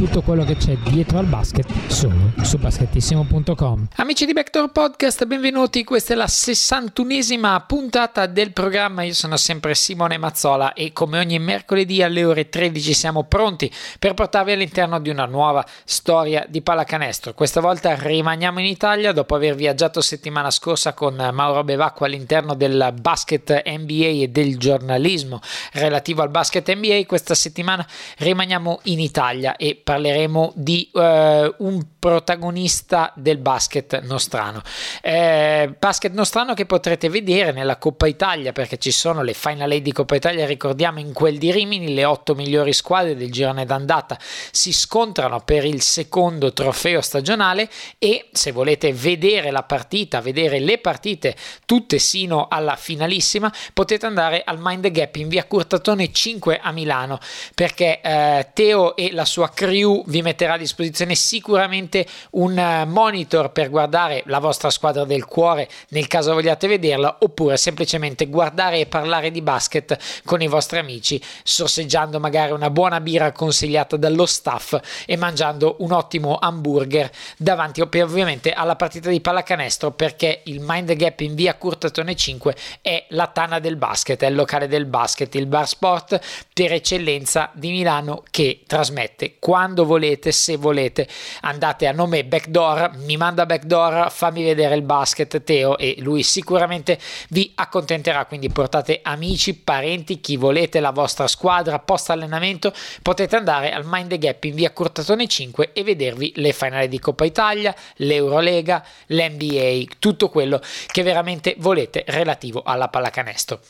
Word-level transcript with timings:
tutto 0.00 0.22
quello 0.22 0.44
che 0.44 0.56
c'è 0.56 0.78
dietro 0.78 1.18
al 1.18 1.26
basket 1.26 1.66
solo 1.88 2.32
su 2.40 2.56
basketissimo.com. 2.56 3.88
Amici 3.96 4.24
di 4.24 4.32
Backdoor 4.32 4.72
Podcast, 4.72 5.26
benvenuti. 5.26 5.84
Questa 5.84 6.14
è 6.14 6.16
la 6.16 6.24
61esima 6.24 7.62
puntata 7.66 8.24
del 8.24 8.54
programma. 8.54 9.02
Io 9.02 9.12
sono 9.12 9.36
sempre 9.36 9.74
Simone 9.74 10.16
Mazzola 10.16 10.72
e 10.72 10.94
come 10.94 11.18
ogni 11.18 11.38
mercoledì 11.38 12.02
alle 12.02 12.24
ore 12.24 12.48
13 12.48 12.94
siamo 12.94 13.24
pronti 13.24 13.70
per 13.98 14.14
portarvi 14.14 14.52
all'interno 14.52 15.00
di 15.00 15.10
una 15.10 15.26
nuova 15.26 15.62
storia 15.84 16.46
di 16.48 16.62
pallacanestro. 16.62 17.34
Questa 17.34 17.60
volta 17.60 17.94
rimaniamo 17.94 18.58
in 18.58 18.66
Italia 18.66 19.12
dopo 19.12 19.34
aver 19.34 19.54
viaggiato 19.54 20.00
settimana 20.00 20.50
scorsa 20.50 20.94
con 20.94 21.14
Mauro 21.30 21.62
Bevacqua 21.62 22.06
all'interno 22.06 22.54
del 22.54 22.94
basket 22.98 23.64
NBA 23.66 24.22
e 24.22 24.28
del 24.28 24.56
giornalismo 24.56 25.42
relativo 25.74 26.22
al 26.22 26.30
basket 26.30 26.74
NBA. 26.74 27.02
Questa 27.04 27.34
settimana 27.34 27.86
rimaniamo 28.16 28.80
in 28.84 29.00
Italia 29.00 29.56
e 29.56 29.78
parleremo 29.90 30.52
di 30.54 30.88
uh, 30.92 31.00
un 31.00 31.84
protagonista 31.98 33.12
del 33.16 33.38
basket 33.38 34.02
nostrano. 34.02 34.62
Eh, 35.02 35.74
basket 35.76 36.12
nostrano 36.12 36.54
che 36.54 36.64
potrete 36.64 37.08
vedere 37.08 37.50
nella 37.50 37.76
Coppa 37.76 38.06
Italia 38.06 38.52
perché 38.52 38.78
ci 38.78 38.92
sono 38.92 39.22
le 39.22 39.34
Final 39.34 39.72
Eight 39.72 39.82
di 39.82 39.92
Coppa 39.92 40.14
Italia, 40.14 40.46
ricordiamo 40.46 41.00
in 41.00 41.12
quel 41.12 41.38
di 41.38 41.50
Rimini 41.50 41.92
le 41.92 42.04
otto 42.04 42.36
migliori 42.36 42.72
squadre 42.72 43.16
del 43.16 43.32
girone 43.32 43.66
d'andata 43.66 44.16
si 44.52 44.72
scontrano 44.72 45.40
per 45.40 45.64
il 45.64 45.82
secondo 45.82 46.52
trofeo 46.52 47.00
stagionale 47.00 47.68
e 47.98 48.28
se 48.30 48.52
volete 48.52 48.92
vedere 48.92 49.50
la 49.50 49.64
partita, 49.64 50.20
vedere 50.20 50.60
le 50.60 50.78
partite 50.78 51.34
tutte 51.66 51.98
sino 51.98 52.46
alla 52.48 52.76
finalissima, 52.76 53.52
potete 53.74 54.06
andare 54.06 54.42
al 54.44 54.58
Mind 54.60 54.88
Gap 54.88 55.16
in 55.16 55.28
via 55.28 55.44
Curtatone 55.44 56.12
5 56.12 56.60
a 56.62 56.70
Milano 56.70 57.18
perché 57.56 58.00
eh, 58.00 58.48
Teo 58.54 58.94
e 58.94 59.12
la 59.12 59.24
sua 59.24 59.50
crew 59.50 59.78
vi 59.84 60.22
metterà 60.22 60.54
a 60.54 60.58
disposizione 60.58 61.14
sicuramente 61.14 61.48
sicuramente 61.50 62.06
un 62.32 62.56
eh, 62.56 62.84
monitor 62.84 63.50
per 63.50 63.70
guardare 63.70 64.22
la 64.26 64.38
vostra 64.38 64.70
squadra 64.70 65.04
del 65.04 65.24
cuore 65.24 65.68
nel 65.88 66.06
caso 66.06 66.32
vogliate 66.32 66.68
vederla 66.68 67.18
oppure 67.20 67.56
semplicemente 67.56 68.26
guardare 68.28 68.78
e 68.78 68.86
parlare 68.86 69.30
di 69.30 69.42
basket 69.42 69.98
con 70.24 70.42
i 70.42 70.46
vostri 70.46 70.78
amici 70.78 71.20
sorseggiando 71.42 72.20
magari 72.20 72.52
una 72.52 72.70
buona 72.70 73.00
birra 73.00 73.32
consigliata 73.32 73.96
dallo 73.96 74.26
staff 74.26 74.78
e 75.06 75.16
mangiando 75.16 75.76
un 75.80 75.92
ottimo 75.92 76.36
hamburger 76.36 77.10
davanti 77.36 77.80
ovviamente 77.80 78.52
alla 78.52 78.76
partita 78.76 79.08
di 79.08 79.20
pallacanestro 79.20 79.92
perché 79.92 80.42
il 80.44 80.60
Mind 80.60 80.92
Gap 80.94 81.20
in 81.20 81.34
via 81.34 81.54
Curtatone 81.54 82.14
5 82.14 82.54
è 82.80 83.06
la 83.10 83.26
tana 83.26 83.58
del 83.58 83.76
basket, 83.76 84.22
è 84.22 84.26
il 84.26 84.34
locale 84.34 84.68
del 84.68 84.84
basket, 84.84 85.34
il 85.34 85.46
bar 85.46 85.66
sport 85.66 86.20
per 86.52 86.72
eccellenza 86.72 87.50
di 87.54 87.70
Milano 87.70 88.22
che 88.30 88.62
trasmette 88.66 89.36
quando 89.38 89.69
volete, 89.74 90.32
se 90.32 90.56
volete 90.56 91.08
andate 91.42 91.86
a 91.86 91.92
nome 91.92 92.24
Backdoor, 92.24 92.92
mi 92.98 93.16
manda 93.16 93.46
Backdoor, 93.46 94.10
fammi 94.10 94.42
vedere 94.42 94.74
il 94.74 94.82
basket 94.82 95.42
Teo 95.42 95.78
e 95.78 95.96
lui 95.98 96.22
sicuramente 96.22 96.98
vi 97.30 97.52
accontenterà, 97.54 98.26
quindi 98.26 98.50
portate 98.50 99.00
amici, 99.02 99.54
parenti, 99.54 100.20
chi 100.20 100.36
volete, 100.36 100.80
la 100.80 100.90
vostra 100.90 101.26
squadra, 101.26 101.78
post 101.78 102.10
allenamento, 102.10 102.72
potete 103.02 103.36
andare 103.36 103.72
al 103.72 103.84
Mind 103.84 104.08
the 104.10 104.18
Gap 104.18 104.44
in 104.44 104.54
via 104.54 104.72
Curtatone 104.72 105.26
5 105.26 105.72
e 105.72 105.82
vedervi 105.82 106.32
le 106.36 106.52
finali 106.52 106.88
di 106.88 106.98
Coppa 106.98 107.24
Italia, 107.24 107.74
l'Eurolega, 107.96 108.84
l'NBA, 109.06 109.94
tutto 109.98 110.28
quello 110.28 110.60
che 110.86 111.02
veramente 111.02 111.54
volete 111.58 112.04
relativo 112.06 112.62
alla 112.64 112.88
pallacanestro. 112.88 113.60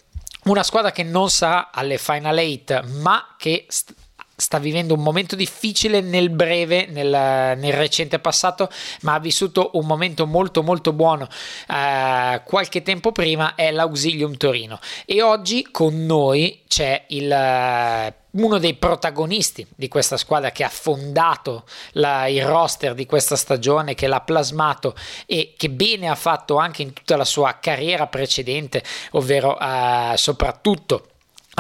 Una 0.45 0.63
squadra 0.63 0.91
che 0.91 1.03
non 1.03 1.29
sarà 1.29 1.71
alle 1.71 1.99
Final 1.99 2.39
8 2.39 2.83
ma 3.03 3.35
che 3.37 3.67
st- 3.69 3.95
sta 4.41 4.59
vivendo 4.59 4.95
un 4.95 5.03
momento 5.03 5.37
difficile 5.37 6.01
nel 6.01 6.31
breve, 6.31 6.87
nel, 6.87 7.09
nel, 7.59 7.73
recente 7.73 8.19
passato, 8.19 8.69
ma 9.03 9.15
ha 9.15 9.21
vissuto 9.21 9.71
un 9.75 9.87
momento 9.87 10.27
molto 10.27 10.63
molto 10.63 10.93
buono 10.93 11.29
eh, 11.69 12.41
qualche 12.45 12.83
tempo 12.83 13.13
prima, 13.13 13.55
è 13.55 13.71
l'Auxilium 13.71 14.37
Torino. 14.37 14.79
E 15.05 15.23
oggi 15.23 15.69
con 15.71 16.07
noi 16.07 16.63
c'è 16.67 17.05
il, 17.09 17.31
eh, 17.31 18.15
uno 18.33 18.59
dei 18.59 18.75
protagonisti 18.75 19.67
di 19.75 19.89
questa 19.89 20.17
squadra 20.17 20.53
che 20.53 20.65
ha 20.65 20.69
fondato 20.69 21.65
la, 21.93 22.27
il 22.27 22.45
roster 22.45 22.95
di 22.95 23.07
questa 23.07 23.37
stagione, 23.37 23.95
che 23.95 24.07
l'ha 24.07 24.21
plasmato 24.21 24.95
e 25.27 25.55
che 25.57 25.69
bene 25.71 26.09
ha 26.09 26.15
fatto 26.15 26.57
anche 26.57 26.83
in 26.83 26.93
tutta 26.93 27.17
la 27.17 27.25
sua 27.25 27.59
carriera 27.61 28.07
precedente, 28.07 28.83
ovvero 29.13 29.59
eh, 29.59 30.13
soprattutto 30.17 31.10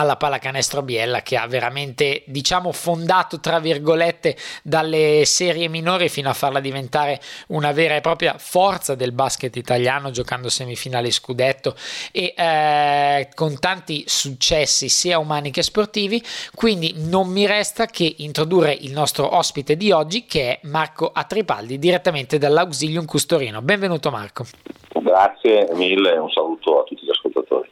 alla 0.00 0.16
pallacanestro 0.16 0.82
Biella 0.82 1.22
che 1.22 1.36
ha 1.36 1.46
veramente 1.46 2.22
diciamo 2.26 2.72
fondato 2.72 3.38
tra 3.38 3.58
virgolette 3.60 4.36
dalle 4.62 5.24
serie 5.24 5.68
minori 5.68 6.08
fino 6.08 6.30
a 6.30 6.32
farla 6.32 6.60
diventare 6.60 7.20
una 7.48 7.72
vera 7.72 7.96
e 7.96 8.00
propria 8.00 8.36
forza 8.38 8.94
del 8.94 9.12
basket 9.12 9.54
italiano 9.56 10.10
giocando 10.10 10.48
semifinali 10.48 11.10
scudetto 11.10 11.74
e 12.12 12.34
eh, 12.36 13.28
con 13.34 13.58
tanti 13.58 14.04
successi 14.06 14.88
sia 14.88 15.18
umani 15.18 15.50
che 15.50 15.62
sportivi. 15.62 16.22
Quindi 16.54 16.94
non 16.96 17.28
mi 17.28 17.46
resta 17.46 17.86
che 17.86 18.14
introdurre 18.18 18.72
il 18.72 18.92
nostro 18.92 19.36
ospite 19.36 19.76
di 19.76 19.92
oggi 19.92 20.24
che 20.24 20.52
è 20.52 20.58
Marco 20.62 21.10
Atripaldi 21.12 21.78
direttamente 21.78 22.38
dall'Auxilium 22.38 23.04
Custorino. 23.04 23.60
Benvenuto 23.62 24.10
Marco. 24.10 24.44
Grazie 24.92 25.68
mille 25.74 26.16
un 26.16 26.30
saluto 26.30 26.80
a 26.80 26.84
tutti 26.84 27.04
gli 27.04 27.10
ascoltatori 27.10 27.70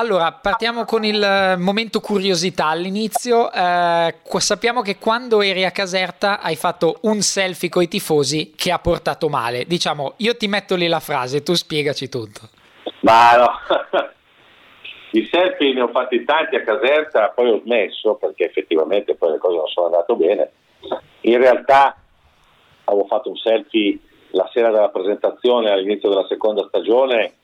allora, 0.00 0.32
partiamo 0.32 0.84
con 0.84 1.04
il 1.04 1.22
eh, 1.22 1.56
momento 1.56 2.00
curiosità. 2.00 2.68
All'inizio 2.68 3.52
eh, 3.52 4.14
sappiamo 4.38 4.80
che 4.80 4.96
quando 4.96 5.42
eri 5.42 5.64
a 5.64 5.70
Caserta 5.70 6.40
hai 6.40 6.56
fatto 6.56 6.96
un 7.02 7.20
selfie 7.20 7.68
con 7.68 7.82
i 7.82 7.88
tifosi 7.88 8.54
che 8.56 8.72
ha 8.72 8.78
portato 8.78 9.28
male. 9.28 9.66
Diciamo, 9.66 10.14
io 10.16 10.36
ti 10.36 10.48
metto 10.48 10.74
lì 10.74 10.88
la 10.88 11.00
frase, 11.00 11.42
tu 11.42 11.52
spiegaci 11.52 12.08
tutto. 12.08 12.48
Ma 13.00 13.36
no, 13.36 13.50
i 15.12 15.28
selfie 15.30 15.74
ne 15.74 15.82
ho 15.82 15.88
fatti 15.88 16.24
tanti 16.24 16.56
a 16.56 16.64
Caserta, 16.64 17.28
poi 17.34 17.50
ho 17.50 17.60
smesso 17.62 18.14
perché 18.14 18.46
effettivamente 18.46 19.14
poi 19.16 19.32
le 19.32 19.38
cose 19.38 19.56
non 19.56 19.66
sono 19.66 19.86
andate 19.86 20.14
bene. 20.14 20.50
In 21.22 21.36
realtà 21.36 21.94
avevo 22.84 23.04
fatto 23.06 23.28
un 23.28 23.36
selfie 23.36 23.98
la 24.30 24.48
sera 24.50 24.70
della 24.70 24.88
presentazione 24.88 25.70
all'inizio 25.70 26.08
della 26.08 26.26
seconda 26.26 26.64
stagione 26.68 27.34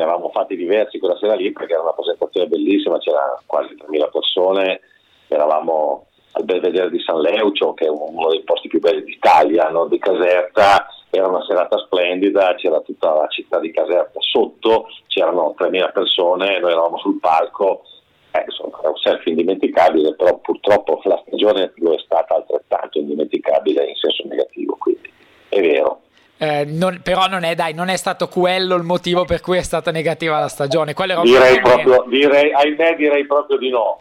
ne 0.00 0.06
avevamo 0.06 0.30
fatti 0.30 0.56
diversi 0.56 0.98
quella 0.98 1.16
sera 1.18 1.34
lì 1.34 1.52
perché 1.52 1.74
era 1.74 1.82
una 1.82 1.92
presentazione 1.92 2.48
bellissima, 2.48 2.98
c'erano 2.98 3.40
quasi 3.44 3.74
3.000 3.74 4.10
persone, 4.10 4.80
eravamo 5.28 6.06
al 6.32 6.44
Belvedere 6.44 6.90
di 6.90 7.00
San 7.00 7.20
Leucio 7.20 7.74
che 7.74 7.84
è 7.84 7.88
uno 7.88 8.28
dei 8.30 8.42
posti 8.42 8.68
più 8.68 8.80
belli 8.80 9.04
d'Italia, 9.04 9.68
no? 9.68 9.86
di 9.86 9.98
Caserta, 9.98 10.86
era 11.10 11.26
una 11.26 11.44
serata 11.44 11.76
splendida, 11.78 12.54
c'era 12.54 12.80
tutta 12.80 13.12
la 13.12 13.26
città 13.28 13.58
di 13.58 13.70
Caserta 13.70 14.20
sotto, 14.20 14.86
c'erano 15.06 15.54
3.000 15.58 15.92
persone, 15.92 16.58
noi 16.60 16.72
eravamo 16.72 16.98
sul 16.98 17.18
palco, 17.20 17.82
eh, 18.30 18.44
insomma, 18.46 18.80
è 18.82 18.86
un 18.86 18.96
selfie 18.96 19.32
indimenticabile, 19.32 20.14
però 20.14 20.38
purtroppo 20.38 21.00
la 21.04 21.22
stagione 21.26 21.72
lo 21.76 21.94
è 21.94 21.98
stata 21.98 22.36
altrettanto 22.36 22.98
indimenticabile 22.98 23.84
in 23.84 23.96
senso 23.96 24.22
negativo, 24.28 24.76
quindi 24.78 25.12
è 25.48 25.60
vero. 25.60 26.00
Eh, 26.42 26.64
non, 26.64 27.00
però 27.02 27.26
non 27.26 27.44
è, 27.44 27.54
dai, 27.54 27.74
non 27.74 27.90
è 27.90 27.96
stato 27.96 28.26
quello 28.28 28.74
il 28.74 28.82
motivo 28.82 29.26
per 29.26 29.42
cui 29.42 29.58
è 29.58 29.62
stata 29.62 29.90
negativa 29.90 30.38
la 30.38 30.48
stagione. 30.48 30.94
direi, 30.94 31.60
proprio, 31.60 32.04
direi, 32.08 32.50
ahimè, 32.50 32.96
direi 32.96 33.26
proprio 33.26 33.58
di 33.58 33.68
no. 33.68 34.00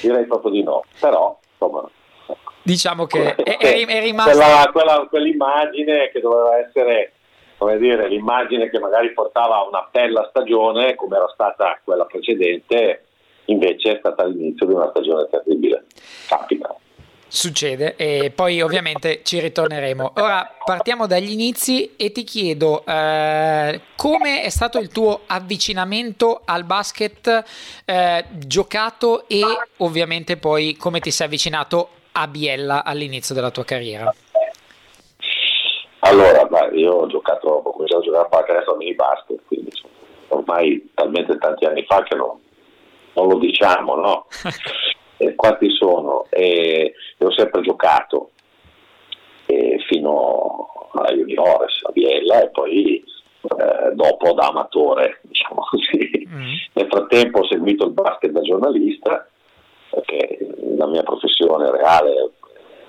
Direi 0.00 0.24
proprio 0.26 0.52
di 0.52 0.62
no. 0.62 0.84
Però, 1.00 1.36
insomma, 1.50 1.90
diciamo 2.62 3.06
che 3.06 3.34
è, 3.34 3.56
è, 3.56 3.86
è 3.86 4.00
rimasta 4.00 4.30
quella, 4.30 4.70
quella, 4.70 5.06
quell'immagine 5.10 6.10
che 6.12 6.20
doveva 6.20 6.58
essere 6.58 7.14
come 7.56 7.76
dire, 7.78 8.06
l'immagine 8.06 8.70
che 8.70 8.78
magari 8.78 9.12
portava 9.12 9.56
a 9.56 9.66
una 9.66 9.88
bella 9.90 10.28
stagione 10.30 10.94
come 10.94 11.16
era 11.16 11.28
stata 11.34 11.80
quella 11.82 12.04
precedente 12.04 13.06
invece 13.46 13.96
è 13.96 13.98
stata 13.98 14.24
l'inizio 14.26 14.64
di 14.64 14.74
una 14.74 14.90
stagione 14.90 15.26
terribile 15.28 15.86
capita 16.28 16.72
Succede 17.30 17.94
e 17.96 18.32
poi 18.34 18.62
ovviamente 18.62 19.20
ci 19.22 19.38
ritorneremo. 19.38 20.12
Ora 20.16 20.50
partiamo 20.64 21.06
dagli 21.06 21.30
inizi 21.30 21.94
e 21.96 22.10
ti 22.10 22.24
chiedo 22.24 22.82
eh, 22.86 23.80
come 23.96 24.42
è 24.42 24.48
stato 24.48 24.78
il 24.78 24.88
tuo 24.88 25.20
avvicinamento 25.26 26.40
al 26.46 26.64
basket 26.64 27.44
eh, 27.84 28.24
giocato 28.30 29.28
e 29.28 29.42
ovviamente 29.78 30.38
poi 30.38 30.74
come 30.76 31.00
ti 31.00 31.10
sei 31.10 31.26
avvicinato 31.26 31.90
a 32.12 32.26
Biella 32.28 32.82
all'inizio 32.82 33.34
della 33.34 33.50
tua 33.50 33.64
carriera. 33.64 34.12
Allora, 36.00 36.44
beh, 36.46 36.78
io 36.78 36.92
ho 36.92 37.06
giocato, 37.08 37.48
ho 37.48 37.72
cominciato 37.72 38.00
a 38.00 38.04
giocare 38.04 38.24
a 38.24 38.28
pallacanestro 38.28 38.76
mini 38.76 38.94
basket, 38.94 39.38
quindi 39.46 39.70
ormai 40.28 40.90
talmente 40.94 41.36
tanti 41.36 41.66
anni 41.66 41.84
fa 41.86 42.02
che 42.04 42.14
non, 42.14 42.38
non 43.12 43.28
lo 43.28 43.38
diciamo, 43.38 43.96
no? 43.96 44.26
eh, 45.18 45.34
quanti 45.34 45.70
sono 45.70 46.26
e, 46.30 46.94
e, 47.16 47.24
ho 47.24 47.32
sempre 47.32 47.60
giocato 47.62 48.30
e 49.46 49.78
fino 49.88 50.90
alla 50.92 51.12
Juniores 51.12 51.80
a 51.84 51.90
Biella 51.92 52.42
e 52.42 52.48
poi 52.50 53.04
eh, 53.40 53.94
dopo 53.94 54.32
da 54.32 54.48
amatore, 54.48 55.20
diciamo 55.22 55.62
così. 55.70 56.26
Mm. 56.28 56.54
Nel 56.72 56.86
frattempo 56.88 57.40
ho 57.40 57.46
seguito 57.46 57.86
il 57.86 57.92
basket 57.92 58.30
da 58.30 58.40
giornalista, 58.40 59.28
perché 59.90 60.38
la 60.76 60.86
mia 60.86 61.02
professione 61.02 61.70
reale 61.70 62.10
è 62.10 62.28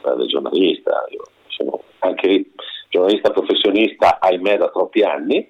quella 0.02 0.18
del 0.18 0.28
giornalista, 0.28 1.06
io 1.10 1.24
sono 1.48 1.81
anche 2.00 2.46
giornalista 2.90 3.31
professionista, 3.31 4.20
ahimè, 4.20 4.58
da 4.58 4.70
troppi 4.70 5.02
anni. 5.02 5.48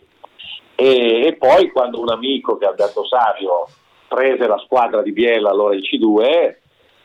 E, 0.75 1.25
e 1.25 1.35
poi 1.37 1.71
quando 1.71 1.99
un 1.99 2.09
amico 2.09 2.57
che 2.57 2.65
è 2.65 2.69
Alberto 2.69 3.05
Savio 3.05 3.67
prese 4.07 4.47
la 4.47 4.57
squadra 4.59 5.01
di 5.01 5.11
Biella, 5.11 5.49
allora 5.49 5.75
il 5.75 5.83
C2, 5.83 6.55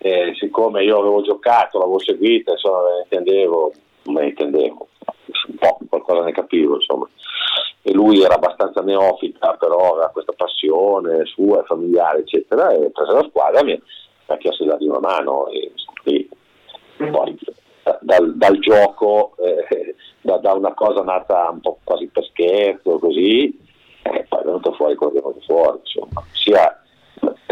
eh, 0.05 0.35
siccome 0.39 0.85
io 0.85 0.99
avevo 0.99 1.23
giocato, 1.23 1.79
l'avevo 1.79 1.99
seguita, 1.99 2.51
insomma, 2.51 2.83
ne 2.91 3.01
intendevo, 3.05 3.73
ne 4.03 4.27
intendevo, 4.27 4.89
un 5.49 5.55
po' 5.57 5.79
qualcosa 5.89 6.25
ne 6.25 6.33
capivo, 6.33 6.75
insomma. 6.75 7.09
E 7.81 7.91
lui 7.95 8.21
era 8.21 8.35
abbastanza 8.35 8.83
neofita, 8.83 9.55
però 9.55 9.93
aveva 9.93 10.11
questa 10.11 10.35
passione 10.37 11.25
sua, 11.25 11.65
familiare, 11.65 12.19
eccetera, 12.19 12.71
e 12.73 12.91
prese 12.91 13.13
la 13.13 13.27
squadra 13.31 13.65
mi 13.65 13.81
ha 14.27 14.37
chiesto 14.37 14.65
di 14.65 14.69
dargli 14.69 14.89
una 14.89 15.01
mano. 15.01 15.47
E, 15.49 15.73
e 16.05 16.29
poi 17.11 17.39
dal, 18.01 18.37
dal 18.37 18.59
gioco, 18.59 19.35
eh, 19.39 19.95
da, 20.21 20.37
da, 20.37 20.53
una 20.53 20.75
cosa 20.75 21.03
nata 21.03 21.49
un 21.49 21.61
po' 21.61 21.79
quasi 21.83 22.09
per 22.09 22.27
scherzo, 22.27 22.99
così, 22.99 23.59
eh, 24.03 24.27
poi 24.29 24.41
è 24.41 24.45
venuto 24.45 24.73
fuori 24.73 24.97
quello 24.97 25.13
che 25.13 25.19
è 25.19 25.23
venuto 25.23 25.41
fuori, 25.47 25.79
insomma, 25.79 26.23
sia 26.33 26.84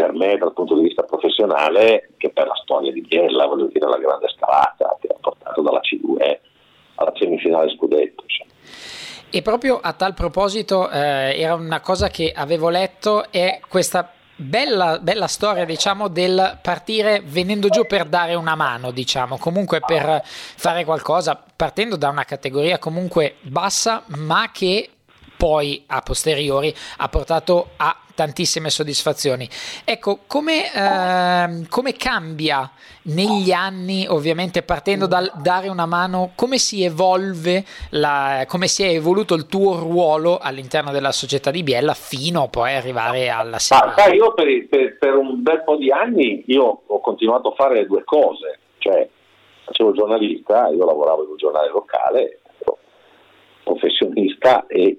per 0.03 0.11
me 0.11 0.35
dal 0.37 0.51
punto 0.51 0.75
di 0.75 0.81
vista 0.81 1.03
professionale 1.03 2.09
che 2.17 2.29
per 2.31 2.47
la 2.47 2.59
storia 2.61 2.91
di 2.91 2.99
Biella, 2.99 3.45
voglio 3.45 3.67
dire 3.67 3.87
la 3.87 3.97
grande 3.97 4.27
scalata 4.35 4.97
che 4.99 5.07
ha 5.07 5.15
portato 5.21 5.61
dalla 5.61 5.79
C2 5.79 6.39
alla 6.95 7.13
semifinale 7.15 7.73
scudetto. 7.73 8.23
Insomma. 8.27 8.51
E 9.29 9.41
proprio 9.41 9.79
a 9.81 9.93
tal 9.93 10.13
proposito 10.13 10.89
eh, 10.89 11.39
era 11.39 11.53
una 11.55 11.79
cosa 11.79 12.09
che 12.09 12.33
avevo 12.35 12.67
letto 12.69 13.31
è 13.31 13.61
questa 13.67 14.11
Bella, 14.35 14.97
bella, 14.97 15.27
storia, 15.27 15.63
diciamo, 15.63 16.07
del 16.07 16.57
partire 16.59 17.21
venendo 17.23 17.69
giù 17.69 17.85
per 17.85 18.05
dare 18.05 18.33
una 18.33 18.55
mano, 18.55 18.89
diciamo, 18.89 19.37
comunque 19.37 19.79
per 19.79 20.21
fare 20.23 20.83
qualcosa, 20.83 21.41
partendo 21.55 21.97
da 21.97 22.09
una 22.09 22.23
categoria 22.23 22.79
comunque 22.79 23.35
bassa, 23.41 24.03
ma 24.07 24.49
che 24.51 24.89
poi 25.37 25.83
a 25.85 26.01
posteriori 26.01 26.73
ha 26.97 27.09
portato 27.09 27.69
a 27.77 27.95
tantissime 28.15 28.69
soddisfazioni. 28.69 29.47
Ecco, 29.83 30.19
come, 30.27 30.71
eh, 30.73 31.67
come, 31.69 31.93
cambia 31.93 32.69
negli 33.03 33.51
anni, 33.51 34.05
ovviamente 34.07 34.61
partendo 34.61 35.07
dal 35.07 35.31
dare 35.41 35.69
una 35.69 35.85
mano, 35.85 36.31
come 36.35 36.57
si 36.57 36.83
evolve, 36.83 37.63
la, 37.91 38.45
come 38.47 38.67
si 38.67 38.83
è 38.83 38.89
evoluto 38.89 39.33
il 39.33 39.47
tuo 39.47 39.79
ruolo 39.79 40.37
all'interno 40.37 40.91
della 40.91 41.11
società 41.11 41.51
di 41.51 41.63
Biella 41.63 41.93
fino 41.93 42.43
a 42.43 42.47
poi 42.47 42.73
arrivare 42.73 43.29
alla 43.29 43.59
serie? 43.59 43.93
Ah, 43.95 44.13
io 44.13 44.33
per, 44.33 44.67
per, 44.67 44.97
per, 44.97 45.15
un 45.15 45.41
bel 45.41 45.63
po' 45.63 45.75
di 45.75 45.91
anni 45.91 46.43
io 46.47 46.81
ho 46.85 46.99
continuato 46.99 47.49
a 47.49 47.55
fare 47.55 47.85
due 47.85 48.03
cose, 48.03 48.59
cioè 48.77 49.07
facevo 49.65 49.89
il 49.89 49.95
giornalista, 49.95 50.67
io 50.69 50.85
lavoravo 50.85 51.23
in 51.23 51.29
un 51.31 51.37
giornale 51.37 51.69
locale, 51.69 52.39
professionista 53.63 54.65
e 54.67 54.97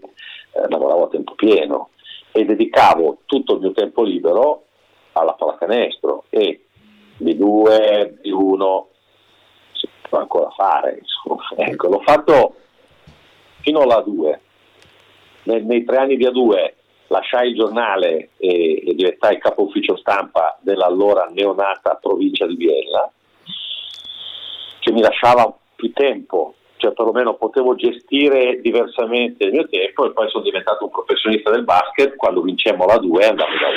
eh, 0.53 0.69
lavoravo 0.69 1.05
a 1.05 1.09
tempo 1.09 1.35
pieno 1.35 1.91
e 2.37 2.45
dedicavo 2.45 3.19
tutto 3.27 3.55
il 3.55 3.61
mio 3.61 3.73
tempo 3.73 4.03
libero 4.03 4.65
alla 5.13 5.35
pallacanestro 5.35 6.25
e 6.31 6.65
di 7.17 7.37
due, 7.37 8.19
di 8.21 8.33
uno 8.33 8.89
si 9.73 9.89
può 10.09 10.19
ancora 10.19 10.51
fare. 10.51 11.01
Ecco, 11.57 11.89
l'ho 11.89 12.03
fatto 12.05 12.57
fino 13.61 13.83
alla 13.83 14.01
2. 14.01 14.41
Nei, 15.45 15.63
nei, 15.63 15.85
tre 15.85 15.99
anni 15.99 16.17
di 16.17 16.27
A2 16.27 16.73
lasciai 17.07 17.51
il 17.51 17.55
giornale 17.55 18.31
e, 18.37 18.83
e 18.85 18.95
diventai 18.95 19.39
capo 19.39 19.63
ufficio 19.63 19.97
stampa 19.97 20.59
dell'allora 20.61 21.31
neonata 21.33 21.95
provincia 22.03 22.47
di 22.47 22.57
Biella, 22.57 23.13
che 24.81 24.91
mi 24.91 25.01
lasciava 25.01 25.57
più 25.77 25.93
tempo 25.93 26.55
cioè 26.85 26.93
perlomeno 26.93 27.35
potevo 27.35 27.75
gestire 27.75 28.61
diversamente 28.61 29.45
il 29.45 29.53
mio 29.53 29.67
tempo 29.69 30.05
e 30.05 30.13
poi 30.13 30.29
sono 30.29 30.45
diventato 30.45 30.85
un 30.85 30.91
professionista 30.91 31.51
del 31.51 31.65
basket, 31.65 32.15
quando 32.17 32.43
vincemmo 32.43 32.85
la 32.85 32.99
2 32.99 33.27
andavo 33.27 33.51
da 33.51 33.69
1 33.69 33.77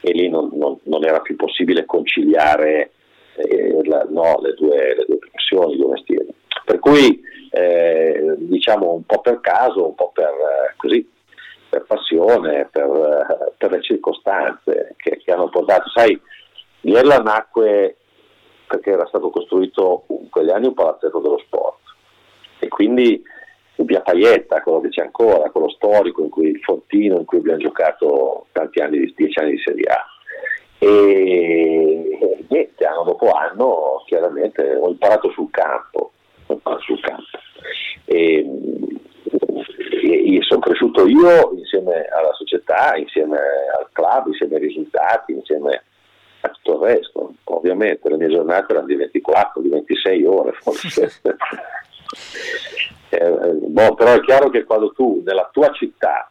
e 0.00 0.12
lì 0.12 0.28
non, 0.28 0.50
non, 0.54 0.78
non, 0.84 1.04
era 1.04 1.20
più 1.20 1.36
possibile 1.36 1.84
conciliare 1.84 2.90
eh, 3.36 3.80
la, 3.84 4.04
no, 4.08 4.40
le, 4.40 4.54
due, 4.54 4.96
professioni, 5.18 5.74
i 5.74 5.76
due 5.76 5.90
mestieri. 5.92 6.26
Per 6.64 6.78
cui 6.80 7.20
eh, 7.50 8.34
diciamo 8.38 8.92
un 8.92 9.04
po' 9.04 9.20
per 9.20 9.40
caso, 9.40 9.86
un 9.86 9.94
po' 9.94 10.10
per, 10.12 10.30
eh, 10.30 10.74
così, 10.76 11.08
per 11.68 11.84
passione, 11.84 12.68
per, 12.70 12.84
eh, 12.84 13.52
per 13.56 13.70
le 13.70 13.82
circostanze 13.82 14.94
che, 14.96 15.18
che, 15.18 15.32
hanno 15.32 15.48
portato, 15.48 15.88
sai, 15.90 16.20
Biella 16.80 17.18
nacque 17.18 17.96
perché 18.68 18.90
era 18.90 19.06
stato 19.06 19.30
costruito 19.30 20.04
in 20.08 20.28
quegli 20.28 20.50
anni 20.50 20.66
un 20.66 20.74
palazzetto 20.74 21.18
dello 21.18 21.38
sport 21.38 21.78
e 22.60 22.68
quindi 22.68 23.20
in 23.76 23.84
via 23.84 24.00
Paietta, 24.00 24.60
quello 24.62 24.80
che 24.80 24.88
c'è 24.88 25.02
ancora, 25.02 25.50
quello 25.50 25.70
storico 25.70 26.22
in 26.22 26.30
cui 26.30 26.48
il 26.48 26.60
Fortino 26.60 27.18
in 27.18 27.24
cui 27.24 27.38
abbiamo 27.38 27.58
giocato 27.58 28.46
tanti 28.52 28.80
anni 28.80 28.98
di, 28.98 29.14
dieci 29.16 29.38
anni 29.38 29.52
di 29.52 29.62
Serie 29.64 29.84
A 29.84 30.04
e 30.80 32.44
niente, 32.48 32.84
anno 32.84 33.04
dopo 33.04 33.30
anno 33.32 34.02
chiaramente 34.06 34.74
ho 34.74 34.88
imparato 34.88 35.30
sul 35.30 35.50
campo, 35.50 36.12
imparato 36.46 36.82
sul 36.82 37.00
campo. 37.00 37.24
E, 38.04 38.46
e, 40.02 40.36
e 40.36 40.42
sono 40.42 40.60
cresciuto 40.60 41.06
io 41.06 41.52
insieme 41.54 42.06
alla 42.06 42.32
società, 42.32 42.96
insieme 42.96 43.38
al 43.76 43.88
club, 43.92 44.28
insieme 44.28 44.56
ai 44.56 44.62
risultati, 44.62 45.32
insieme 45.32 45.82
tutto 46.40 46.74
il 46.74 46.92
resto. 46.92 47.34
Ovviamente 47.44 48.08
le 48.08 48.16
mie 48.16 48.28
giornate 48.28 48.72
erano 48.72 48.86
di 48.86 48.94
24, 48.94 49.60
di 49.60 49.68
26 49.68 50.24
ore 50.24 50.52
forse. 50.52 51.10
eh, 53.10 53.30
boh, 53.30 53.94
però 53.94 54.14
è 54.14 54.20
chiaro 54.20 54.50
che 54.50 54.64
quando 54.64 54.92
tu 54.92 55.22
nella 55.24 55.48
tua 55.52 55.70
città 55.72 56.30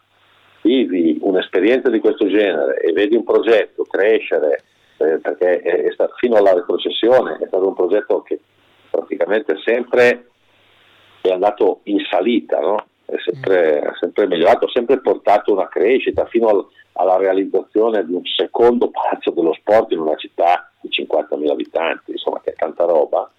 vivi 0.61 1.17
un'esperienza 1.21 1.89
di 1.89 1.99
questo 1.99 2.27
genere 2.27 2.79
e 2.79 2.91
vedi 2.91 3.15
un 3.15 3.23
progetto 3.23 3.83
crescere, 3.83 4.63
eh, 4.97 5.17
perché 5.19 5.61
è, 5.61 5.83
è 5.83 5.91
stato, 5.91 6.13
fino 6.17 6.35
alla 6.35 6.53
retrocessione 6.53 7.37
è 7.39 7.47
stato 7.47 7.67
un 7.67 7.75
progetto 7.75 8.21
che 8.21 8.39
praticamente 8.89 9.57
sempre 9.63 10.29
è 11.21 11.29
andato 11.29 11.81
in 11.83 11.99
salita, 12.09 12.59
no? 12.59 12.85
È 13.07 13.15
sempre, 13.23 13.81
mm. 13.81 13.93
sempre 13.99 14.27
migliorato, 14.27 14.65
ha 14.65 14.71
sempre 14.71 14.99
portato 14.99 15.53
una 15.53 15.69
crescita 15.69 16.25
fino 16.25 16.49
al, 16.49 16.65
alla 16.93 17.15
realizzazione 17.15 18.05
di 18.05 18.13
un 18.13 18.25
secondo 18.25 18.89
palazzo 18.89 19.31
dello 19.31 19.53
sport 19.53 19.91
in 19.91 19.99
una 19.99 20.15
città 20.15 20.69
di 20.81 20.89
50.000 20.89 21.49
abitanti, 21.49 22.11
insomma 22.11 22.41
che 22.41 22.51
è 22.51 22.55
tanta 22.55 22.83
roba, 22.83 23.31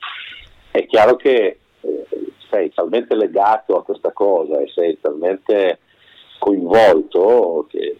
è 0.71 0.87
chiaro 0.87 1.17
che 1.17 1.59
eh, 1.81 2.07
sei 2.49 2.73
talmente 2.73 3.15
legato 3.15 3.77
a 3.77 3.85
questa 3.85 4.13
cosa 4.13 4.59
e 4.59 4.69
sei 4.69 4.99
talmente 5.01 5.81
coinvolto 6.39 7.67
che 7.69 7.99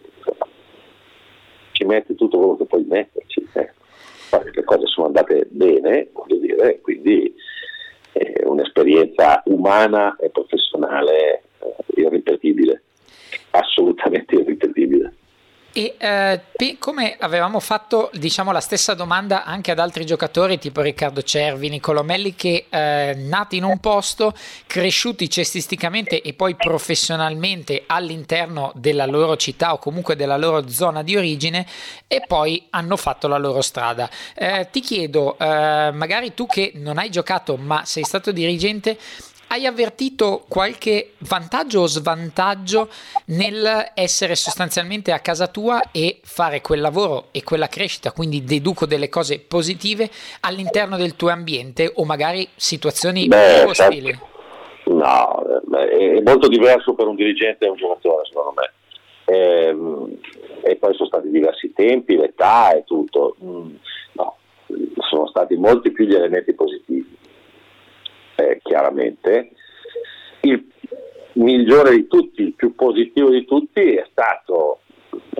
ci 1.73 1.85
metti 1.85 2.15
tutto 2.15 2.37
quello 2.37 2.57
che 2.57 2.65
puoi 2.65 2.83
metterci. 2.83 3.47
Eh. 3.53 3.73
Le 4.53 4.63
cose 4.63 4.87
sono 4.87 5.07
andate 5.07 5.47
bene, 5.49 6.09
voglio 6.13 6.37
dire, 6.37 6.79
quindi 6.81 7.33
è 8.11 8.43
un'esperienza 8.43 9.41
umana 9.45 10.15
e 10.17 10.29
professionale 10.29 11.41
eh, 11.41 11.48
irripetibile, 11.95 12.83
assolutamente 13.51 14.35
irripetibile. 14.35 15.13
E 15.71 15.95
eh, 15.99 16.41
come 16.79 17.15
avevamo 17.19 17.59
fatto 17.59 18.09
diciamo, 18.13 18.51
la 18.51 18.59
stessa 18.59 18.95
domanda 18.95 19.45
anche 19.45 19.69
ad 19.69 19.77
altri 19.77 20.03
giocatori 20.03 20.57
tipo 20.57 20.81
Riccardo 20.81 21.21
Cervi, 21.21 21.69
Nicolo 21.69 22.03
Melli 22.03 22.33
che 22.33 22.65
eh, 22.69 23.13
nati 23.15 23.57
in 23.57 23.63
un 23.63 23.77
posto, 23.77 24.33
cresciuti 24.65 25.29
cestisticamente 25.29 26.21
e 26.21 26.33
poi 26.33 26.55
professionalmente 26.55 27.83
all'interno 27.85 28.71
della 28.75 29.05
loro 29.05 29.37
città 29.37 29.73
o 29.73 29.77
comunque 29.77 30.15
della 30.15 30.37
loro 30.37 30.67
zona 30.67 31.03
di 31.03 31.15
origine 31.15 31.67
e 32.07 32.23
poi 32.27 32.65
hanno 32.71 32.97
fatto 32.97 33.27
la 33.27 33.37
loro 33.37 33.61
strada. 33.61 34.09
Eh, 34.35 34.69
ti 34.71 34.81
chiedo, 34.81 35.37
eh, 35.37 35.91
magari 35.93 36.33
tu 36.33 36.47
che 36.47 36.71
non 36.75 36.97
hai 36.97 37.11
giocato 37.11 37.57
ma 37.57 37.85
sei 37.85 38.03
stato 38.03 38.31
dirigente, 38.31 38.97
hai 39.49 39.65
avvertito 39.65 40.43
qualche 40.47 41.13
vantaggio 41.19 41.81
o 41.81 41.87
svantaggio 41.87 42.89
nel 43.27 43.91
essere 43.95 44.35
sostanzialmente 44.35 45.11
a 45.11 45.19
casa 45.19 45.47
tua 45.47 45.91
e 45.91 46.19
fare 46.23 46.61
quel 46.61 46.81
lavoro 46.81 47.27
e 47.31 47.43
quella 47.43 47.67
crescita, 47.67 48.11
quindi 48.11 48.43
deduco 48.43 48.85
delle 48.85 49.09
cose 49.09 49.39
positive 49.39 50.09
all'interno 50.41 50.97
del 50.97 51.15
tuo 51.15 51.29
ambiente 51.29 51.91
o 51.95 52.05
magari 52.05 52.47
situazioni 52.55 53.27
Beh, 53.27 53.63
ostili? 53.63 54.17
No, 54.85 55.43
è 55.71 56.21
molto 56.21 56.47
diverso 56.47 56.93
per 56.93 57.07
un 57.07 57.15
dirigente 57.15 57.65
e 57.65 57.69
un 57.69 57.77
giocatore 57.77 58.25
secondo 58.25 58.53
me. 58.55 58.73
E, 59.25 59.65
ehm, 59.67 60.17
e 60.61 60.75
poi 60.75 60.93
sono 60.93 61.07
stati 61.07 61.29
diversi 61.29 61.73
tempi, 61.73 62.15
l'età 62.15 62.73
e 62.73 62.83
tutto. 62.85 63.35
Mm, 63.43 63.75
no, 64.13 64.35
sono 65.09 65.27
stati 65.27 65.55
molti 65.55 65.91
più 65.91 66.05
gli 66.05 66.13
elementi 66.13 66.53
positivi 66.53 67.17
eh, 68.39 68.59
chiaramente, 68.63 69.51
il 70.41 70.65
migliore 71.33 71.91
di 71.91 72.07
tutti, 72.07 72.41
il 72.41 72.53
più 72.53 72.73
positivo 72.73 73.29
di 73.29 73.45
tutti 73.45 73.95
è 73.95 74.05
stato 74.09 74.79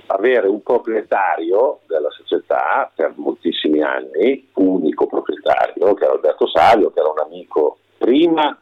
avere 0.06 0.48
un 0.48 0.62
proprietario 0.62 1.80
della 1.86 2.10
società 2.10 2.90
per 2.94 3.14
moltissimi 3.16 3.80
anni, 3.82 4.48
unico 4.54 5.06
proprietario, 5.06 5.94
che 5.94 6.04
era 6.04 6.12
Alberto 6.12 6.46
Savio, 6.48 6.90
che 6.90 7.00
era 7.00 7.10
un 7.10 7.20
amico 7.20 7.78
prima 7.96 8.60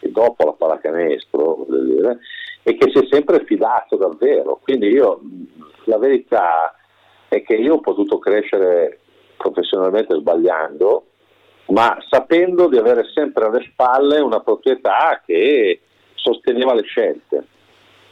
e 0.00 0.10
dopo 0.10 0.44
la 0.44 0.52
pallacanestro, 0.52 1.66
e 2.62 2.76
che 2.76 2.90
si 2.90 2.98
è 2.98 3.06
sempre 3.10 3.44
fidato 3.44 3.96
davvero. 3.96 4.60
Quindi 4.62 4.88
io, 4.88 5.20
la 5.84 5.98
verità 5.98 6.74
è 7.28 7.42
che 7.42 7.54
io 7.54 7.74
ho 7.74 7.80
potuto 7.80 8.18
crescere 8.18 9.00
professionalmente 9.36 10.14
sbagliando, 10.16 11.04
ma 11.68 11.98
sapendo 12.08 12.68
di 12.68 12.78
avere 12.78 13.04
sempre 13.12 13.46
alle 13.46 13.62
spalle 13.70 14.20
una 14.20 14.40
proprietà 14.40 15.20
che 15.24 15.80
sosteneva 16.14 16.74
le 16.74 16.82
scelte. 16.82 17.46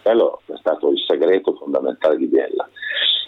Quello 0.02 0.40
è 0.46 0.56
stato 0.58 0.90
il 0.90 0.98
segreto 1.06 1.54
fondamentale 1.54 2.16
di 2.16 2.26
Biella. 2.26 2.68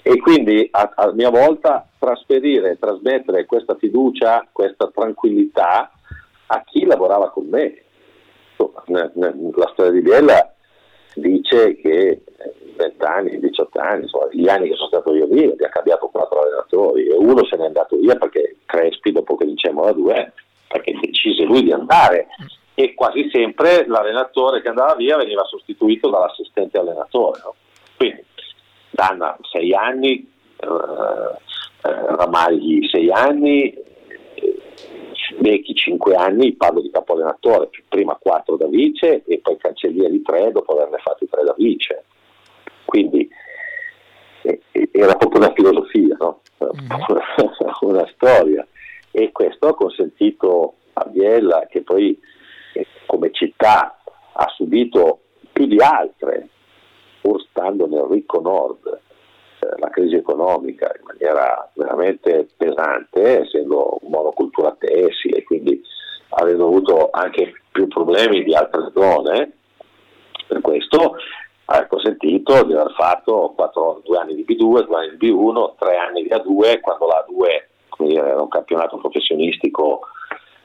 E 0.03 0.17
quindi 0.19 0.69
a, 0.71 0.93
a 0.95 1.13
mia 1.13 1.31
volta 1.31 1.87
trasferire, 1.99 2.79
trasmettere 2.79 3.47
questa 3.47 3.77
fiducia, 3.77 4.47
questa 4.53 4.91
tranquillità 4.95 5.93
a 6.47 6.63
chi 6.65 6.85
lavorava 6.85 7.31
con 7.31 7.47
me. 7.49 7.83
La 8.87 9.71
storia 9.73 9.91
di 9.91 10.01
Biella 10.01 10.55
dice 11.21 11.77
che 11.77 12.23
20 12.77 13.05
anni, 13.05 13.39
18 13.41 13.79
anni, 13.79 14.03
insomma, 14.03 14.29
gli 14.31 14.49
anni 14.49 14.69
che 14.69 14.77
sono 14.77 14.89
stato 14.89 15.15
io 15.15 15.27
lì, 15.27 15.45
ha 15.45 15.69
cambiato 15.69 16.07
quattro 16.09 16.43
allenatori 16.43 17.09
e 17.09 17.15
uno 17.15 17.45
se 17.45 17.57
n'è 17.57 17.67
andato 17.67 17.97
via 17.97 18.15
perché 18.17 18.57
Crespi, 18.65 19.13
dopo 19.13 19.37
che 19.37 19.47
dicevamo 19.47 19.85
la 19.85 19.93
due, 19.93 20.33
perché 20.69 20.97
decise 21.01 21.45
lui 21.45 21.63
di 21.63 21.73
andare 21.73 22.29
e 22.75 22.95
quasi 22.95 23.29
sempre 23.33 23.87
l'allenatore 23.89 24.63
che 24.63 24.69
andava 24.69 24.95
via 24.95 25.17
veniva 25.17 25.43
sostituito 25.45 26.09
dall'assistente 26.11 26.79
allenatore. 26.79 27.41
No? 27.43 27.55
Quindi 27.97 28.25
Danna 28.91 29.37
6 29.51 29.75
anni, 29.75 30.31
eh, 30.57 30.67
eh, 30.67 32.07
Ramagli 32.17 32.89
6 32.89 33.11
anni, 33.11 33.75
Becchi 35.39 35.75
5 35.75 36.15
anni, 36.15 36.55
parlo 36.55 36.81
di 36.81 36.91
capo 36.91 37.15
allenatore, 37.15 37.71
prima 37.89 38.17
4 38.21 38.57
da 38.57 38.67
vice 38.67 39.23
e 39.25 39.39
poi 39.41 39.57
cancellieri 39.57 40.23
3 40.23 40.53
dopo 40.53 40.73
averne 40.73 40.99
fatti 40.99 41.29
3 41.29 41.45
da 41.45 41.55
vice. 41.57 42.05
Quindi 42.85 43.29
eh, 44.43 44.61
era 44.93 45.15
proprio 45.15 45.43
una 45.43 45.53
filosofia, 45.53 46.17
no? 46.19 46.41
mm. 46.65 47.89
una 47.89 48.07
storia 48.15 48.67
e 49.11 49.33
questo 49.33 49.69
ha 49.69 49.75
consentito 49.75 50.75
a 50.95 51.05
Biella 51.05 51.67
che 51.69 51.83
poi 51.83 52.19
come 53.07 53.31
città 53.33 53.99
ha 54.33 54.49
subito 54.55 55.21
più 55.51 55.67
di 55.67 55.79
altre, 55.81 56.49
pur 57.21 57.43
stando 57.49 57.87
nel 57.87 58.07
ricco 58.09 58.41
nord, 58.41 58.87
eh, 58.87 59.08
la 59.77 59.91
crisi 59.91 60.15
economica 60.15 60.93
in 60.99 61.05
maniera 61.05 61.71
veramente 61.75 62.49
pesante, 62.57 63.43
essendo 63.43 63.99
monocultura 64.03 64.75
tessile, 64.79 65.43
quindi 65.45 65.81
avendo 66.31 66.67
avuto 66.67 67.11
anche 67.11 67.53
più 67.71 67.89
problemi 67.89 68.43
di 68.43 68.55
altre 68.55 68.91
zone, 68.95 69.53
per 70.47 70.61
questo 70.61 71.17
ha 71.71 71.87
consentito 71.87 72.65
di 72.65 72.73
aver 72.73 72.93
fatto 72.97 73.53
4, 73.55 74.03
due 74.05 74.19
anni 74.19 74.35
di 74.35 74.45
B2, 74.49 74.87
due 74.87 74.97
anni 74.97 75.17
di 75.17 75.31
B1, 75.31 75.75
tre 75.79 75.97
anni 75.97 76.23
di 76.23 76.29
A2, 76.31 76.81
quando 76.81 77.07
la 77.07 77.25
A2 77.27 78.13
era 78.15 78.41
un 78.41 78.49
campionato 78.49 78.97
professionistico 78.97 80.01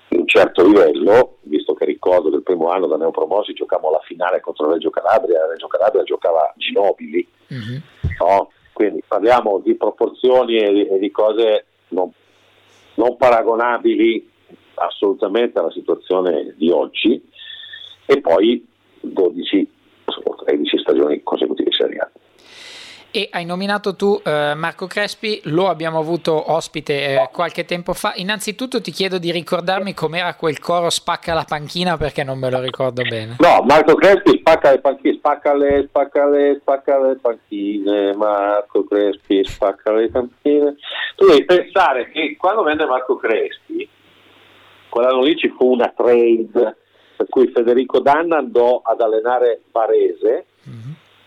di 0.08 0.18
un 0.18 0.28
certo 0.28 0.66
livello, 0.66 1.38
visto 1.42 1.74
che 1.74 1.86
ricordo 1.86 2.30
che 2.30 2.38
il 2.38 2.44
primo 2.44 2.70
anno 2.70 2.88
da 2.88 2.98
neopromosi 2.98 3.54
giocavamo 3.54 3.92
la 3.92 4.02
finale 4.04 4.40
contro 4.40 4.72
Reggio 4.72 4.90
Calabria, 4.90 5.48
Reggio 5.48 5.68
Calabria 5.68 6.04
giocava 6.04 6.54
Ginobili, 6.56 7.28
mm-hmm. 7.52 7.78
no? 8.20 8.52
Quindi 8.74 9.04
parliamo 9.08 9.60
di 9.64 9.76
proporzioni 9.76 10.58
e 10.58 10.74
di, 10.74 11.00
di 11.00 11.12
cose 11.12 11.66
non, 11.90 12.12
non, 12.96 13.16
paragonabili 13.16 14.30
assolutamente 14.76 15.60
alla 15.60 15.72
situazione 15.72 16.54
di 16.58 16.70
oggi 16.70 17.22
e 18.06 18.20
poi 18.20 18.66
12 19.00 19.72
o 20.24 20.36
13 20.44 20.78
stagioni 20.80 21.22
consecutive 21.24 21.70
A. 22.00 22.10
E 23.16 23.30
hai 23.32 23.46
nominato 23.46 23.96
tu 23.96 24.20
eh, 24.26 24.56
Marco 24.56 24.88
Crespi, 24.88 25.40
lo 25.44 25.70
abbiamo 25.70 26.00
avuto 26.00 26.52
ospite 26.52 27.14
eh, 27.14 27.30
qualche 27.32 27.64
tempo 27.64 27.94
fa. 27.94 28.14
Innanzitutto 28.16 28.82
ti 28.82 28.90
chiedo 28.90 29.20
di 29.20 29.32
ricordarmi 29.32 29.94
com'era 29.94 30.34
quel 30.34 30.58
coro 30.58 30.90
Spacca 30.90 31.36
la 31.36 31.46
panchina 31.48 31.96
perché 31.96 32.24
non 32.24 32.40
me 32.40 32.50
lo 32.50 32.60
ricordo 32.60 33.04
bene. 33.04 33.36
No, 33.38 33.64
Marco 33.68 33.94
Crespi 33.94 34.40
spacca 34.40 34.72
le 34.72 34.80
panchine, 34.80 35.14
spacca 35.14 35.54
le, 35.54 35.86
spacca 35.90 36.28
le, 36.28 36.58
spacca 36.60 37.00
le 37.00 37.16
panchine, 37.18 38.16
Marco 38.16 38.84
Crespi 38.84 39.44
spacca 39.44 39.92
le 39.92 40.10
panchine. 40.10 40.76
Tu 41.16 41.28
devi 41.28 41.46
pensare 41.46 42.10
che 42.10 42.36
quando 42.36 42.64
venne 42.64 42.88
Marco 42.88 43.18
Crespi, 43.18 43.88
quell'anno 44.90 45.22
lì 45.22 45.36
ci 45.38 45.54
fu 45.56 45.72
una 45.72 45.94
trade 45.96 46.78
per 47.16 47.28
cui 47.30 47.52
Federico 47.54 48.00
Danna 48.00 48.38
andò 48.38 48.82
ad 48.84 49.02
allenare 49.02 49.62
Varese. 49.72 50.46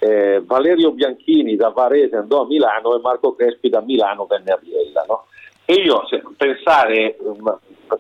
Eh, 0.06 0.40
Valerio 0.44 0.92
Bianchini 0.92 1.56
da 1.56 1.70
Varese 1.70 2.16
andò 2.16 2.42
a 2.42 2.46
Milano 2.46 2.96
e 2.96 3.00
Marco 3.00 3.34
Crespi 3.34 3.68
da 3.68 3.80
Milano 3.80 4.26
venne 4.26 4.52
a 4.52 4.58
Biella. 4.60 5.04
No? 5.08 5.24
E 5.64 5.74
io 5.74 6.06
se, 6.06 6.22
pensare, 6.36 7.16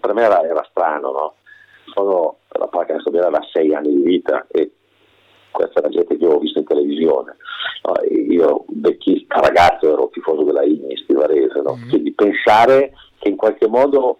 per 0.00 0.14
me 0.14 0.22
era, 0.22 0.42
era 0.42 0.64
strano, 0.70 1.10
no? 1.10 1.34
sono 1.92 2.36
la 2.50 2.68
pallacanestro 2.68 3.10
Biella 3.10 3.30
da 3.30 3.44
sei 3.50 3.74
anni 3.74 3.92
di 3.92 4.02
vita 4.02 4.46
e 4.48 4.70
questa 5.50 5.80
è 5.80 5.82
la 5.82 5.88
gente 5.88 6.16
che 6.16 6.26
ho 6.26 6.38
visto 6.38 6.60
in 6.60 6.66
televisione. 6.66 7.36
No, 7.82 7.94
io 8.08 8.64
vecchista 8.68 9.40
ragazzo 9.40 9.92
ero 9.92 10.08
tifoso 10.12 10.44
della 10.44 10.62
Ignis 10.62 11.04
di 11.06 11.14
Varese, 11.14 11.60
no? 11.60 11.74
mm-hmm. 11.74 11.88
quindi 11.88 12.12
pensare 12.12 12.92
che 13.18 13.28
in 13.28 13.36
qualche 13.36 13.66
modo 13.66 14.18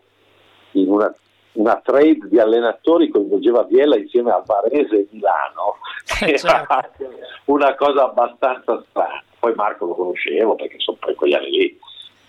in 0.72 0.90
una 0.90 1.14
una 1.56 1.80
trade 1.82 2.28
di 2.28 2.38
allenatori 2.38 3.08
coinvolgeva 3.08 3.64
Biella 3.64 3.96
insieme 3.96 4.30
a 4.30 4.42
Varese 4.44 4.96
e 4.96 5.06
Milano, 5.10 5.76
eh, 6.22 6.38
certo. 6.38 7.12
una 7.46 7.74
cosa 7.74 8.04
abbastanza 8.04 8.82
strana. 8.88 9.22
Poi 9.38 9.54
Marco 9.54 9.86
lo 9.86 9.94
conoscevo 9.94 10.54
perché 10.54 10.74
insomma, 10.74 10.98
poi 11.00 11.14
quegli 11.14 11.34
anni 11.34 11.50
lì 11.50 11.78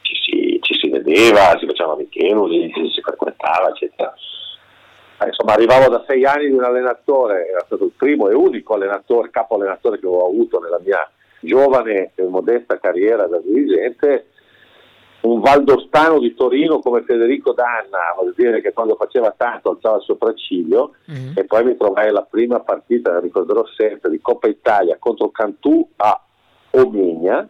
ci 0.02 0.16
si, 0.22 0.60
ci 0.62 0.74
si 0.80 0.90
vedeva, 0.90 1.58
si 1.60 1.66
faceva 1.66 1.94
amichevoli, 1.94 2.72
si 2.74 3.02
frequentava, 3.02 3.70
eccetera. 3.70 4.14
Eh, 5.20 5.28
insomma, 5.28 5.54
arrivavo 5.54 5.90
da 5.90 6.04
sei 6.08 6.26
anni 6.26 6.48
di 6.48 6.54
un 6.54 6.64
allenatore, 6.64 7.48
era 7.50 7.64
stato 7.66 7.86
il 7.86 7.94
primo 7.96 8.30
e 8.30 8.36
unico 8.36 8.76
allenatore, 8.76 9.32
capo 9.32 9.56
allenatore 9.56 10.00
che 10.00 10.06
ho 10.06 10.28
avuto 10.28 10.60
nella 10.60 10.80
mia 10.84 11.10
giovane 11.40 12.12
e 12.16 12.24
modesta 12.24 12.80
carriera 12.80 13.26
da 13.28 13.40
dirigente 13.40 14.28
un 15.28 15.42
valdostano 15.42 16.20
di 16.20 16.34
Torino 16.34 16.80
come 16.80 17.04
Federico 17.04 17.54
Danna, 17.54 18.14
vuol 18.18 18.34
dire 18.36 18.62
che 18.62 18.74
quando 18.74 18.96
faceva 18.96 19.34
tanto 19.36 19.72
alzava 19.72 19.98
il 19.98 20.04
sopracciglio 20.04 20.96
mm-hmm. 21.12 21.32
e 21.36 21.46
poi 21.46 21.64
mi 21.66 21.78
trovai 21.78 22.12
la 22.12 22.24
prima 22.24 22.60
partita, 22.60 23.12
la 23.12 23.20
ricorderò 23.20 23.66
sempre, 23.76 24.10
di 24.10 24.20
Coppa 24.22 24.48
Italia 24.48 24.98
contro 25.00 25.30
Cantù 25.30 25.88
a 25.98 26.22
Omegna 26.72 27.48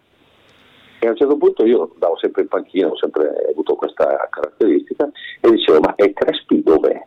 e 1.00 1.08
a 1.08 1.12
un 1.12 1.16
certo 1.16 1.38
punto 1.38 1.66
io 1.66 1.90
andavo 1.94 2.18
sempre 2.18 2.42
in 2.42 2.48
panchina, 2.48 2.88
ho 2.88 2.98
sempre 2.98 3.32
avuto 3.52 3.76
questa 3.76 4.28
caratteristica 4.30 5.10
e 5.40 5.50
dicevo 5.52 5.80
ma 5.80 5.94
è 5.96 6.12
Crespi 6.14 6.64
dov'è? 6.64 7.06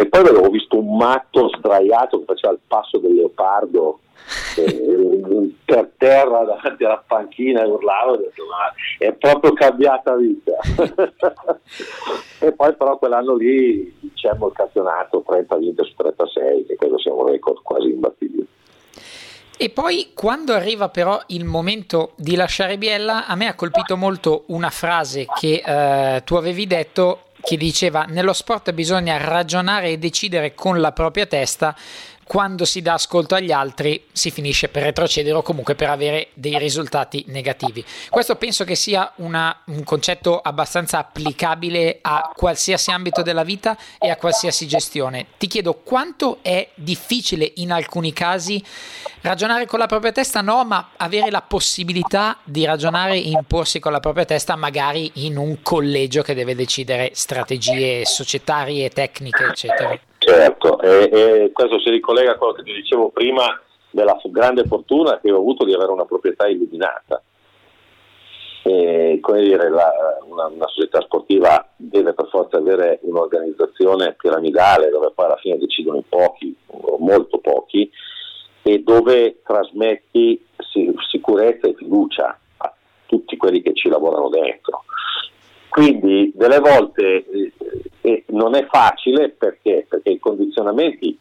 E 0.00 0.06
poi 0.06 0.20
avevo 0.22 0.48
visto 0.48 0.78
un 0.78 0.96
matto 0.96 1.50
sdraiato 1.54 2.20
che 2.20 2.24
faceva 2.24 2.54
il 2.54 2.60
passo 2.66 2.96
del 2.96 3.16
leopardo 3.16 3.98
eh, 4.56 5.54
per 5.62 5.90
terra 5.98 6.42
davanti 6.42 6.84
alla 6.84 7.04
panchina 7.06 7.62
e 7.62 7.66
urlavo, 7.66 8.12
ho 8.12 8.16
detto, 8.16 8.44
ma 8.46 8.72
è 8.96 9.12
proprio 9.12 9.52
cambiata 9.52 10.16
vita. 10.16 10.52
e 12.40 12.52
poi 12.52 12.74
però 12.76 12.96
quell'anno 12.96 13.36
lì 13.36 13.94
diciamo 14.00 14.46
il 14.46 14.54
campionato 14.54 15.22
30 15.26 15.56
vinte 15.58 15.84
su 15.84 15.92
36, 15.94 16.64
che 16.64 16.76
credo 16.76 16.98
sia 16.98 17.12
un 17.12 17.26
record 17.26 17.60
quasi 17.62 17.90
imbattibile. 17.90 18.46
E 19.58 19.68
poi 19.68 20.12
quando 20.14 20.54
arriva 20.54 20.88
però 20.88 21.20
il 21.26 21.44
momento 21.44 22.12
di 22.16 22.36
lasciare 22.36 22.78
Biella, 22.78 23.26
a 23.26 23.34
me 23.34 23.48
ha 23.48 23.54
colpito 23.54 23.98
molto 23.98 24.44
una 24.46 24.70
frase 24.70 25.26
che 25.38 25.62
eh, 25.62 26.22
tu 26.24 26.36
avevi 26.36 26.66
detto 26.66 27.24
che 27.42 27.56
diceva 27.56 28.04
nello 28.04 28.32
sport 28.32 28.72
bisogna 28.72 29.16
ragionare 29.16 29.90
e 29.90 29.98
decidere 29.98 30.54
con 30.54 30.80
la 30.80 30.92
propria 30.92 31.26
testa 31.26 31.74
quando 32.30 32.64
si 32.64 32.80
dà 32.80 32.92
ascolto 32.92 33.34
agli 33.34 33.50
altri 33.50 34.04
si 34.12 34.30
finisce 34.30 34.68
per 34.68 34.84
retrocedere 34.84 35.34
o 35.34 35.42
comunque 35.42 35.74
per 35.74 35.90
avere 35.90 36.28
dei 36.34 36.56
risultati 36.58 37.24
negativi. 37.26 37.84
Questo 38.08 38.36
penso 38.36 38.62
che 38.62 38.76
sia 38.76 39.10
una, 39.16 39.62
un 39.64 39.82
concetto 39.82 40.38
abbastanza 40.38 40.98
applicabile 40.98 41.98
a 42.00 42.30
qualsiasi 42.32 42.92
ambito 42.92 43.22
della 43.22 43.42
vita 43.42 43.76
e 43.98 44.10
a 44.10 44.16
qualsiasi 44.16 44.68
gestione. 44.68 45.26
Ti 45.38 45.48
chiedo 45.48 45.80
quanto 45.82 46.38
è 46.42 46.68
difficile 46.76 47.50
in 47.56 47.72
alcuni 47.72 48.12
casi 48.12 48.62
ragionare 49.22 49.66
con 49.66 49.80
la 49.80 49.86
propria 49.86 50.12
testa, 50.12 50.40
no, 50.40 50.64
ma 50.64 50.90
avere 50.98 51.32
la 51.32 51.42
possibilità 51.42 52.38
di 52.44 52.64
ragionare 52.64 53.14
e 53.14 53.30
imporsi 53.30 53.80
con 53.80 53.90
la 53.90 53.98
propria 53.98 54.24
testa 54.24 54.54
magari 54.54 55.10
in 55.14 55.36
un 55.36 55.62
collegio 55.62 56.22
che 56.22 56.34
deve 56.34 56.54
decidere 56.54 57.10
strategie 57.12 58.04
societarie, 58.04 58.88
tecniche, 58.90 59.46
eccetera. 59.46 59.98
Certo, 60.22 60.78
e, 60.82 61.08
e 61.10 61.50
questo 61.50 61.80
si 61.80 61.88
ricollega 61.88 62.32
a 62.32 62.36
quello 62.36 62.52
che 62.52 62.62
ti 62.62 62.74
dicevo 62.74 63.08
prima 63.08 63.58
della 63.90 64.20
grande 64.24 64.64
fortuna 64.66 65.18
che 65.18 65.32
ho 65.32 65.38
avuto 65.38 65.64
di 65.64 65.72
avere 65.72 65.90
una 65.90 66.04
proprietà 66.04 66.46
illuminata. 66.46 67.22
E, 68.62 69.18
come 69.22 69.40
dire, 69.40 69.70
la, 69.70 69.90
una, 70.28 70.46
una, 70.48 70.68
società 70.68 71.00
sportiva 71.00 71.66
deve 71.74 72.12
per 72.12 72.28
forza 72.28 72.58
avere 72.58 72.98
un'organizzazione 73.02 74.14
piramidale 74.18 74.90
dove 74.90 75.10
poi 75.14 75.24
alla 75.24 75.38
fine 75.38 75.56
decidono 75.56 75.96
in 75.96 76.06
pochi, 76.06 76.54
o 76.66 76.98
molto 76.98 77.38
pochi, 77.38 77.90
e 78.60 78.82
dove 78.82 79.40
trasmetti 79.42 80.46
sicurezza 81.10 81.66
e 81.66 81.74
fiducia 81.74 82.38
a 82.58 82.74
tutti 83.06 83.38
quelli 83.38 83.62
che 83.62 83.72
ci 83.72 83.88
lavorano 83.88 84.28
dentro. 84.28 84.84
Quindi 85.70 86.32
delle 86.34 86.58
volte 86.58 87.24
eh, 87.24 87.52
eh, 88.00 88.24
non 88.28 88.56
è 88.56 88.66
facile 88.66 89.30
perché? 89.30 89.86
perché 89.88 90.10
i 90.10 90.18
condizionamenti 90.18 91.16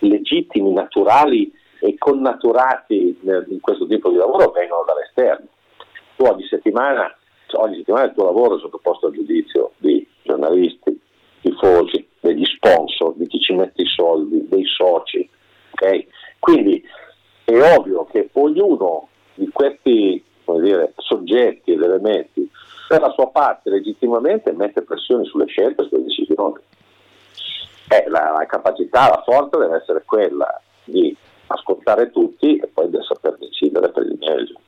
legittimi, 0.00 0.72
naturali 0.72 1.52
e 1.80 1.96
connaturati 1.98 3.18
in 3.22 3.60
questo 3.60 3.86
tipo 3.86 4.10
di 4.10 4.16
lavoro 4.16 4.50
vengono 4.50 4.84
dall'esterno. 4.86 5.46
Tu 6.16 6.24
ogni 6.24 6.46
settimana, 6.48 7.14
ogni 7.52 7.76
settimana 7.76 8.06
il 8.06 8.14
tuo 8.14 8.24
lavoro 8.24 8.56
è 8.56 8.60
sottoposto 8.60 9.08
al 9.08 9.12
giudizio 9.12 9.72
di 9.76 10.06
giornalisti, 10.22 10.98
tifosi, 11.42 12.08
degli 12.20 12.44
sponsor, 12.44 13.14
di 13.16 13.26
chi 13.26 13.38
ci 13.38 13.52
mette 13.52 13.82
i 13.82 13.86
soldi, 13.86 14.48
dei 14.48 14.64
soci. 14.64 15.28
Okay? 15.72 16.08
Quindi 16.38 16.82
è 17.44 17.76
ovvio 17.76 18.06
che 18.06 18.30
ognuno 18.32 19.08
di 19.34 19.48
questi 19.52 20.24
dire, 20.54 20.94
soggetti 20.96 21.72
ed 21.72 21.82
elementi 21.82 22.48
per 22.88 23.00
la 23.00 23.10
legittimamente 23.86 24.52
mette 24.52 24.82
pressione 24.82 25.24
sulle 25.24 25.46
scelte 25.46 25.82
e 25.82 25.88
sulle 25.88 26.02
decisioni. 26.02 26.60
Eh, 27.88 28.08
la, 28.08 28.34
la, 28.36 28.46
capacità, 28.46 29.08
la 29.08 29.22
forza 29.24 29.58
deve 29.58 29.76
essere 29.76 30.02
quella 30.04 30.60
di 30.84 31.16
ascoltare 31.46 32.10
tutti 32.10 32.56
e 32.56 32.66
poi 32.66 32.90
di 32.90 32.98
saper 33.06 33.36
decidere 33.38 33.90
per 33.90 34.02
il 34.02 34.18
meglio. 34.18 34.60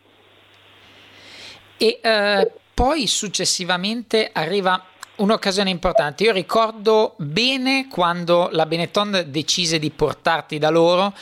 E 1.77 1.99
eh, 2.01 2.53
poi 2.73 3.07
successivamente 3.07 4.31
arriva 4.33 4.81
un'occasione 5.19 5.71
importante. 5.71 6.25
Io 6.25 6.33
ricordo 6.33 7.15
bene 7.17 7.89
quando 7.89 8.49
la 8.53 8.67
Benetton 8.67 9.25
decise 9.29 9.79
di 9.79 9.91
portarti 9.91 10.59
da 10.59 10.71
loro, 10.71 11.13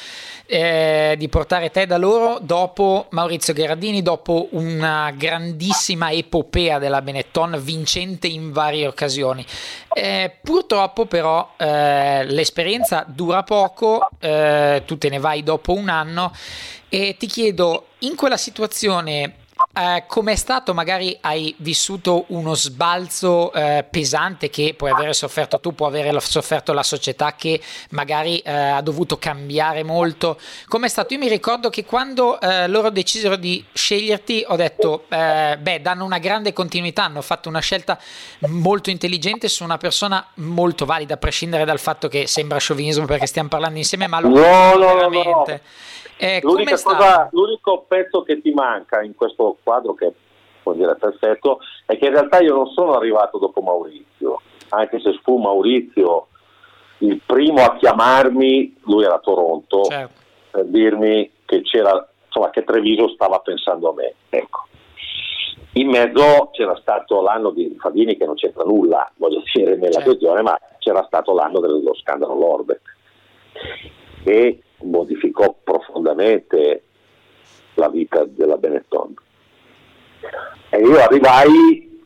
eh, 0.46 1.14
di 1.18 1.28
portare 1.28 1.70
te 1.70 1.86
da 1.86 1.96
loro 1.96 2.38
dopo 2.40 3.06
Maurizio 3.10 3.52
Gherardini, 3.52 4.02
dopo 4.02 4.48
una 4.52 5.12
grandissima 5.16 6.12
epopea 6.12 6.78
della 6.78 7.02
Benetton, 7.02 7.58
vincente 7.60 8.26
in 8.26 8.52
varie 8.52 8.86
occasioni. 8.86 9.44
Eh, 9.92 10.36
purtroppo 10.42 11.06
però 11.06 11.54
eh, 11.56 12.24
l'esperienza 12.26 13.04
dura 13.06 13.42
poco, 13.42 14.08
eh, 14.18 14.82
tu 14.86 14.98
te 14.98 15.08
ne 15.08 15.18
vai 15.18 15.42
dopo 15.42 15.72
un 15.72 15.88
anno 15.88 16.32
e 16.88 17.16
ti 17.18 17.26
chiedo, 17.26 17.88
in 18.00 18.14
quella 18.14 18.36
situazione 18.36 19.44
eh, 19.72 20.04
come 20.06 20.32
è 20.32 20.36
stato? 20.36 20.74
Magari 20.74 21.16
hai 21.22 21.54
vissuto 21.58 22.26
uno 22.28 22.54
sbalzo 22.54 23.52
eh, 23.52 23.86
pesante 23.88 24.50
che 24.50 24.74
puoi 24.76 24.90
aver 24.90 25.14
sofferto 25.14 25.60
tu, 25.60 25.74
può 25.74 25.86
aver 25.86 26.22
sofferto 26.22 26.72
la 26.74 26.82
società 26.82 27.34
che 27.34 27.60
magari 27.90 28.38
eh, 28.38 28.52
ha 28.52 28.80
dovuto 28.82 29.18
cambiare 29.18 29.82
molto. 29.82 30.38
Come 30.66 30.86
è 30.86 30.88
stato? 30.90 31.14
Io 31.14 31.20
mi 31.20 31.28
ricordo 31.28 31.70
che 31.70 31.84
quando 31.84 32.38
eh, 32.40 32.68
loro 32.68 32.90
decisero 32.90 33.36
di 33.36 33.64
sceglierti 33.72 34.44
ho 34.48 34.56
detto, 34.56 35.04
eh, 35.08 35.56
beh, 35.58 35.80
danno 35.80 36.04
una 36.04 36.18
grande 36.18 36.52
continuità, 36.52 37.04
hanno 37.04 37.22
fatto 37.22 37.48
una 37.48 37.60
scelta 37.60 37.98
molto 38.48 38.90
intelligente 38.90 39.48
su 39.48 39.64
una 39.64 39.78
persona 39.78 40.26
molto 40.34 40.84
valida, 40.84 41.14
a 41.14 41.18
prescindere 41.18 41.64
dal 41.64 41.80
fatto 41.80 42.08
che 42.08 42.26
sembra 42.26 42.58
sciovinismo 42.58 43.06
perché 43.06 43.26
stiamo 43.26 43.48
parlando 43.48 43.78
insieme, 43.78 44.06
ma 44.06 44.20
lo 44.20 44.28
no, 44.28 44.74
no, 44.76 44.94
veramente. 44.94 45.30
No, 45.30 45.44
no. 45.46 45.60
Eh, 46.18 46.40
cosa, 46.42 47.28
l'unico 47.32 47.84
pezzo 47.86 48.22
che 48.22 48.40
ti 48.40 48.50
manca 48.52 49.02
in 49.02 49.14
questo 49.14 49.58
quadro, 49.62 49.94
che 49.94 50.12
può 50.62 50.72
dire 50.72 50.96
perfetto, 50.96 51.60
è 51.84 51.98
che 51.98 52.06
in 52.06 52.12
realtà 52.12 52.40
io 52.40 52.54
non 52.54 52.68
sono 52.68 52.94
arrivato 52.94 53.38
dopo 53.38 53.60
Maurizio, 53.60 54.40
anche 54.70 54.98
se 55.00 55.18
fu 55.22 55.36
Maurizio 55.36 56.28
il 56.98 57.20
primo 57.24 57.62
a 57.62 57.76
chiamarmi, 57.76 58.76
lui 58.84 59.04
era 59.04 59.16
a 59.16 59.20
Toronto, 59.20 59.84
certo. 59.84 60.20
per 60.50 60.64
dirmi 60.64 61.30
che 61.44 61.62
c'era, 61.62 62.08
insomma, 62.26 62.50
che 62.50 62.64
Treviso 62.64 63.08
stava 63.10 63.38
pensando 63.40 63.90
a 63.90 63.94
me. 63.94 64.14
Ecco. 64.30 64.64
In 65.72 65.88
mezzo 65.88 66.48
c'era 66.52 66.74
stato 66.76 67.20
l'anno 67.20 67.50
di 67.50 67.76
Fabini 67.78 68.16
che 68.16 68.24
non 68.24 68.34
c'entra 68.34 68.64
nulla, 68.64 69.10
voglio 69.16 69.42
dire, 69.52 69.76
nella 69.76 69.92
certo. 69.92 70.08
questione, 70.08 70.40
ma 70.40 70.58
c'era 70.78 71.04
stato 71.06 71.34
l'anno 71.34 71.60
dello 71.60 71.94
scandalo 71.94 72.34
Lorbeck. 72.34 72.96
E 74.24 74.62
modificò 74.82 75.54
profondamente 75.62 76.82
la 77.74 77.88
vita 77.88 78.24
della 78.24 78.56
Benetton. 78.56 79.14
E 80.70 80.78
io 80.78 80.98
arrivai, 80.98 82.02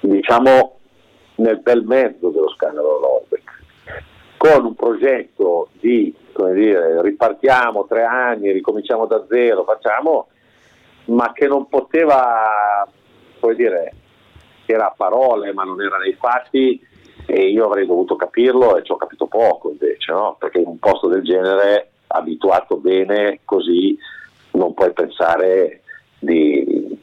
diciamo, 0.00 0.78
nel 1.36 1.60
bel 1.60 1.84
mezzo 1.84 2.28
dello 2.28 2.50
scandalo 2.50 3.00
Norbeck, 3.00 3.50
con 4.36 4.64
un 4.64 4.74
progetto 4.74 5.68
di, 5.72 6.14
come 6.32 6.54
dire, 6.54 7.00
ripartiamo 7.02 7.86
tre 7.86 8.04
anni, 8.04 8.52
ricominciamo 8.52 9.06
da 9.06 9.24
zero, 9.28 9.64
facciamo, 9.64 10.28
ma 11.06 11.32
che 11.32 11.46
non 11.46 11.68
poteva, 11.68 12.88
come 13.40 13.54
dire, 13.54 13.94
era 14.66 14.86
a 14.86 14.94
parole 14.96 15.52
ma 15.52 15.64
non 15.64 15.80
era 15.82 15.98
nei 15.98 16.14
fatti, 16.14 16.80
e 17.26 17.48
io 17.50 17.66
avrei 17.66 17.86
dovuto 17.86 18.16
capirlo 18.16 18.76
e 18.76 18.82
ci 18.82 18.92
ho 18.92 18.96
capito 18.96 19.26
poco 19.26 19.70
invece, 19.70 20.12
no? 20.12 20.36
perché 20.38 20.58
in 20.58 20.66
un 20.66 20.78
posto 20.78 21.08
del 21.08 21.22
genere, 21.22 21.90
abituato 22.08 22.76
bene 22.76 23.40
così, 23.44 23.96
non 24.52 24.74
puoi 24.74 24.92
pensare 24.92 25.82
di, 26.18 26.98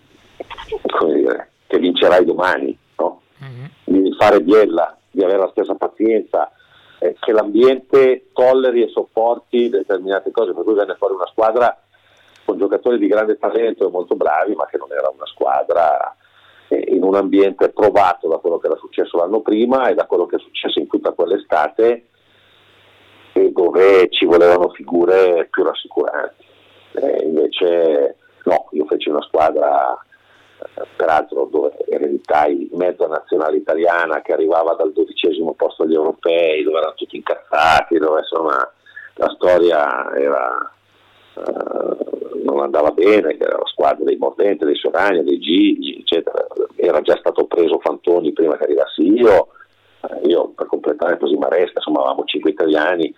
dire, 1.06 1.50
che 1.67 1.80
vincerai 1.80 2.26
domani, 2.26 2.78
no? 2.98 3.22
mm-hmm. 3.43 4.04
di 4.04 4.15
fare 4.17 4.41
biella, 4.41 4.95
di 5.10 5.24
avere 5.24 5.39
la 5.39 5.50
stessa 5.52 5.76
pazienza, 5.76 6.52
eh, 7.00 7.15
che 7.19 7.32
l'ambiente 7.32 8.28
tolleri 8.34 8.84
e 8.84 8.89
sopporti 8.89 9.69
determinate 9.69 10.32
cose, 10.32 10.54
per 10.54 10.63
cui 10.63 10.74
venne 10.74 10.95
fuori 10.95 11.15
una 11.15 11.28
squadra 11.28 11.76
con 12.45 12.58
giocatori 12.58 12.98
di 12.98 13.08
grande 13.08 13.38
talento 13.38 13.88
e 13.88 13.91
molto 13.91 14.15
bravi, 14.15 14.54
ma 14.56 14.65
che 14.65 14.78
non 14.78 14.91
era 14.91 15.10
una 15.13 15.26
squadra 15.26 16.15
in 16.75 17.03
un 17.03 17.15
ambiente 17.15 17.69
provato 17.69 18.27
da 18.27 18.38
quello 18.38 18.60
che 18.60 18.67
era 18.67 18.75
successo 18.77 19.17
l'anno 19.17 19.41
prima 19.41 19.88
e 19.88 19.95
da 19.95 20.05
quello 20.05 20.25
che 20.25 20.36
è 20.36 20.39
successo 20.39 20.79
in 20.79 20.88
tutta 20.88 21.12
quell'estate 21.12 22.05
e 23.34 23.51
dove 23.51 24.10
ci 24.10 24.25
volevano 24.25 24.69
figure 24.69 25.47
più 25.49 25.63
rassicuranti. 25.63 26.45
E 26.93 27.23
invece 27.23 28.15
no, 28.43 28.67
io 28.71 28.86
feci 28.86 29.10
una 29.10 29.21
squadra 29.21 29.97
eh, 30.60 30.86
peraltro 30.95 31.45
dove 31.45 31.71
ereditai 31.88 32.69
mezza 32.73 33.08
nazionale 33.08 33.58
italiana 33.58 34.21
che 34.21 34.34
arrivava 34.34 34.73
dal 34.73 34.91
dodicesimo 34.91 35.53
posto 35.53 35.84
agli 35.84 35.93
europei, 35.93 36.63
dove 36.63 36.77
erano 36.77 36.95
tutti 36.95 37.15
incazzati, 37.15 37.97
dove 37.97 38.19
insomma 38.19 38.71
la 39.15 39.29
storia 39.36 40.13
era, 40.15 40.71
uh, 41.45 42.41
non 42.43 42.60
andava 42.62 42.91
bene, 42.91 43.38
che 43.38 43.43
era 43.43 43.58
la 43.58 43.65
squadra 43.65 44.04
dei 44.04 44.17
Mordente, 44.17 44.65
dei 44.65 44.75
Soragna, 44.75 45.21
dei 45.21 45.39
Gigi, 45.39 45.99
eccetera. 45.99 46.45
Era 46.75 47.02
già 47.02 47.17
stato 47.17 47.45
preso 47.45 47.80
Fantoni 47.80 48.34
prima 48.34 48.58
che 48.58 48.63
arrivassi 48.63 49.02
io, 49.02 49.49
eh, 50.02 50.28
io 50.28 50.49
per 50.49 50.67
completare 50.67 51.17
così 51.17 51.36
Maresca, 51.36 51.73
insomma 51.75 51.99
avevamo 51.99 52.23
5 52.25 52.49
italiani, 52.49 53.13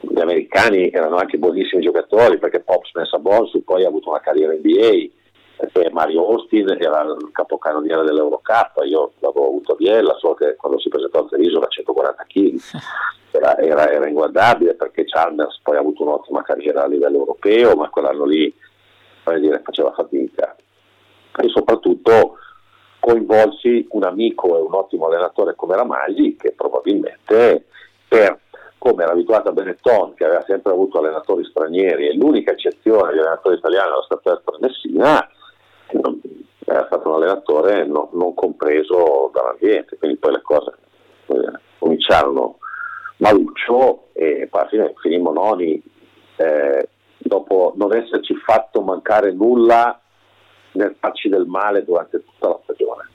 gli 0.00 0.20
americani 0.20 0.90
erano 0.90 1.16
anche 1.16 1.38
buonissimi 1.38 1.82
giocatori 1.82 2.38
perché 2.38 2.60
Pop 2.60 2.84
Spencer 2.84 3.20
Bonsu 3.20 3.64
poi 3.64 3.84
ha 3.84 3.88
avuto 3.88 4.10
una 4.10 4.20
carriera 4.20 4.52
NBA, 4.52 5.08
perché 5.56 5.90
Mario 5.90 6.26
Austin 6.26 6.68
era 6.78 7.02
il 7.02 7.30
capocannoniere 7.32 8.04
dell'Eurocup, 8.04 8.82
io 8.84 9.12
l'avevo 9.20 9.46
avuto 9.46 9.72
a 9.72 9.76
Biella, 9.76 10.16
solo 10.18 10.34
che 10.34 10.56
quando 10.56 10.78
si 10.78 10.88
presentò 10.88 11.20
a 11.20 11.26
Treviso 11.26 11.58
era 11.58 11.66
140 11.66 12.24
kg, 12.24 12.56
era, 13.32 13.56
era, 13.58 13.90
era, 13.90 14.08
inguardabile 14.08 14.74
perché 14.74 15.04
Chalmers 15.04 15.60
poi 15.62 15.76
ha 15.76 15.80
avuto 15.80 16.02
un'ottima 16.02 16.42
carriera 16.42 16.84
a 16.84 16.86
livello 16.86 17.18
europeo, 17.18 17.74
ma 17.74 17.88
quell'anno 17.88 18.24
lì 18.24 18.52
dire, 19.38 19.60
faceva 19.64 19.92
fatica. 19.92 20.56
E 21.36 21.48
soprattutto 21.48 22.36
coinvolsi 23.02 23.86
un 23.90 24.04
amico 24.04 24.56
e 24.56 24.60
un 24.60 24.74
ottimo 24.74 25.06
allenatore 25.06 25.56
come 25.56 25.74
Ramagli 25.74 26.36
che 26.36 26.52
probabilmente 26.52 27.66
per 28.06 28.38
come 28.78 29.02
era 29.02 29.12
abituato 29.12 29.48
a 29.48 29.52
Benetton 29.52 30.14
che 30.14 30.24
aveva 30.24 30.44
sempre 30.46 30.70
avuto 30.70 30.98
allenatori 30.98 31.44
stranieri 31.44 32.08
e 32.08 32.14
l'unica 32.14 32.52
eccezione 32.52 33.12
di 33.12 33.18
allenatori 33.18 33.56
italiani 33.56 33.90
era 33.90 34.02
stato 34.02 34.32
Esther 34.32 34.56
Messina 34.60 35.28
era 36.64 36.86
stato 36.86 37.08
un 37.08 37.14
allenatore 37.14 37.84
non, 37.84 38.08
non, 38.12 38.34
compreso 38.34 39.30
dall'ambiente 39.32 39.98
quindi 39.98 40.18
poi 40.18 40.32
le 40.32 40.42
cose 40.42 40.72
eh, 41.26 41.58
cominciarono 41.78 42.58
maluccio 43.22 44.08
e 44.12 44.48
poi 44.50 44.60
alla 44.60 44.68
fine 44.68 44.94
finimmo 45.00 45.32
noni 45.32 45.80
eh, 46.36 46.88
dopo 47.18 47.72
non 47.76 47.94
esserci 47.94 48.34
fatto 48.34 48.82
mancare 48.82 49.32
nulla 49.32 49.98
nel 50.72 50.96
farci 50.98 51.28
del 51.28 51.46
male 51.46 51.84
durante 51.84 52.22
tutta 52.24 52.48
la 52.48 52.60
stagione. 52.64 53.08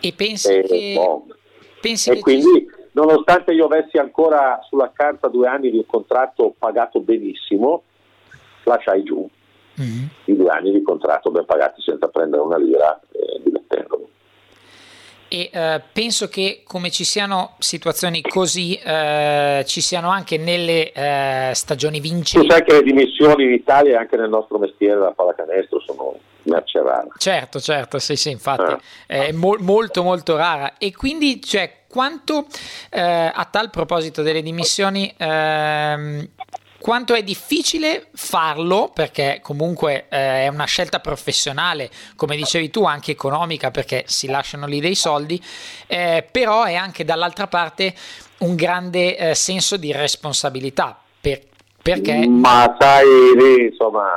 E 0.00 0.12
pensi 0.12 0.52
e, 0.52 0.62
che... 0.62 0.94
Boh. 0.96 1.26
Pensi 1.80 2.10
e 2.10 2.14
che 2.14 2.20
quindi 2.20 2.42
ci... 2.42 2.66
nonostante 2.92 3.52
io 3.52 3.66
avessi 3.66 3.98
ancora 3.98 4.58
sulla 4.68 4.90
carta 4.92 5.28
due 5.28 5.46
anni 5.46 5.70
di 5.70 5.76
un 5.76 5.86
contratto 5.86 6.54
pagato 6.58 7.00
benissimo, 7.00 7.84
lasciai 8.64 9.04
giù 9.04 9.28
mm-hmm. 9.80 10.06
i 10.24 10.36
due 10.36 10.50
anni 10.50 10.72
di 10.72 10.82
contratto 10.82 11.30
ben 11.30 11.44
pagati 11.44 11.80
senza 11.80 12.08
prendere 12.08 12.42
una 12.42 12.58
lira 12.58 13.00
eh, 13.12 13.40
divertendomi. 13.44 14.06
E 15.28 15.50
eh, 15.52 15.80
penso 15.92 16.28
che 16.28 16.62
come 16.64 16.90
ci 16.90 17.04
siano 17.04 17.54
situazioni 17.58 18.22
così, 18.22 18.74
eh, 18.76 19.62
ci 19.66 19.80
siano 19.80 20.08
anche 20.10 20.38
nelle 20.38 20.92
eh, 20.92 21.50
stagioni 21.54 22.00
vincenti. 22.00 22.46
Tu 22.46 22.52
sai 22.52 22.64
che 22.64 22.72
le 22.72 22.82
dimissioni 22.82 23.44
in 23.44 23.52
Italia 23.52 23.92
e 23.92 23.96
anche 23.96 24.16
nel 24.16 24.28
nostro 24.28 24.58
mestiere 24.58 24.98
da 24.98 25.12
pallacanestro 25.12 25.80
sono 25.80 26.16
merce 26.48 26.82
rara. 26.82 27.06
Certo, 27.16 27.60
certo, 27.60 27.98
sì, 27.98 28.16
sì, 28.16 28.30
infatti 28.30 28.76
eh. 29.06 29.28
è 29.28 29.32
mo- 29.32 29.56
molto 29.60 30.02
molto 30.02 30.36
rara. 30.36 30.74
E 30.78 30.94
quindi, 30.94 31.42
cioè, 31.42 31.84
quanto 31.88 32.46
eh, 32.90 33.00
a 33.00 33.48
tal 33.50 33.70
proposito 33.70 34.22
delle 34.22 34.42
dimissioni, 34.42 35.12
ehm, 35.16 36.28
quanto 36.80 37.14
è 37.14 37.22
difficile 37.22 38.06
farlo 38.12 38.90
perché 38.92 39.40
comunque 39.42 40.06
eh, 40.08 40.44
è 40.44 40.48
una 40.48 40.64
scelta 40.64 41.00
professionale, 41.00 41.90
come 42.16 42.36
dicevi 42.36 42.70
tu, 42.70 42.84
anche 42.84 43.12
economica 43.12 43.70
perché 43.70 44.04
si 44.06 44.28
lasciano 44.28 44.66
lì 44.66 44.80
dei 44.80 44.94
soldi, 44.94 45.42
eh, 45.86 46.26
però 46.30 46.64
è 46.64 46.74
anche 46.74 47.04
dall'altra 47.04 47.46
parte 47.46 47.94
un 48.38 48.54
grande 48.54 49.16
eh, 49.16 49.34
senso 49.34 49.76
di 49.76 49.92
responsabilità. 49.92 50.98
Per, 51.20 51.40
perché... 51.82 52.26
Ma 52.28 52.76
sai, 52.78 53.06
lì 53.34 53.66
insomma, 53.66 54.08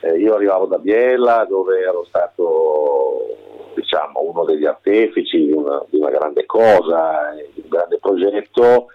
eh, 0.00 0.18
io 0.18 0.34
arrivavo 0.34 0.66
da 0.66 0.78
Biella 0.78 1.46
dove 1.48 1.80
ero 1.80 2.04
stato 2.06 3.72
diciamo, 3.74 4.20
uno 4.20 4.44
degli 4.44 4.66
artefici 4.66 5.46
di 5.46 5.52
una, 5.52 5.82
di 5.88 5.98
una 5.98 6.10
grande 6.10 6.46
cosa, 6.46 7.34
di 7.54 7.62
un 7.62 7.68
grande 7.68 7.98
progetto 7.98 8.88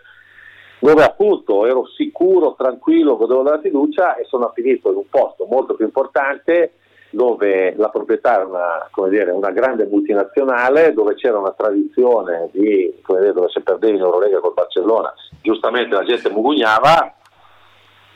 dove 0.79 1.03
appunto 1.03 1.65
ero 1.65 1.85
sicuro, 1.87 2.55
tranquillo, 2.57 3.17
godevo 3.17 3.43
della 3.43 3.59
fiducia 3.59 4.15
e 4.15 4.25
sono 4.25 4.51
finito 4.53 4.89
in 4.91 4.97
un 4.97 5.09
posto 5.09 5.45
molto 5.45 5.75
più 5.75 5.85
importante 5.85 6.73
dove 7.11 7.73
la 7.75 7.89
proprietà 7.89 8.35
era 8.35 8.45
una, 8.45 9.09
dire, 9.09 9.31
una 9.31 9.51
grande 9.51 9.85
multinazionale, 9.85 10.93
dove 10.93 11.15
c'era 11.15 11.39
una 11.39 11.53
tradizione 11.57 12.49
di, 12.51 12.93
dire, 13.05 13.33
dove 13.33 13.49
se 13.49 13.61
perdevi 13.61 13.97
in 13.97 14.03
Eurolega 14.03 14.39
col 14.39 14.53
Barcellona, 14.53 15.13
giustamente 15.41 15.95
la 15.95 16.03
gente 16.03 16.29
mugugnava. 16.29 17.15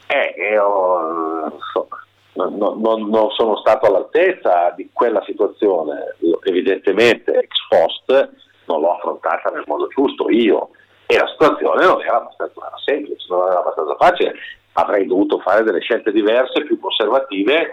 E 0.05 0.35
io 0.51 1.51
insomma, 1.51 2.03
non, 2.33 2.79
non, 2.79 3.09
non, 3.09 3.31
sono 3.31 3.57
stato 3.57 3.87
all'altezza 3.87 4.71
di 4.75 4.89
quella 4.93 5.23
situazione, 5.25 6.15
evidentemente 6.43 7.33
ex 7.33 7.49
post 7.67 8.31
non 8.65 8.79
l'ho 8.79 8.95
affrontata 8.95 9.49
nel 9.49 9.63
modo 9.65 9.87
giusto 9.87 10.29
io 10.29 10.69
e 11.13 11.17
la 11.19 11.27
situazione 11.27 11.85
non 11.85 12.01
era 12.01 12.17
abbastanza 12.17 12.71
semplice, 12.83 13.25
non 13.29 13.47
era 13.47 13.59
abbastanza 13.59 13.95
facile, 13.95 14.33
avrei 14.73 15.05
dovuto 15.05 15.39
fare 15.39 15.63
delle 15.63 15.79
scelte 15.79 16.11
diverse, 16.11 16.63
più 16.63 16.79
conservative 16.79 17.69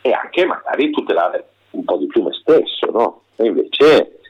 e 0.00 0.12
anche 0.12 0.46
magari 0.46 0.90
tutelare 0.90 1.48
un 1.70 1.84
po' 1.84 1.96
di 1.96 2.06
più 2.06 2.22
me 2.22 2.32
stesso, 2.32 2.90
no? 2.92 3.22
E 3.36 3.46
invece 3.46 4.20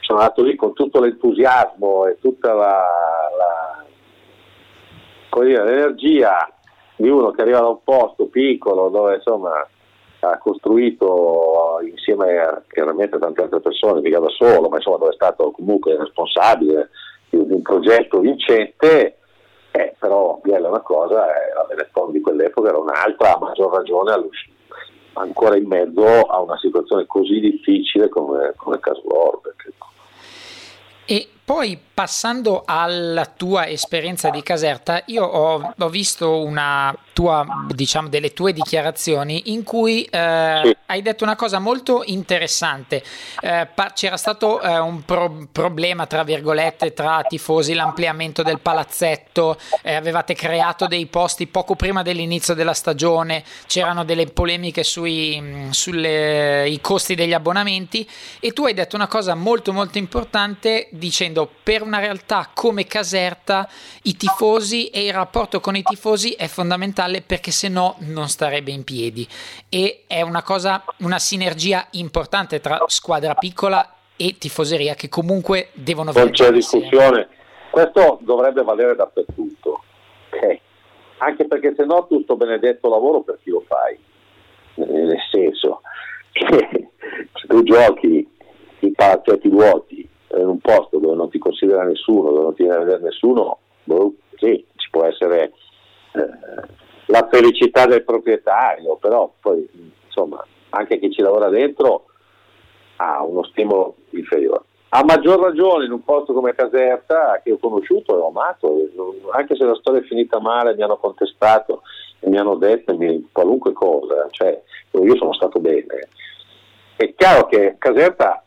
sono 0.00 0.20
andato 0.20 0.42
lì 0.42 0.56
con 0.56 0.72
tutto 0.72 1.00
l'entusiasmo 1.00 2.06
e 2.06 2.18
tutta 2.20 2.54
la, 2.54 2.82
la 3.38 3.84
dire, 5.42 5.64
l'energia 5.64 6.50
di 6.96 7.08
uno 7.08 7.32
che 7.32 7.42
arriva 7.42 7.60
da 7.60 7.68
un 7.68 7.82
posto 7.82 8.26
piccolo 8.26 8.88
dove 8.88 9.16
insomma 9.16 9.66
ha 10.20 10.38
costruito 10.38 11.80
insieme 11.82 12.38
a 12.38 12.62
chiaramente 12.66 13.18
tante 13.18 13.42
altre 13.42 13.60
persone, 13.60 14.00
mica 14.00 14.20
da 14.20 14.30
solo, 14.30 14.68
ma 14.68 14.76
insomma 14.76 14.96
dove 14.96 15.10
è 15.10 15.14
stato 15.14 15.50
comunque 15.50 15.98
responsabile 15.98 16.88
di 17.42 17.52
un 17.52 17.62
progetto 17.62 18.20
vincente, 18.20 19.18
eh, 19.72 19.94
però 19.98 20.38
Biella 20.42 20.68
una 20.68 20.80
cosa 20.80 21.26
e 21.26 21.52
la 21.54 21.64
Benetton 21.64 22.12
di 22.12 22.20
quell'epoca 22.20 22.68
era 22.68 22.78
un'altra, 22.78 23.34
a 23.34 23.38
maggior 23.38 23.72
ragione 23.72 24.12
ancora 25.14 25.56
in 25.56 25.66
mezzo 25.66 26.22
a 26.22 26.40
una 26.40 26.58
situazione 26.58 27.06
così 27.06 27.40
difficile 27.40 28.08
come, 28.08 28.52
come 28.56 28.76
il 28.76 28.80
caso 28.80 29.02
Lorbeck. 29.06 29.72
E 31.06 31.28
poi 31.44 31.78
passando 31.94 32.62
alla 32.66 33.26
tua 33.26 33.68
esperienza 33.68 34.30
di 34.30 34.42
Caserta, 34.42 35.02
io 35.06 35.24
ho, 35.24 35.74
ho 35.78 35.88
visto 35.88 36.42
una 36.42 36.96
tua, 37.12 37.46
diciamo, 37.68 38.08
delle 38.08 38.32
tue 38.32 38.52
dichiarazioni 38.52 39.52
in 39.52 39.62
cui 39.62 40.02
eh, 40.02 40.60
sì. 40.64 40.76
hai 40.86 41.02
detto 41.02 41.22
una 41.22 41.36
cosa 41.36 41.58
molto 41.60 42.02
interessante. 42.04 43.02
Eh, 43.40 43.68
c'era 43.94 44.16
stato 44.16 44.60
eh, 44.60 44.78
un 44.78 45.04
pro- 45.04 45.46
problema, 45.52 46.06
tra 46.06 46.24
virgolette, 46.24 46.92
tra 46.92 47.22
tifosi, 47.28 47.74
l'ampliamento 47.74 48.42
del 48.42 48.58
palazzetto, 48.58 49.56
eh, 49.82 49.94
avevate 49.94 50.34
creato 50.34 50.86
dei 50.86 51.06
posti 51.06 51.46
poco 51.46 51.76
prima 51.76 52.02
dell'inizio 52.02 52.54
della 52.54 52.74
stagione, 52.74 53.44
c'erano 53.66 54.04
delle 54.04 54.26
polemiche 54.26 54.82
sui 54.82 55.70
costi 56.80 57.14
degli 57.14 57.32
abbonamenti 57.32 58.08
e 58.40 58.52
tu 58.52 58.64
hai 58.64 58.74
detto 58.74 58.96
una 58.96 59.06
cosa 59.06 59.34
molto 59.34 59.72
molto 59.72 59.98
importante 59.98 60.88
dicendo 60.90 61.33
per 61.42 61.82
una 61.82 61.98
realtà 61.98 62.50
come 62.54 62.86
Caserta 62.86 63.68
i 64.04 64.16
tifosi 64.16 64.88
e 64.88 65.04
il 65.04 65.12
rapporto 65.12 65.60
con 65.60 65.76
i 65.76 65.82
tifosi 65.82 66.32
è 66.32 66.46
fondamentale 66.46 67.22
perché 67.22 67.50
se 67.50 67.68
no 67.68 67.96
non 68.00 68.28
starebbe 68.28 68.70
in 68.70 68.84
piedi. 68.84 69.26
E 69.68 70.04
è 70.06 70.22
una 70.22 70.42
cosa, 70.42 70.84
una 70.98 71.18
sinergia 71.18 71.86
importante 71.92 72.60
tra 72.60 72.82
squadra 72.86 73.34
piccola 73.34 73.94
e 74.16 74.36
tifoseria 74.38 74.94
che 74.94 75.08
comunque 75.08 75.70
devono 75.72 76.12
non 76.12 76.30
c'è 76.30 76.52
discussione. 76.52 77.28
Questo 77.70 78.18
dovrebbe 78.22 78.62
valere 78.62 78.94
dappertutto 78.94 79.82
okay. 80.30 80.60
anche 81.18 81.46
perché 81.46 81.74
se 81.76 81.84
no 81.84 82.06
tu 82.06 82.22
sto 82.22 82.36
benedetto 82.36 82.88
lavoro 82.88 83.20
per 83.22 83.38
chi 83.42 83.50
lo 83.50 83.64
fai. 83.66 83.98
Nel 84.76 85.18
senso 85.30 85.80
che 86.32 86.90
se 87.32 87.46
tu 87.48 87.62
giochi 87.62 88.28
in 88.80 88.92
palazzetti 88.94 89.48
vuoti 89.48 90.08
in 90.40 90.48
un 90.48 90.58
posto 90.58 90.98
dove 90.98 91.14
non 91.14 91.30
ti 91.30 91.38
considera 91.38 91.82
nessuno, 91.84 92.30
dove 92.30 92.42
non 92.42 92.54
ti 92.54 92.62
viene 92.62 92.78
a 92.78 92.84
vedere 92.84 93.02
nessuno, 93.02 93.58
boh, 93.84 94.14
sì, 94.36 94.64
ci 94.76 94.90
può 94.90 95.04
essere 95.04 95.52
eh, 96.12 96.28
la 97.06 97.28
felicità 97.30 97.86
del 97.86 98.04
proprietario, 98.04 98.96
però 98.96 99.32
poi 99.40 99.68
insomma 100.06 100.44
anche 100.70 100.98
chi 100.98 101.10
ci 101.12 101.22
lavora 101.22 101.48
dentro 101.48 102.06
ha 102.96 103.22
uno 103.22 103.44
stimolo 103.44 103.96
inferiore. 104.10 104.62
A 104.96 105.02
maggior 105.02 105.40
ragione 105.40 105.86
in 105.86 105.92
un 105.92 106.04
posto 106.04 106.32
come 106.32 106.54
Caserta 106.54 107.40
che 107.42 107.50
ho 107.50 107.58
conosciuto 107.58 108.16
e 108.16 108.20
ho 108.20 108.28
amato, 108.28 108.76
anche 109.32 109.56
se 109.56 109.64
la 109.64 109.74
storia 109.74 110.00
è 110.00 110.04
finita 110.04 110.38
male, 110.38 110.76
mi 110.76 110.82
hanno 110.82 110.98
contestato 110.98 111.82
e 112.20 112.28
mi 112.28 112.38
hanno 112.38 112.54
detto 112.54 112.96
qualunque 113.32 113.72
cosa, 113.72 114.28
cioè 114.30 114.62
io 114.92 115.16
sono 115.16 115.32
stato 115.32 115.58
bene. 115.58 116.08
È 116.94 117.12
chiaro 117.16 117.46
che 117.46 117.74
Caserta 117.76 118.43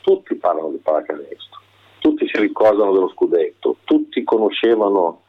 tutti 0.00 0.34
parlano 0.36 0.70
di 0.70 0.78
pallacanestro, 0.78 1.60
tutti 2.00 2.28
si 2.28 2.40
ricordano 2.40 2.92
dello 2.92 3.08
scudetto, 3.08 3.76
tutti 3.84 4.22
conoscevano 4.24 5.22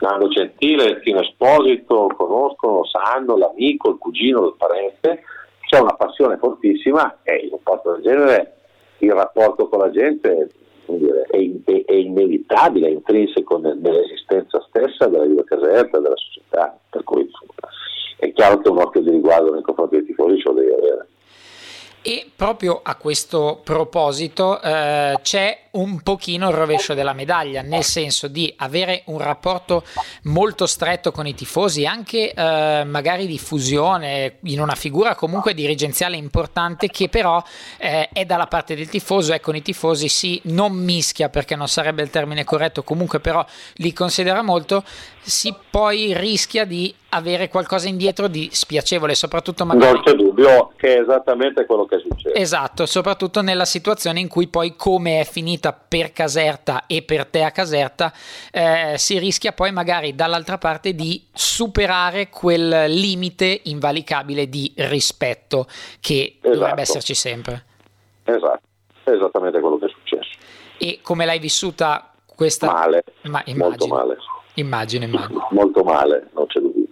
Nando 0.00 0.28
Gentile, 0.28 1.00
Tino 1.00 1.20
Esposito, 1.20 2.08
conoscono, 2.16 2.84
sanno 2.84 3.36
l'amico, 3.36 3.90
il 3.90 3.98
cugino, 3.98 4.46
il 4.46 4.54
parente, 4.56 5.22
c'è 5.60 5.80
una 5.80 5.94
passione 5.94 6.36
fortissima 6.36 7.18
e 7.22 7.46
in 7.46 7.52
un 7.52 7.62
posto 7.62 7.92
del 7.92 8.02
genere 8.02 8.56
il 8.98 9.12
rapporto 9.12 9.68
con 9.68 9.80
la 9.80 9.90
gente 9.90 10.50
dire, 10.86 11.22
è, 11.30 11.38
è, 11.38 11.84
è, 11.84 11.94
inevitabile, 11.94 12.88
è 12.88 12.90
intrinseco 12.90 13.58
nell'esistenza 13.58 14.64
stessa 14.68 15.06
della 15.06 15.24
Viva 15.24 15.44
Caserta, 15.44 15.98
della 15.98 16.16
società, 16.16 16.78
per 16.88 17.02
cui 17.02 17.28
è 18.18 18.32
chiaro 18.32 18.58
che 18.58 18.68
un 18.68 18.78
occhio 18.78 19.00
di 19.00 19.10
riguardo 19.10 19.52
nei 19.52 19.62
confronti 19.62 19.96
dei 19.96 20.06
tifosi 20.06 20.38
ce 20.38 20.48
lo 20.48 20.54
devi 20.54 20.72
avere. 20.72 21.08
E 22.08 22.30
proprio 22.36 22.82
a 22.84 22.94
questo 22.94 23.60
proposito 23.64 24.62
eh, 24.62 25.18
c'è 25.22 25.62
un 25.72 26.02
pochino 26.02 26.48
il 26.50 26.54
rovescio 26.54 26.94
della 26.94 27.12
medaglia, 27.12 27.62
nel 27.62 27.82
senso 27.82 28.28
di 28.28 28.54
avere 28.58 29.02
un 29.06 29.18
rapporto 29.18 29.82
molto 30.22 30.66
stretto 30.66 31.10
con 31.10 31.26
i 31.26 31.34
tifosi, 31.34 31.84
anche 31.84 32.32
eh, 32.32 32.84
magari 32.84 33.26
di 33.26 33.40
fusione 33.40 34.36
in 34.44 34.60
una 34.60 34.76
figura 34.76 35.16
comunque 35.16 35.52
dirigenziale 35.52 36.16
importante 36.16 36.86
che 36.90 37.08
però 37.08 37.42
eh, 37.76 38.08
è 38.12 38.24
dalla 38.24 38.46
parte 38.46 38.76
del 38.76 38.88
tifoso 38.88 39.32
e 39.32 39.40
con 39.40 39.56
i 39.56 39.62
tifosi 39.62 40.06
si 40.08 40.40
non 40.44 40.74
mischia 40.74 41.28
perché 41.28 41.56
non 41.56 41.66
sarebbe 41.66 42.02
il 42.02 42.10
termine 42.10 42.44
corretto, 42.44 42.84
comunque 42.84 43.18
però 43.18 43.44
li 43.78 43.92
considera 43.92 44.42
molto, 44.42 44.84
si 45.22 45.52
poi 45.68 46.16
rischia 46.16 46.64
di 46.64 46.94
avere 47.08 47.48
qualcosa 47.48 47.88
indietro 47.88 48.28
di 48.28 48.48
spiacevole, 48.52 49.16
soprattutto 49.16 49.66
magari... 49.66 50.25
Dubbio 50.36 50.72
che 50.76 50.96
è 50.96 51.00
esattamente 51.00 51.64
quello 51.64 51.86
che 51.86 51.98
succede. 51.98 52.38
Esatto, 52.38 52.84
soprattutto 52.84 53.40
nella 53.40 53.64
situazione 53.64 54.20
in 54.20 54.28
cui 54.28 54.48
poi 54.48 54.76
come 54.76 55.20
è 55.20 55.24
finita 55.24 55.72
per 55.72 56.12
Caserta 56.12 56.84
e 56.86 57.02
per 57.02 57.24
te 57.26 57.42
a 57.42 57.50
Caserta, 57.50 58.12
eh, 58.52 58.94
si 58.96 59.18
rischia 59.18 59.52
poi 59.52 59.72
magari 59.72 60.14
dall'altra 60.14 60.58
parte 60.58 60.94
di 60.94 61.24
superare 61.32 62.28
quel 62.28 62.84
limite 62.88 63.62
invalicabile 63.64 64.48
di 64.48 64.72
rispetto 64.76 65.66
che 66.00 66.36
esatto. 66.38 66.58
dovrebbe 66.58 66.82
esserci 66.82 67.14
sempre. 67.14 67.64
Esatto, 68.24 68.60
è 69.04 69.10
esattamente 69.10 69.60
quello 69.60 69.78
che 69.78 69.86
è 69.86 69.88
successo. 69.88 70.38
E 70.78 70.98
come 71.02 71.24
l'hai 71.24 71.38
vissuta 71.38 72.12
questa... 72.26 72.70
Male, 72.70 73.02
Ma 73.22 73.42
molto 73.54 73.86
male. 73.86 74.18
Immagino, 74.54 75.04
immagino. 75.04 75.48
Molto 75.50 75.82
male, 75.82 76.28
non 76.34 76.46
c'è 76.46 76.60
dubbio. 76.60 76.84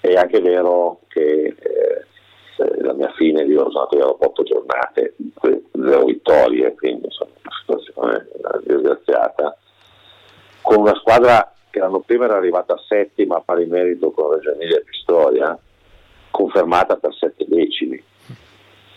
È 0.00 0.12
anche 0.14 0.40
vero 0.40 1.00
che 1.08 1.54
eh, 1.58 2.06
la 2.80 2.92
mia 2.92 3.12
fine 3.12 3.46
sono 3.46 3.66
andato 3.66 3.96
via 3.96 4.08
otto 4.08 4.42
giornate, 4.42 5.14
zero 5.40 6.04
vittorie, 6.04 6.74
quindi 6.74 7.04
insomma 7.06 7.30
una 7.42 7.54
situazione 7.60 8.28
disgraziata, 8.64 9.56
con 10.62 10.78
una 10.78 10.94
squadra 10.96 11.52
che 11.70 11.78
l'anno 11.78 12.00
prima 12.00 12.24
era 12.24 12.36
arrivata 12.36 12.74
a 12.74 12.82
settima 12.86 13.36
a 13.36 13.42
pari 13.44 13.66
merito 13.66 14.10
con 14.10 14.32
Reggio 14.32 14.52
Emilia 14.52 14.78
e 14.78 14.84
Pistoia, 14.84 15.58
confermata 16.30 16.96
per 16.96 17.14
sette 17.14 17.44
decimi. 17.46 18.02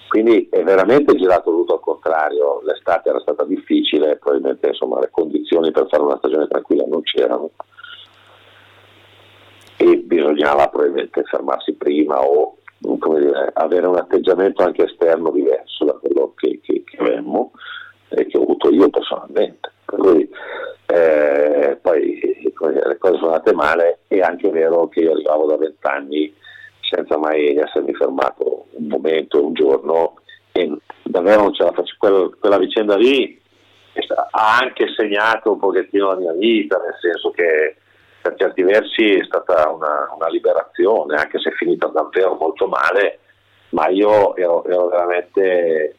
Quindi 0.08 0.50
è 0.52 0.62
veramente 0.63 1.15
girato 1.15 1.52
tutto 1.52 1.76
al 1.76 1.80
contrario, 1.80 2.62
l'estate 2.63 3.10
era 3.10 3.19
stata 3.21 3.45
difficile, 3.45 4.17
probabilmente 4.17 4.67
insomma, 4.67 5.00
le 5.00 5.10
condizioni 5.10 5.71
per 5.71 5.88
fare 5.88 6.04
una 6.04 6.17
stagione 6.17 6.47
tranquilla 6.47 6.84
non 6.86 7.02
c'erano. 7.02 7.52
E 9.78 9.97
bisognava 9.97 10.67
probabilmente 10.67 11.24
fermarsi 11.24 11.74
prima 11.74 12.21
o 12.21 12.58
dire, 12.82 13.52
avere 13.54 13.88
un 13.88 13.98
atteggiamento 13.98 14.63
anche 14.63 14.86
esterno 14.86 15.32
diverso 15.32 15.86
da 15.86 15.94
quello 15.94 16.34
che, 16.36 16.60
che, 16.62 16.84
che 16.84 16.98
avemmo 16.98 17.52
e 18.10 18.26
che 18.26 18.38
ho 18.38 18.44
avuto 18.44 18.70
io 18.70 18.89
personalmente. 18.89 19.72
Per 19.86 20.00
cui 20.00 20.30
eh, 20.88 21.78
poi 21.82 22.20
dire, 22.22 22.88
le 22.88 22.98
cose 22.98 23.17
sono 23.17 23.32
andate 23.32 23.54
male 23.54 24.00
è 24.08 24.20
anche 24.20 24.50
vero 24.50 24.88
che 24.88 25.02
io 25.02 25.13
arrivavo 25.13 25.46
da 25.48 25.58
vent'anni 25.58 26.34
senza 26.82 27.17
mai 27.17 27.56
essermi 27.56 27.94
fermato 27.94 28.65
un 28.72 28.88
momento, 28.88 29.46
un 29.46 29.54
giorno 29.54 30.15
e 30.52 30.70
davvero 31.04 31.44
non 31.44 31.54
ce 31.54 31.63
la 31.63 31.72
faccio. 31.72 31.96
Quella, 31.98 32.30
quella 32.39 32.58
vicenda 32.58 32.96
lì 32.98 33.39
ha 34.32 34.58
anche 34.58 34.88
segnato 34.96 35.52
un 35.52 35.60
pochettino 35.60 36.08
la 36.08 36.15
mia 36.15 36.34
vita, 36.34 36.78
nel 36.78 36.96
senso 37.00 37.32
che 37.32 37.76
per 38.22 38.36
certi 38.38 38.62
versi 38.64 39.14
è 39.16 39.24
stata 39.24 39.70
una, 39.70 40.10
una 40.16 40.28
liberazione, 40.28 41.16
anche 41.16 41.40
se 41.40 41.50
è 41.50 41.54
finita 41.54 41.88
davvero 41.88 42.36
molto 42.36 42.68
male, 42.68 43.20
ma 43.70 43.88
io 43.88 44.36
ero, 44.36 44.64
ero 44.66 44.88
veramente 44.88 45.96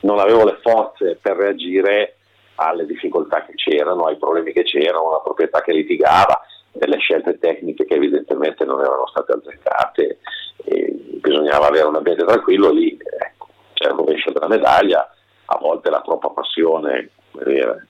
non 0.00 0.18
avevo 0.18 0.44
le 0.44 0.58
forze 0.62 1.18
per 1.20 1.36
reagire 1.36 2.16
alle 2.56 2.86
difficoltà 2.86 3.44
che 3.44 3.54
c'erano, 3.54 4.06
ai 4.06 4.16
problemi 4.16 4.52
che 4.52 4.62
c'erano, 4.62 5.08
alla 5.08 5.20
proprietà 5.20 5.60
che 5.62 5.72
litigava, 5.72 6.40
delle 6.72 6.98
scelte 6.98 7.38
tecniche 7.38 7.84
che 7.84 7.94
evidentemente 7.94 8.64
non 8.64 8.80
erano 8.80 9.06
state 9.06 9.32
azzeccate, 9.32 10.18
bisognava 11.20 11.66
avere 11.66 11.86
un 11.86 11.96
ambiente 11.96 12.24
tranquillo 12.24 12.70
lì, 12.70 12.96
ecco, 12.96 13.48
c'è 13.74 13.88
il 13.88 13.94
rovescio 13.94 14.32
della 14.32 14.48
medaglia, 14.48 15.08
a 15.46 15.58
volte 15.58 15.90
la 15.90 16.00
troppa 16.00 16.28
passione 16.30 17.10
dire, 17.44 17.86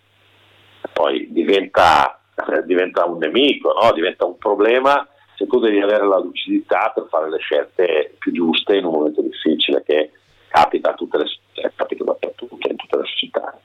poi 0.93 1.29
diventa, 1.31 2.21
eh, 2.35 2.65
diventa, 2.65 3.05
un 3.05 3.19
nemico, 3.19 3.73
no? 3.73 3.93
diventa 3.93 4.25
un 4.25 4.39
problema 4.39 5.07
se 5.37 5.47
tu 5.47 5.59
devi 5.59 5.81
avere 5.81 6.07
la 6.07 6.19
lucidità 6.19 6.93
per 6.95 7.07
fare 7.09 7.31
le 7.31 7.39
scelte 7.39 8.15
più 8.19 8.33
giuste 8.33 8.77
in 8.77 8.85
un 8.85 8.93
momento 8.93 9.23
difficile 9.23 9.83
che 9.85 10.11
capita, 10.49 10.91
a 10.91 10.95
tutte 10.95 11.19
le, 11.19 11.25
eh, 11.55 11.73
capita 11.75 12.05
dappertutto, 12.05 12.69
in 12.69 12.77
tutte 12.77 12.97
le 12.97 13.05
società. 13.05 13.59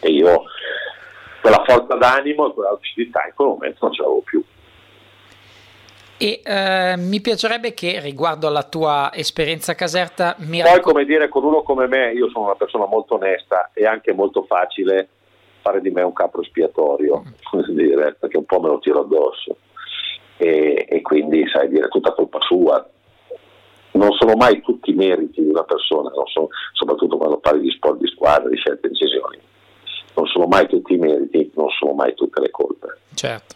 E 0.00 0.10
io 0.10 0.42
quella 1.40 1.62
forza 1.64 1.94
d'animo 1.94 2.48
e 2.48 2.54
quella 2.54 2.70
lucidità 2.70 3.24
in 3.26 3.32
quel 3.34 3.48
momento 3.48 3.78
non 3.80 3.92
ce 3.92 4.02
l'avevo 4.02 4.20
più. 4.20 4.44
E 6.18 6.40
eh, 6.42 6.94
mi 6.96 7.20
piacerebbe 7.20 7.74
che 7.74 8.00
riguardo 8.00 8.46
alla 8.46 8.62
tua 8.62 9.10
esperienza 9.12 9.74
caserta 9.74 10.34
mi 10.38 10.62
Poi 10.62 10.70
racco- 10.70 10.92
come 10.92 11.04
dire 11.04 11.28
con 11.28 11.44
uno 11.44 11.62
come 11.62 11.86
me, 11.86 12.12
io 12.12 12.30
sono 12.30 12.46
una 12.46 12.54
persona 12.54 12.86
molto 12.86 13.14
onesta 13.14 13.70
e 13.74 13.86
anche 13.86 14.12
molto 14.12 14.44
facile 14.44 15.08
fare 15.66 15.80
di 15.80 15.90
me 15.90 16.02
un 16.02 16.12
capro 16.12 16.42
espiatorio, 16.42 17.24
mm. 17.26 17.74
dire, 17.74 18.16
perché 18.18 18.38
un 18.38 18.44
po' 18.44 18.60
me 18.60 18.68
lo 18.68 18.78
tiro 18.78 19.00
addosso 19.00 19.56
e, 20.36 20.86
e 20.88 21.02
quindi 21.02 21.44
sai 21.48 21.68
dire 21.68 21.88
tutta 21.88 22.12
colpa 22.12 22.38
sua. 22.40 22.88
Non 23.92 24.12
sono 24.12 24.34
mai 24.36 24.60
tutti 24.60 24.90
i 24.90 24.94
meriti 24.94 25.42
di 25.42 25.48
una 25.48 25.64
persona, 25.64 26.10
sono, 26.26 26.48
soprattutto 26.72 27.16
quando 27.16 27.38
parli 27.38 27.62
di 27.62 27.70
sport 27.70 27.98
di 27.98 28.06
squadra, 28.08 28.48
di 28.48 28.56
scelte 28.56 28.86
e 28.86 28.90
decisioni. 28.90 29.38
Non 30.14 30.26
sono 30.26 30.46
mai 30.46 30.68
tutti 30.68 30.92
i 30.94 30.98
meriti, 30.98 31.50
non 31.54 31.68
sono 31.70 31.94
mai 31.94 32.14
tutte 32.14 32.40
le 32.40 32.50
colpe. 32.50 32.98
Certo. 33.14 33.54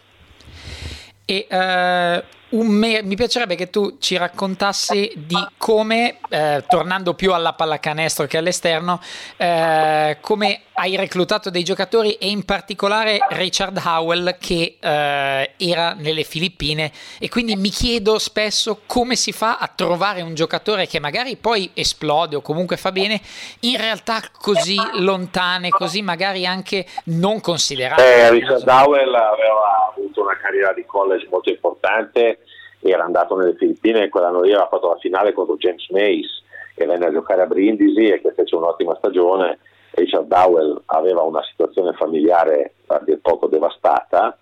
E 1.25 1.47
uh, 1.49 2.23
me- 2.51 3.01
mi 3.03 3.15
piacerebbe 3.15 3.55
che 3.55 3.69
tu 3.69 3.97
ci 3.99 4.17
raccontassi 4.17 5.11
di 5.15 5.37
come, 5.57 6.17
eh, 6.29 6.63
tornando 6.67 7.13
più 7.13 7.33
alla 7.33 7.53
pallacanestro 7.53 8.25
che 8.27 8.37
all'esterno, 8.37 9.01
eh, 9.37 10.17
come 10.21 10.61
hai 10.73 10.95
reclutato 10.95 11.49
dei 11.49 11.63
giocatori 11.63 12.13
e 12.13 12.29
in 12.29 12.43
particolare 12.43 13.19
Richard 13.29 13.79
Howell 13.83 14.37
che 14.39 14.77
eh, 14.79 15.51
era 15.57 15.93
nelle 15.93 16.23
Filippine 16.23 16.91
e 17.19 17.29
quindi 17.29 17.55
mi 17.55 17.69
chiedo 17.69 18.17
spesso 18.17 18.81
come 18.85 19.15
si 19.15 19.31
fa 19.31 19.57
a 19.57 19.69
trovare 19.73 20.21
un 20.21 20.33
giocatore 20.33 20.87
che 20.87 20.99
magari 20.99 21.35
poi 21.35 21.69
esplode 21.73 22.37
o 22.37 22.41
comunque 22.41 22.77
fa 22.77 22.91
bene 22.91 23.21
in 23.61 23.77
realtà 23.77 24.21
così 24.39 24.75
lontane, 24.99 25.69
così 25.69 26.01
magari 26.01 26.45
anche 26.45 26.85
non 27.05 27.41
considerate. 27.41 28.03
Eh, 28.03 28.29
Richard 28.31 28.67
Howell 28.67 29.13
aveva 29.13 29.93
una 30.21 30.37
carriera 30.37 30.73
di 30.73 30.85
college 30.85 31.27
molto 31.29 31.49
importante 31.49 32.39
era 32.79 33.03
andato 33.03 33.35
nelle 33.35 33.55
Filippine 33.55 34.03
e 34.03 34.09
quell'anno 34.09 34.41
lì 34.41 34.51
aveva 34.51 34.67
fatto 34.67 34.89
la 34.89 34.97
finale 34.97 35.33
contro 35.33 35.57
James 35.57 35.87
Mace 35.89 36.41
che 36.75 36.85
venne 36.85 37.05
a 37.05 37.11
giocare 37.11 37.41
a 37.43 37.45
Brindisi 37.45 38.09
e 38.09 38.21
che 38.21 38.33
fece 38.33 38.55
un'ottima 38.55 38.95
stagione. 38.95 39.59
Richard 39.91 40.27
Dowell 40.27 40.81
aveva 40.85 41.21
una 41.21 41.43
situazione 41.43 41.93
familiare 41.93 42.75
a 42.87 42.99
dir 43.03 43.19
poco 43.19 43.47
devastata, 43.47 44.37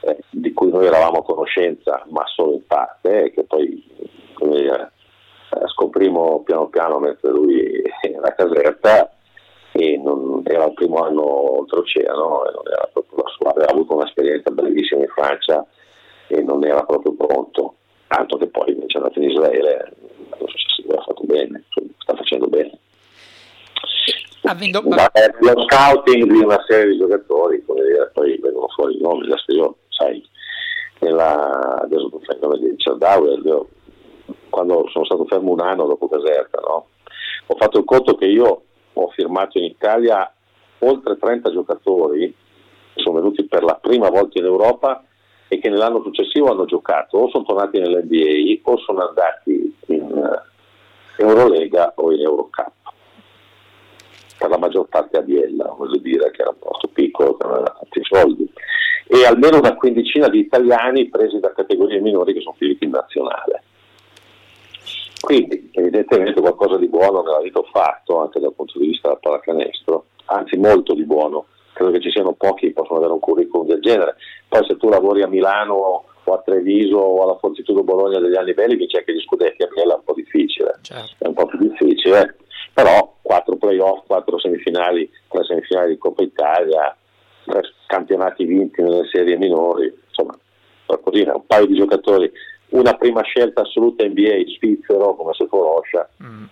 eh, 0.00 0.18
di 0.30 0.52
cui 0.52 0.70
noi 0.70 0.86
eravamo 0.86 1.18
a 1.18 1.24
conoscenza, 1.24 2.04
ma 2.10 2.22
solo 2.26 2.52
in 2.52 2.66
parte, 2.66 3.24
e 3.24 3.30
che 3.32 3.44
poi 3.44 3.84
dire, 4.38 4.92
eh, 5.50 5.68
scoprimo 5.68 6.42
piano 6.44 6.68
piano 6.68 6.98
mentre 6.98 7.30
lui 7.30 7.82
era 8.00 8.34
caserta 8.34 9.13
e 9.76 9.98
non, 9.98 10.42
era 10.44 10.66
il 10.66 10.72
primo 10.74 11.02
anno 11.02 11.58
oltreoceano 11.58 12.46
e 12.46 12.52
non 12.52 12.62
era 12.70 12.88
proprio 12.92 13.24
la 13.24 13.30
sua, 13.30 13.50
aveva 13.50 13.72
avuto 13.72 13.94
un'esperienza 13.94 14.50
bellissima 14.50 15.00
in 15.00 15.08
Francia 15.08 15.66
e 16.28 16.40
non 16.42 16.64
era 16.64 16.84
proprio 16.84 17.12
pronto, 17.14 17.74
tanto 18.06 18.36
che 18.36 18.46
poi 18.46 18.70
invece 18.70 18.98
è 18.98 19.00
andato 19.00 19.18
in 19.18 19.30
Israele, 19.30 19.92
so 20.38 20.46
se 20.46 20.82
aveva 20.84 21.02
fatto 21.02 21.24
bene, 21.24 21.64
sta 21.98 22.14
facendo 22.14 22.46
bene. 22.46 22.78
Avendo... 24.42 24.80
lo 24.82 25.64
scouting 25.66 26.30
di 26.30 26.38
una 26.38 26.62
serie 26.68 26.92
di 26.92 26.98
giocatori, 26.98 27.64
come 27.64 27.82
dire, 27.82 28.10
poi 28.12 28.38
vengono 28.38 28.68
fuori 28.68 28.96
i 28.96 29.00
nomi, 29.00 29.24
adesso 29.24 29.52
io, 29.52 29.76
sai, 29.88 30.24
nella, 31.00 31.80
adesso 31.80 32.10
il 32.12 32.38
nome 32.40 32.58
di 32.58 32.68
Richard 32.68 33.02
io 33.44 33.68
quando 34.50 34.86
sono 34.90 35.04
stato 35.04 35.24
fermo 35.24 35.50
un 35.50 35.60
anno 35.60 35.86
dopo 35.86 36.08
Caserta, 36.08 36.60
no? 36.60 36.86
ho 37.46 37.56
fatto 37.56 37.78
il 37.78 37.84
conto 37.84 38.14
che 38.14 38.26
io 38.26 38.62
ho 38.94 39.08
firmato 39.08 39.58
in 39.58 39.64
Italia 39.64 40.32
oltre 40.78 41.16
30 41.18 41.50
giocatori 41.50 42.34
che 42.94 43.02
sono 43.02 43.16
venuti 43.20 43.44
per 43.44 43.62
la 43.62 43.74
prima 43.74 44.08
volta 44.08 44.38
in 44.38 44.44
Europa 44.44 45.04
e 45.48 45.58
che 45.58 45.68
nell'anno 45.68 46.02
successivo 46.02 46.50
hanno 46.50 46.64
giocato 46.64 47.18
o 47.18 47.28
sono 47.28 47.44
tornati 47.44 47.78
nell'NBA 47.78 48.60
o 48.70 48.78
sono 48.78 49.06
andati 49.06 49.76
in 49.86 50.02
uh, 50.02 51.22
Eurolega 51.22 51.92
o 51.96 52.12
in 52.12 52.20
Eurocup. 52.20 52.72
Per 54.38 54.48
la 54.48 54.58
maggior 54.58 54.86
parte 54.88 55.18
a 55.18 55.22
Biella, 55.22 55.74
voglio 55.76 55.98
dire, 55.98 56.30
che 56.30 56.42
era 56.42 56.50
un 56.50 56.58
posto 56.58 56.88
piccolo, 56.88 57.36
che 57.36 57.46
non 57.46 57.56
aveva 57.56 57.76
tanti 57.78 58.00
soldi. 58.02 58.52
E 59.06 59.24
almeno 59.24 59.58
una 59.58 59.74
quindicina 59.74 60.28
di 60.28 60.40
italiani 60.40 61.08
presi 61.08 61.38
da 61.38 61.52
categorie 61.52 62.00
minori 62.00 62.32
che 62.32 62.40
sono 62.40 62.56
finiti 62.58 62.84
in 62.84 62.90
nazionale. 62.90 63.62
Quindi 65.24 65.70
evidentemente 65.72 66.40
qualcosa 66.40 66.76
di 66.76 66.88
buono 66.88 67.22
nella 67.22 67.40
vita 67.40 67.58
ho 67.58 67.68
fatto 67.72 68.20
anche 68.20 68.40
dal 68.40 68.52
punto 68.52 68.78
di 68.78 68.88
vista 68.88 69.08
del 69.08 69.18
pallacanestro, 69.20 70.04
anzi 70.26 70.56
molto 70.56 70.94
di 70.94 71.04
buono 71.04 71.46
credo 71.74 71.90
che 71.90 72.00
ci 72.00 72.10
siano 72.10 72.32
pochi 72.32 72.68
che 72.68 72.72
possono 72.72 72.98
avere 72.98 73.12
un 73.12 73.20
curriculum 73.20 73.66
del 73.66 73.80
genere. 73.80 74.16
Poi 74.48 74.64
se 74.66 74.76
tu 74.76 74.88
lavori 74.88 75.22
a 75.22 75.26
Milano 75.26 75.74
o 75.74 76.32
a 76.32 76.42
Treviso 76.42 76.96
o 76.96 77.22
alla 77.22 77.36
Fortitudo 77.36 77.82
Bologna 77.82 78.18
degli 78.18 78.36
anni 78.36 78.54
belli 78.54 78.76
vinci 78.76 78.96
anche 78.96 79.12
gli 79.12 79.20
scudetti, 79.20 79.62
a 79.62 79.66
Biella 79.66 79.94
è 79.94 79.96
un 79.96 80.04
po' 80.04 80.14
difficile, 80.14 80.78
certo. 80.80 81.24
è 81.24 81.26
un 81.26 81.34
po' 81.34 81.46
più 81.46 81.58
difficile, 81.58 82.36
però 82.72 83.16
quattro 83.20 83.56
playoff, 83.56 84.06
quattro 84.06 84.38
semifinali, 84.38 85.10
tre 85.28 85.44
semifinali 85.44 85.90
di 85.90 85.98
Coppa 85.98 86.22
Italia, 86.22 86.96
tre 87.44 87.60
campionati 87.86 88.44
vinti 88.44 88.80
nelle 88.80 89.06
serie 89.12 89.36
minori, 89.36 89.92
insomma 90.06 90.34
qualcosina, 90.86 91.34
un 91.34 91.46
paio 91.46 91.66
di 91.66 91.74
giocatori, 91.74 92.30
una 92.74 92.94
prima 92.94 93.22
scelta 93.22 93.62
assoluta 93.62 94.04
NBA 94.04 94.44
svizzero 94.56 95.14
come 95.14 95.32
se 95.34 95.46
fosse 95.46 95.74
Roscia. 95.74 96.08
Mm 96.22 96.44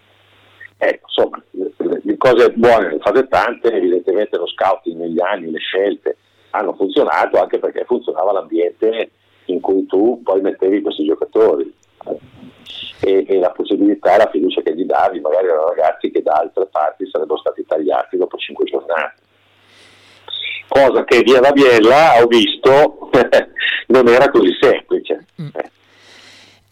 eh, 0.82 0.98
insomma, 1.00 1.40
le 1.52 2.16
cose 2.16 2.50
buone 2.50 2.88
ne 2.88 2.98
fate 2.98 3.28
tante, 3.28 3.70
evidentemente 3.72 4.36
lo 4.36 4.48
scouting 4.48 4.98
negli 4.98 5.20
anni, 5.20 5.52
le 5.52 5.60
scelte 5.60 6.16
hanno 6.50 6.74
funzionato 6.74 7.40
anche 7.40 7.60
perché 7.60 7.84
funzionava 7.84 8.32
l'ambiente 8.32 9.10
in 9.46 9.60
cui 9.60 9.86
tu 9.86 10.20
poi 10.24 10.40
mettevi 10.40 10.82
questi 10.82 11.04
giocatori 11.04 11.72
e, 13.00 13.24
e 13.28 13.38
la 13.38 13.50
possibilità 13.50 14.14
e 14.14 14.18
la 14.18 14.30
fiducia 14.30 14.60
che 14.60 14.74
gli 14.74 14.84
davi 14.84 15.20
magari 15.20 15.48
a 15.48 15.64
ragazzi 15.68 16.10
che 16.10 16.20
da 16.20 16.32
altre 16.32 16.66
parti 16.66 17.08
sarebbero 17.08 17.38
stati 17.38 17.64
tagliati 17.64 18.16
dopo 18.16 18.36
cinque 18.36 18.64
giornate. 18.64 19.20
cosa 20.66 21.04
che 21.04 21.20
via 21.20 21.38
da 21.38 21.52
Biella 21.52 22.20
ho 22.20 22.26
visto 22.26 23.08
non 23.86 24.08
era 24.08 24.28
così 24.30 24.50
semplice. 24.60 25.26
Mm. 25.40 25.48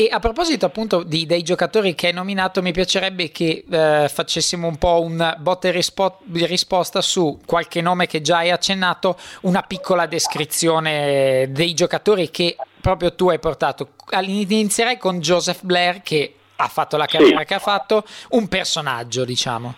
Eh. 0.01 0.05
E 0.05 0.09
a 0.11 0.19
proposito 0.19 0.65
appunto 0.65 1.03
di, 1.03 1.27
dei 1.27 1.43
giocatori 1.43 1.95
che 1.95 2.07
hai 2.07 2.13
nominato, 2.15 2.63
mi 2.63 2.73
piacerebbe 2.73 3.31
che 3.31 3.65
eh, 3.71 4.09
facessimo 4.09 4.67
un 4.67 4.77
po' 4.77 5.03
un 5.03 5.37
botta 5.39 5.69
e 5.69 5.73
rispo- 5.73 6.21
risposta 6.33 7.03
su 7.03 7.39
qualche 7.45 7.83
nome 7.83 8.07
che 8.07 8.23
già 8.23 8.39
hai 8.39 8.51
accennato, 8.51 9.17
una 9.43 9.61
piccola 9.61 10.07
descrizione 10.07 11.49
dei 11.51 11.75
giocatori 11.75 12.31
che 12.31 12.57
proprio 12.81 13.15
tu 13.15 13.29
hai 13.29 13.39
portato. 13.39 13.91
Inizierei 14.23 14.97
con 14.97 15.21
Joseph 15.21 15.63
Blair 15.63 16.01
che 16.03 16.35
ha 16.57 16.69
fatto 16.69 16.97
la 16.97 17.07
carriera 17.07 17.41
sì. 17.41 17.45
che 17.45 17.55
ha 17.55 17.59
fatto, 17.59 18.05
un 18.31 18.49
personaggio 18.49 19.25
diciamo. 19.27 19.75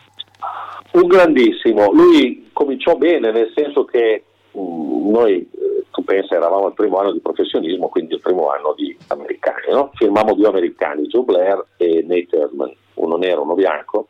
Un 0.92 1.06
grandissimo, 1.06 1.90
lui 1.90 2.50
cominciò 2.52 2.96
bene 2.96 3.32
nel 3.32 3.50
senso 3.54 3.84
che 3.84 4.22
um, 4.52 5.10
noi 5.10 5.48
tu 5.50 5.81
pensa, 6.12 6.34
eravamo 6.34 6.66
al 6.66 6.74
primo 6.74 6.98
anno 6.98 7.12
di 7.12 7.20
professionismo, 7.20 7.88
quindi 7.88 8.14
il 8.14 8.20
primo 8.20 8.50
anno 8.50 8.74
di 8.74 8.94
americani, 9.06 9.72
no? 9.72 9.90
firmamo 9.94 10.34
due 10.34 10.48
americani, 10.48 11.06
Joe 11.06 11.22
Blair 11.22 11.64
e 11.78 12.04
Nate 12.06 12.36
Erdman, 12.36 12.70
uno 12.94 13.16
nero, 13.16 13.42
uno 13.42 13.54
bianco, 13.54 14.08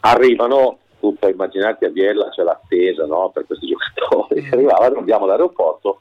arrivano, 0.00 0.78
tu 1.00 1.16
puoi 1.18 1.32
immaginarti 1.32 1.84
a 1.84 1.88
Biella 1.88 2.28
c'è 2.28 2.44
l'attesa 2.44 3.06
no? 3.06 3.30
per 3.30 3.44
questi 3.46 3.66
giocatori, 3.74 4.42
mm. 4.42 4.52
arrivavano, 4.52 4.98
andiamo 4.98 5.24
all'aeroporto, 5.24 5.98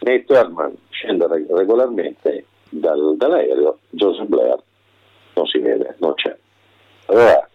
Nate 0.00 0.34
Erdman 0.34 0.76
scende 0.90 1.26
regolarmente 1.48 2.44
dal, 2.68 3.16
dall'aereo, 3.16 3.78
Joseph 3.88 4.26
Blair 4.26 4.62
non 5.32 5.46
si 5.46 5.58
vede, 5.58 5.96
non 6.00 6.12
c'è. 6.14 6.36
Allora 7.06 7.48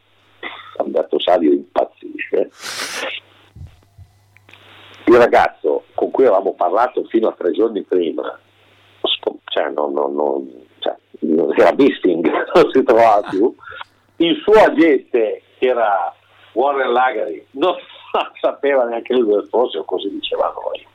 Alberto 0.77 1.19
Sali 1.19 1.53
impazzisce 1.53 2.49
il 5.05 5.17
ragazzo 5.17 5.85
con 5.93 6.11
cui 6.11 6.25
avevamo 6.25 6.53
parlato 6.53 7.03
fino 7.05 7.27
a 7.27 7.35
tre 7.37 7.51
giorni 7.51 7.81
prima, 7.83 8.39
cioè, 9.45 9.69
non, 9.69 9.93
non, 9.93 10.15
non, 10.15 10.49
cioè, 10.79 10.95
era 11.55 11.73
missing, 11.75 12.25
non 12.53 12.71
si 12.71 12.83
trovava 12.83 13.27
più, 13.29 13.53
il 14.17 14.35
suo 14.41 14.53
agente, 14.53 15.43
che 15.57 15.67
era 15.67 16.13
Warren 16.53 16.91
Lagari, 16.91 17.45
non 17.51 17.75
sapeva 18.41 18.85
neanche 18.85 19.13
lui 19.13 19.27
dove 19.27 19.47
fosse, 19.47 19.77
o 19.77 19.83
così 19.85 20.09
diceva 20.09 20.53
noi. 20.53 20.85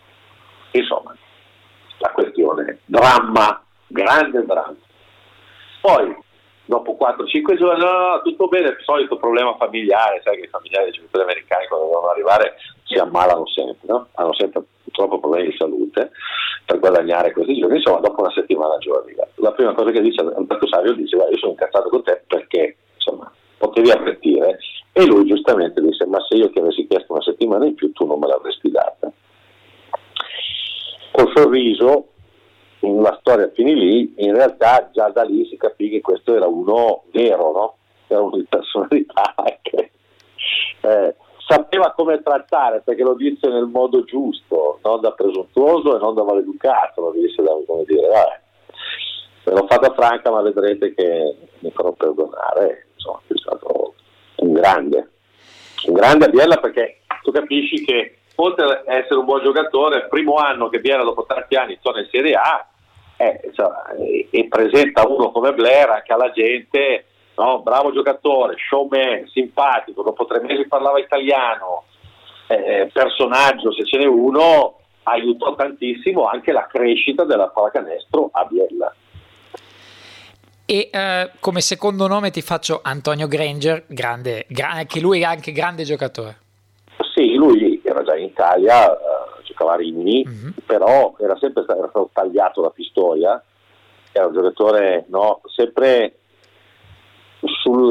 Insomma, 0.72 1.16
la 1.98 2.10
questione, 2.10 2.80
dramma, 2.84 3.62
grande 3.86 4.44
dramma. 4.44 4.76
Poi 5.80 6.16
dopo 6.68 6.98
4-5 7.00 7.56
giorni, 7.56 7.82
no, 7.82 7.90
no, 7.90 8.22
tutto 8.22 8.46
bene, 8.46 8.68
il 8.68 8.76
solito 8.84 9.16
problema 9.16 9.56
familiare, 9.56 10.20
sai 10.22 10.36
che 10.36 10.44
i 10.44 10.52
familiari 10.52 10.90
dei 10.90 11.00
giocatori 11.00 11.24
americani 11.24 11.66
quando 11.66 11.86
devono 11.86 12.10
arrivare 12.10 12.56
si 12.84 12.98
ammalano 12.98 13.46
sempre, 13.46 13.88
no? 13.88 14.08
hanno 14.14 14.34
sempre 14.34 14.62
purtroppo 14.84 15.18
problemi 15.18 15.48
di 15.48 15.56
salute 15.56 16.10
per 16.66 16.78
guadagnare 16.78 17.32
questi 17.32 17.58
giorni, 17.58 17.76
insomma 17.76 18.00
dopo 18.00 18.20
una 18.20 18.32
settimana 18.32 18.76
giorni. 18.78 19.14
La 19.36 19.52
prima 19.52 19.72
cosa 19.72 19.90
che 19.90 20.02
dice 20.02 20.20
Alberto 20.20 20.66
Savio 20.68 20.92
dice, 20.92 21.16
io 21.16 21.38
sono 21.38 21.52
incazzato 21.52 21.88
con 21.88 22.02
te 22.02 22.22
perché 22.26 22.76
insomma 22.96 23.32
potevi 23.56 23.90
avvertire 23.90 24.58
e 24.92 25.06
lui 25.06 25.24
giustamente 25.24 25.80
disse, 25.80 26.04
ma 26.04 26.18
se 26.28 26.34
io 26.34 26.50
ti 26.50 26.58
avessi 26.58 26.86
chiesto 26.86 27.14
una 27.14 27.22
settimana 27.22 27.64
in 27.64 27.74
più 27.74 27.92
tu 27.92 28.04
non 28.04 28.18
me 28.18 28.26
l'avresti 28.26 28.70
data. 28.70 29.10
Col 31.12 31.32
sorriso 31.34 32.08
la 32.96 33.16
storia 33.20 33.50
finì 33.54 33.74
lì, 33.74 34.14
in 34.18 34.34
realtà 34.34 34.90
già 34.92 35.08
da 35.08 35.22
lì 35.22 35.46
si 35.46 35.56
capì 35.56 35.90
che 35.90 36.00
questo 36.00 36.34
era 36.34 36.46
uno 36.46 37.04
vero, 37.12 37.52
no? 37.52 37.76
era 38.06 38.22
uno 38.22 38.42
personalità 38.48 39.34
che 39.62 39.90
eh, 40.80 41.14
sapeva 41.46 41.92
come 41.92 42.22
trattare 42.22 42.82
perché 42.84 43.02
lo 43.02 43.14
disse 43.14 43.48
nel 43.48 43.66
modo 43.66 44.04
giusto, 44.04 44.78
non 44.82 45.00
da 45.00 45.12
presuntuoso 45.12 45.96
e 45.96 45.98
non 45.98 46.14
da 46.14 46.24
maleducato, 46.24 47.00
lo 47.00 47.10
disse 47.12 47.42
da 47.42 47.52
come 47.66 47.84
dire, 47.84 48.08
vabbè, 48.08 49.54
l'ho 49.54 49.66
fatta 49.66 49.92
franca 49.94 50.30
ma 50.30 50.42
vedrete 50.42 50.94
che 50.94 51.36
mi 51.60 51.70
farò 51.70 51.92
perdonare, 51.92 52.88
insomma 52.94 53.20
è 53.26 53.32
stato 53.36 53.94
un 54.36 54.52
grande, 54.52 55.10
un 55.86 55.94
grande 55.94 56.26
a 56.26 56.28
Biella 56.28 56.56
perché 56.56 57.00
tu 57.22 57.30
capisci 57.30 57.84
che 57.84 58.18
oltre 58.36 58.64
ad 58.64 58.82
essere 58.86 59.16
un 59.16 59.24
buon 59.24 59.42
giocatore, 59.42 59.96
il 59.96 60.08
primo 60.08 60.34
anno 60.34 60.68
che 60.68 60.80
Biera 60.80 61.02
dopo 61.02 61.24
tanti 61.26 61.56
anni 61.56 61.78
torna 61.80 62.00
in 62.00 62.08
Serie 62.10 62.34
A 62.34 62.66
eh, 63.18 63.40
insomma, 63.44 63.84
e, 63.96 64.46
presenta 64.48 65.06
uno 65.06 65.32
come 65.32 65.52
Blair 65.52 65.90
anche 65.90 66.12
alla 66.12 66.30
gente, 66.30 67.04
no? 67.36 67.60
bravo 67.62 67.92
giocatore, 67.92 68.54
showman, 68.56 69.26
simpatico, 69.26 70.04
dopo 70.04 70.24
tre 70.24 70.40
mesi 70.40 70.68
parlava 70.68 71.00
italiano, 71.00 71.84
eh, 72.46 72.88
personaggio 72.92 73.72
se 73.72 73.84
ce 73.84 73.98
n'è 73.98 74.06
uno, 74.06 74.78
aiutò 75.02 75.54
tantissimo 75.56 76.26
anche 76.26 76.52
la 76.52 76.66
crescita 76.70 77.24
della 77.24 77.48
pallacanestro 77.48 78.30
a 78.32 78.44
Biella. 78.44 78.94
E 80.64 80.90
eh, 80.92 81.30
come 81.40 81.60
secondo 81.60 82.06
nome 82.06 82.30
ti 82.30 82.42
faccio 82.42 82.80
Antonio 82.84 83.26
Granger, 83.26 83.84
grande, 83.88 84.46
gra- 84.48 84.70
anche 84.70 85.00
lui 85.00 85.22
è 85.22 85.24
anche 85.24 85.50
grande 85.50 85.82
giocatore. 85.82 86.36
Sì, 87.14 87.34
lui 87.34 87.80
era 87.82 88.04
già 88.04 88.14
in 88.14 88.26
Italia, 88.26 88.96
uh, 89.56 89.76
Rimini, 89.76 90.26
mm-hmm. 90.26 90.50
però 90.66 91.14
era 91.18 91.36
sempre 91.38 91.62
stato, 91.62 91.78
era 91.78 91.88
stato, 91.88 92.10
tagliato 92.12 92.62
da 92.62 92.70
Pistoia, 92.70 93.42
era 94.12 94.26
un 94.26 94.32
giocatore 94.32 95.04
no, 95.08 95.40
sempre 95.54 96.14
sul, 97.62 97.88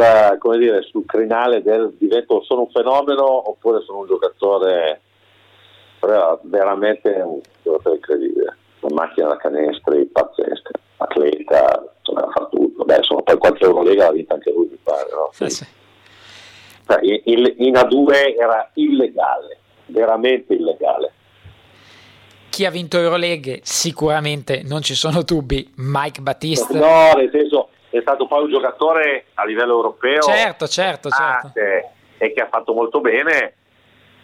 dire, 0.58 0.82
sul, 0.84 1.06
crinale 1.06 1.62
del 1.62 1.94
divento 1.98 2.42
sono 2.44 2.62
un 2.62 2.70
fenomeno 2.70 3.50
oppure 3.50 3.82
sono 3.82 4.00
un 4.00 4.08
giocatore 4.08 5.02
era 6.00 6.38
veramente 6.44 7.10
un 7.10 7.40
giocatore 7.64 7.96
incredibile, 7.96 8.58
una 8.82 8.96
macchina 8.96 9.28
da 9.28 9.38
canestri 9.38 10.06
pazzesca, 10.06 10.72
atleta, 10.98 11.84
insomma, 12.00 12.30
fa 12.32 12.48
tutto. 12.50 12.84
Beh, 12.84 12.98
insomma, 12.98 13.22
poi 13.22 13.38
qualche 13.38 13.66
Eurolega 13.66 14.06
l'ha 14.06 14.12
vinta 14.12 14.36
anche 14.36 14.52
lui, 14.52 14.68
mi 14.70 14.80
pare. 14.82 15.10
No? 15.12 15.30
Sì, 15.32 15.50
sì. 15.50 15.66
Cioè, 16.88 17.00
in, 17.02 17.54
in 17.58 17.74
A2 17.74 18.38
era 18.38 18.70
illegale, 18.76 19.60
veramente 19.88 20.54
illegale. 20.54 21.14
Chi 22.58 22.66
ha 22.66 22.72
vinto 22.72 22.98
Euroleghe 22.98 23.60
sicuramente 23.62 24.64
non 24.64 24.82
ci 24.82 24.96
sono 24.96 25.22
dubbi, 25.22 25.74
Mike 25.76 26.22
Battista. 26.22 26.74
No, 26.74 27.14
nel 27.14 27.30
senso 27.32 27.70
è 27.92 28.00
stato 28.02 28.26
poi 28.26 28.46
un 28.46 28.50
giocatore 28.50 29.26
a 29.36 29.46
livello 29.46 29.74
europeo. 29.74 30.22
Certo, 30.22 30.68
certo, 30.68 31.10
certo. 31.12 31.52
E 31.54 32.34
che 32.34 32.42
ha 32.42 32.48
fatto 32.50 32.74
molto 32.74 33.00
bene 33.00 33.54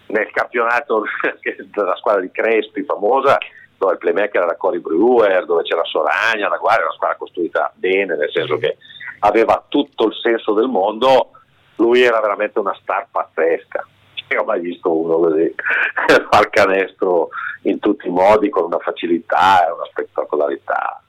nel 0.07 0.31
campionato 0.31 1.03
della 1.75 1.95
squadra 1.95 2.21
di 2.21 2.31
Crespi 2.31 2.81
famosa, 2.81 3.37
dove 3.77 3.91
il 3.91 3.99
playmaker 3.99 4.41
era 4.41 4.57
Cory 4.57 4.79
Brewer, 4.79 5.45
dove 5.45 5.61
c'era 5.61 5.83
Soragna, 5.83 6.49
la 6.49 6.57
guardia, 6.57 6.85
una 6.85 6.95
squadra 6.95 7.17
costruita 7.17 7.71
bene, 7.75 8.15
nel 8.15 8.31
senso 8.31 8.57
che 8.57 8.77
aveva 9.19 9.63
tutto 9.67 10.07
il 10.07 10.13
senso 10.19 10.53
del 10.53 10.69
mondo 10.69 11.29
lui 11.75 12.01
era 12.01 12.19
veramente 12.19 12.57
una 12.57 12.75
star 12.81 13.07
pazzesca. 13.11 13.85
Io 14.33 14.41
ho 14.41 14.45
mai 14.45 14.59
visto 14.59 14.95
uno 14.95 15.17
così 15.17 15.53
far 16.29 16.49
canestro 16.49 17.29
in 17.63 17.79
tutti 17.79 18.07
i 18.07 18.11
modi 18.11 18.49
con 18.49 18.65
una 18.65 18.79
facilità 18.79 19.65
e 19.67 19.71
una 19.71 19.85
spettacolarità. 19.89 21.01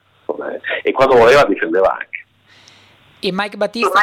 E 0.82 0.92
quando 0.92 1.16
voleva 1.16 1.44
difendeva 1.44 1.92
anche. 1.92 2.24
E 3.20 3.30
Mike 3.32 3.56
Battista? 3.56 4.00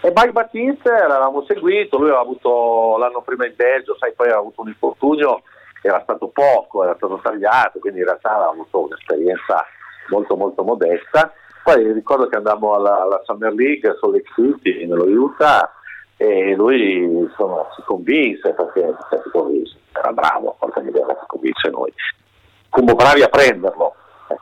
E 0.00 0.12
Mike 0.14 0.32
Battista 0.32 0.90
l'avevamo 1.06 1.44
seguito, 1.46 1.98
lui 1.98 2.08
aveva 2.08 2.22
avuto 2.22 2.96
l'anno 2.98 3.20
prima 3.22 3.46
in 3.46 3.54
Belgio, 3.56 3.96
sai, 3.98 4.12
poi 4.12 4.26
aveva 4.26 4.40
avuto 4.40 4.62
un 4.62 4.68
infortunio, 4.68 5.42
era 5.82 6.00
stato 6.02 6.28
poco, 6.28 6.84
era 6.84 6.94
stato 6.96 7.18
tagliato, 7.22 7.78
quindi 7.80 7.98
in 7.98 8.04
realtà 8.04 8.30
aveva 8.30 8.50
avuto 8.50 8.84
un'esperienza 8.84 9.66
molto 10.08 10.36
molto 10.36 10.62
modesta 10.62 11.32
poi 11.68 11.92
ricordo 11.92 12.28
che 12.28 12.36
andammo 12.36 12.72
alla, 12.72 13.02
alla 13.02 13.20
Summer 13.24 13.52
League 13.52 13.94
sulle 14.00 14.22
City 14.34 14.86
nello 14.86 15.04
Utah 15.04 15.70
e 16.20 16.54
lui 16.56 17.04
insomma, 17.04 17.64
si 17.76 17.82
convinse 17.82 18.52
perché 18.52 18.92
si 19.22 19.30
convinse, 19.30 19.78
era 19.92 20.12
bravo, 20.12 20.56
porca 20.58 20.80
miseria, 20.80 21.16
si 21.20 21.26
convinse 21.28 21.70
noi. 21.70 21.92
Fummo 22.70 22.94
bravi 22.94 23.22
a 23.22 23.28
prenderlo, 23.28 23.94
eh, 24.28 24.36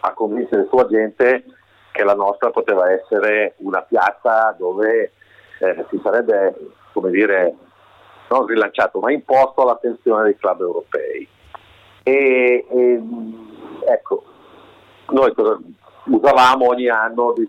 a 0.00 0.12
convincere 0.12 0.62
la 0.62 0.68
sua 0.68 0.86
gente 0.86 1.44
che 1.90 2.04
la 2.04 2.14
nostra 2.14 2.50
poteva 2.50 2.92
essere 2.92 3.54
una 3.58 3.82
piazza 3.82 4.54
dove 4.56 5.12
eh, 5.58 5.84
si 5.90 6.00
sarebbe, 6.04 6.54
come 6.92 7.10
dire, 7.10 7.52
non 8.28 8.46
rilanciato, 8.46 9.00
ma 9.00 9.10
imposto 9.10 9.64
l'attenzione 9.64 10.22
dei 10.22 10.36
club 10.36 10.60
europei. 10.60 11.28
E, 12.04 12.64
e 12.70 13.02
ecco, 13.86 14.22
noi 15.08 15.34
cosa, 15.34 15.58
usavamo 16.04 16.68
ogni 16.68 16.88
anno 16.88 17.32
di, 17.32 17.48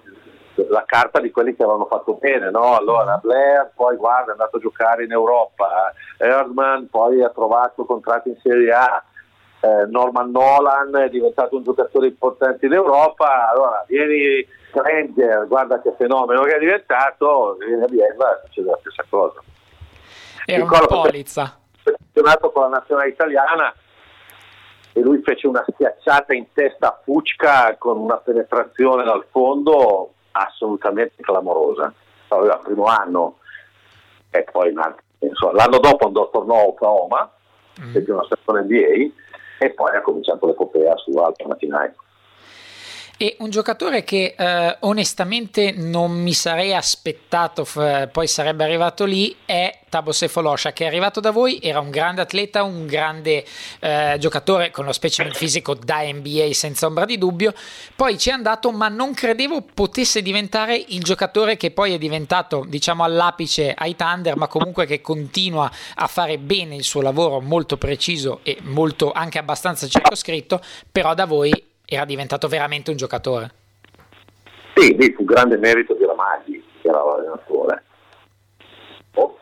la 0.68 0.84
carta 0.86 1.20
di 1.20 1.32
quelli 1.32 1.55
che 1.55 1.64
avevano 1.64 1.86
fatto 1.86 2.14
bene, 2.14 2.49
no? 2.49 2.76
Allora 2.76 3.20
Blair 3.22 3.72
poi 3.76 3.95
guarda 3.95 4.30
è 4.30 4.32
andato 4.32 4.57
a 4.57 4.60
giocare 4.60 5.03
in 5.03 5.12
Europa, 5.12 5.93
Erdman 6.18 6.89
poi 6.89 7.24
ha 7.24 7.30
trovato 7.30 7.86
contratto 7.86 8.30
in 8.30 8.38
Serie 8.41 8.72
A, 8.72 9.03
eh, 9.62 9.86
Norman 9.88 10.32
Nolan 10.32 10.95
è 10.95 11.10
diventato 11.10 11.55
un 11.55 11.64
giocatore 11.64 12.07
importante 12.07 12.66
in 12.66 12.74
Europa, 12.74 13.49
allora 13.49 13.84
vieni 13.88 14.45
Granger, 14.72 15.47
guarda 15.47 15.82
che 15.82 15.93
fenomeno 15.97 16.41
che 16.43 16.55
è 16.55 16.60
diventato, 16.60 17.57
vieni 17.60 17.84
a 17.84 17.88
Bielva 17.88 18.41
succede 18.45 18.70
la 18.70 18.78
stessa 18.80 19.03
cosa. 19.10 19.41
Era 20.45 20.64
una 20.64 20.86
polizza. 20.88 21.57
campionato 21.84 22.51
con 22.51 22.64
la 22.64 22.78
nazionale 22.80 23.10
italiana 23.10 23.74
e 24.93 25.01
lui 25.01 25.22
fece 25.24 25.47
una 25.47 25.64
schiacciata 25.68 26.34
in 26.34 26.47
testa 26.53 26.88
a 26.88 26.99
Fucca 27.03 27.76
con 27.78 27.97
una 27.97 28.18
penetrazione 28.18 29.03
dal 29.03 29.26
fondo 29.30 30.14
assolutamente 30.45 31.21
clamorosa. 31.21 31.93
Aveva 32.29 32.55
il 32.55 32.61
primo 32.63 32.85
anno 32.85 33.37
e 34.31 34.43
poi 34.51 34.73
insomma, 35.19 35.53
l'anno 35.53 35.79
dopo 35.79 36.07
andò, 36.07 36.29
tornò 36.29 36.55
a 36.55 36.67
Oklahoma, 36.67 37.31
mm. 37.81 37.91
fece 37.91 38.11
una 38.11 38.23
stagione 38.23 38.61
NBA 38.61 39.65
e 39.65 39.69
poi 39.71 39.95
ha 39.95 40.01
cominciato 40.01 40.45
l'epopea 40.45 40.95
su 40.97 41.11
Alto 41.17 41.47
Mattinai. 41.47 41.89
E 43.22 43.36
un 43.39 43.49
giocatore 43.49 44.05
che 44.05 44.34
eh, 44.38 44.78
onestamente 44.80 45.74
non 45.74 46.09
mi 46.09 46.32
sarei 46.32 46.74
aspettato 46.74 47.65
f- 47.65 48.07
poi 48.13 48.28
sarebbe 48.28 48.63
arrivato 48.63 49.03
lì 49.03 49.36
è 49.43 49.78
Tabo 49.89 50.13
Sefolosha 50.13 50.72
che 50.72 50.86
è 50.86 50.88
arrivato 50.88 51.20
da 51.20 51.32
voi, 51.32 51.59
era 51.61 51.82
un 51.82 51.89
grande 51.89 52.22
atleta, 52.22 52.63
un 52.63 52.86
grande 52.86 53.43
eh, 53.82 54.15
giocatore 54.20 54.72
con 54.72 54.86
lo 54.86 54.93
specimen 54.93 55.34
fisico 55.34 55.74
da 55.74 56.01
NBA 56.01 56.53
senza 56.53 56.86
ombra 56.86 57.03
di 57.03 57.17
dubbio, 57.17 57.53
poi 57.93 58.17
ci 58.17 58.30
è 58.30 58.32
andato 58.32 58.72
ma 58.72 58.88
non 58.88 59.13
credevo 59.13 59.63
potesse 59.74 60.22
diventare 60.22 60.78
il 60.78 61.03
giocatore 61.03 61.57
che 61.57 61.72
poi 61.72 61.95
è 61.95 61.97
diventato 61.97 62.63
diciamo 62.65 63.03
all'apice 63.03 63.74
ai 63.74 63.97
Thunder 63.97 64.38
ma 64.38 64.47
comunque 64.47 64.86
che 64.86 65.01
continua 65.01 65.70
a 65.95 66.07
fare 66.07 66.38
bene 66.38 66.78
il 66.78 66.86
suo 66.86 67.01
lavoro 67.01 67.41
molto 67.41 67.76
preciso 67.76 68.39
e 68.43 68.59
molto 68.61 69.11
anche 69.11 69.39
abbastanza 69.39 69.89
circoscritto, 69.89 70.61
però 70.89 71.13
da 71.13 71.26
voi 71.26 71.67
era 71.89 72.05
diventato 72.05 72.47
veramente 72.47 72.91
un 72.91 72.97
giocatore. 72.97 73.51
Sì, 74.75 74.95
lì 74.95 75.11
fu 75.13 75.25
grande 75.25 75.57
merito 75.57 75.95
di 75.95 76.05
Ramaggi, 76.05 76.63
che 76.81 76.87
era 76.87 77.03
l'allenatore. 77.03 77.83
Oh. 79.15 79.39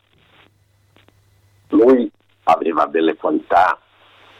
Lui 1.67 2.09
aveva 2.43 2.85
delle 2.85 3.17
qualità 3.17 3.77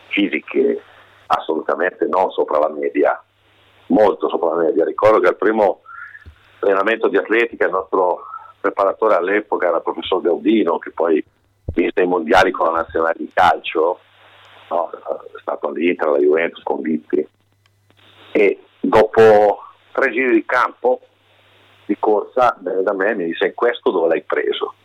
fisiche 0.08 0.82
assolutamente 1.28 2.05
non 2.05 2.32
sopra 2.32 2.60
la 2.60 2.70
media, 2.70 3.22
molto 3.88 4.30
sopra 4.30 4.55
la 4.55 4.64
media. 4.64 4.86
Ricordo 4.86 5.20
che 5.20 5.28
al 5.28 5.36
primo 5.36 5.82
allenamento 6.60 7.10
di 7.10 7.18
atletica 7.18 7.66
il 7.66 7.72
nostro 7.72 8.22
preparatore 8.62 9.16
all'epoca 9.16 9.68
era 9.68 9.78
il 9.78 9.84
professor 9.84 10.22
Gaudino, 10.22 10.80
che 10.80 10.91
poi 10.91 11.24
vinse 11.74 12.01
i 12.01 12.08
mondiali 12.08 12.51
con 12.51 12.68
la 12.68 12.80
nazionale 12.80 13.16
di 13.18 13.30
calcio, 13.34 13.99
no? 14.70 14.89
è 14.91 15.39
stato 15.41 15.68
all'Inter, 15.68 16.08
alla 16.08 16.20
Juventus 16.20 16.64
con 16.64 16.80
Lippi 16.82 17.28
e 18.38 18.60
dopo 18.80 19.64
tre 19.92 20.12
giri 20.12 20.34
di 20.34 20.46
campo 20.46 21.02
di 21.86 21.98
corsa 21.98 22.56
da 22.60 22.94
me 22.94 23.16
mi 23.16 23.26
disse 23.26 23.56
questo 23.56 23.90
dove 23.90 24.10
l'hai 24.10 24.22
preso? 24.22 24.76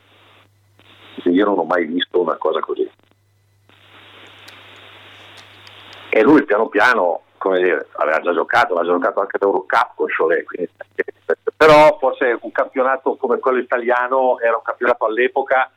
Io 1.24 1.44
non 1.44 1.58
ho 1.58 1.64
mai 1.64 1.84
visto 1.84 2.18
una 2.18 2.36
cosa 2.36 2.60
così. 2.60 2.90
E 6.08 6.22
lui 6.22 6.44
piano 6.44 6.68
piano, 6.68 7.24
come 7.36 7.60
dire, 7.60 7.88
aveva 7.96 8.20
già 8.20 8.32
giocato, 8.32 8.74
aveva 8.74 8.94
giocato 8.94 9.20
anche 9.20 9.36
l'Eurocup 9.38 9.96
con 9.96 10.06
Cholet, 10.16 10.44
quindi, 10.44 10.70
però 11.54 11.98
forse 11.98 12.38
un 12.40 12.52
campionato 12.52 13.16
come 13.16 13.38
quello 13.38 13.58
italiano 13.58 14.38
era 14.38 14.56
un 14.56 14.62
campionato 14.62 15.04
all'epoca 15.04 15.70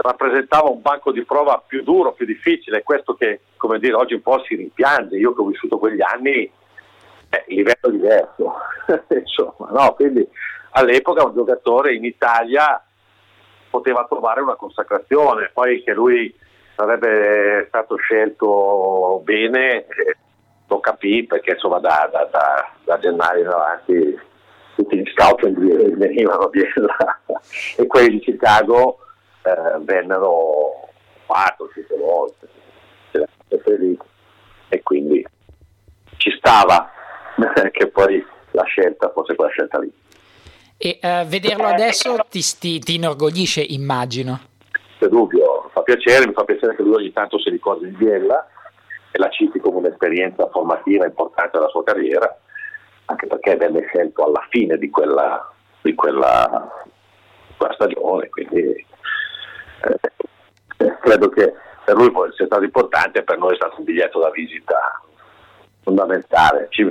rappresentava 0.00 0.68
un 0.68 0.80
banco 0.80 1.12
di 1.12 1.24
prova 1.24 1.62
più 1.66 1.82
duro, 1.82 2.12
più 2.12 2.26
difficile, 2.26 2.82
questo 2.82 3.14
che 3.14 3.40
come 3.56 3.78
dire 3.78 3.94
oggi 3.94 4.14
un 4.14 4.22
po' 4.22 4.42
si 4.44 4.54
rimpiange, 4.54 5.16
io 5.16 5.34
che 5.34 5.40
ho 5.40 5.46
vissuto 5.46 5.78
quegli 5.78 6.00
anni, 6.00 6.50
eh, 7.30 7.44
livello 7.48 7.90
diverso, 7.90 8.54
insomma, 9.08 9.70
no? 9.70 9.94
quindi 9.94 10.26
all'epoca 10.70 11.24
un 11.24 11.34
giocatore 11.34 11.94
in 11.94 12.04
Italia 12.04 12.82
poteva 13.70 14.06
trovare 14.08 14.40
una 14.40 14.54
consacrazione, 14.54 15.50
poi 15.52 15.82
che 15.82 15.92
lui 15.92 16.34
sarebbe 16.76 17.66
stato 17.68 17.96
scelto 17.96 19.20
bene, 19.24 19.86
eh, 19.86 20.16
lo 20.68 20.80
capì 20.80 21.24
perché 21.24 21.52
insomma 21.52 21.78
da, 21.78 22.08
da, 22.12 22.28
da, 22.30 22.70
da 22.84 22.98
gennaio 22.98 23.40
in 23.40 23.48
avanti 23.48 24.20
tutti 24.76 24.96
gli 24.96 25.10
scout 25.10 25.48
venivano 25.50 26.48
di 26.52 26.62
là 26.74 27.20
e 27.76 27.86
quelli 27.86 28.10
di 28.10 28.20
Chicago 28.20 28.98
eh, 29.42 29.78
vennero 29.80 30.88
4-5 31.26 31.98
volte 31.98 32.48
e 34.68 34.82
quindi 34.82 35.24
ci 36.16 36.30
stava 36.36 36.90
che 37.72 37.88
poi 37.88 38.24
la 38.52 38.64
scelta 38.64 39.10
fosse 39.10 39.34
quella 39.34 39.50
scelta 39.50 39.78
lì. 39.78 39.92
E 40.76 40.98
uh, 41.02 41.26
vederlo 41.26 41.66
adesso 41.66 42.16
ti, 42.28 42.40
ti, 42.58 42.78
ti, 42.78 42.94
inorgoglisce, 42.94 43.60
immagino. 43.60 44.40
Senza 44.98 45.08
dubbio, 45.08 45.70
fa 45.72 45.82
piacere, 45.82 46.26
mi 46.26 46.32
fa 46.32 46.44
piacere 46.44 46.76
che 46.76 46.82
lui 46.82 46.94
ogni 46.94 47.12
tanto 47.12 47.38
si 47.40 47.50
ricordi 47.50 47.86
di 47.86 47.96
Biella 47.96 48.46
e 49.10 49.18
la 49.18 49.28
citi 49.30 49.58
come 49.58 49.78
un'esperienza 49.78 50.48
formativa 50.50 51.04
importante 51.04 51.58
della 51.58 51.70
sua 51.70 51.82
carriera, 51.82 52.36
anche 53.06 53.26
perché 53.26 53.56
venne 53.56 53.86
scelto 53.88 54.24
alla 54.24 54.46
fine 54.50 54.76
di 54.78 54.88
quella, 54.90 55.52
di 55.82 55.94
quella, 55.94 56.84
quella 57.56 57.74
stagione, 57.74 58.28
quindi 58.28 58.86
eh, 59.82 60.96
credo 61.00 61.28
che 61.28 61.52
per 61.84 61.96
lui 61.96 62.12
sia 62.34 62.46
stato 62.46 62.64
importante, 62.64 63.22
per 63.22 63.38
noi 63.38 63.52
è 63.52 63.56
stato 63.56 63.76
un 63.78 63.84
biglietto 63.84 64.18
da 64.20 64.30
visita 64.30 65.00
fondamentale. 65.82 66.66
Ci, 66.70 66.84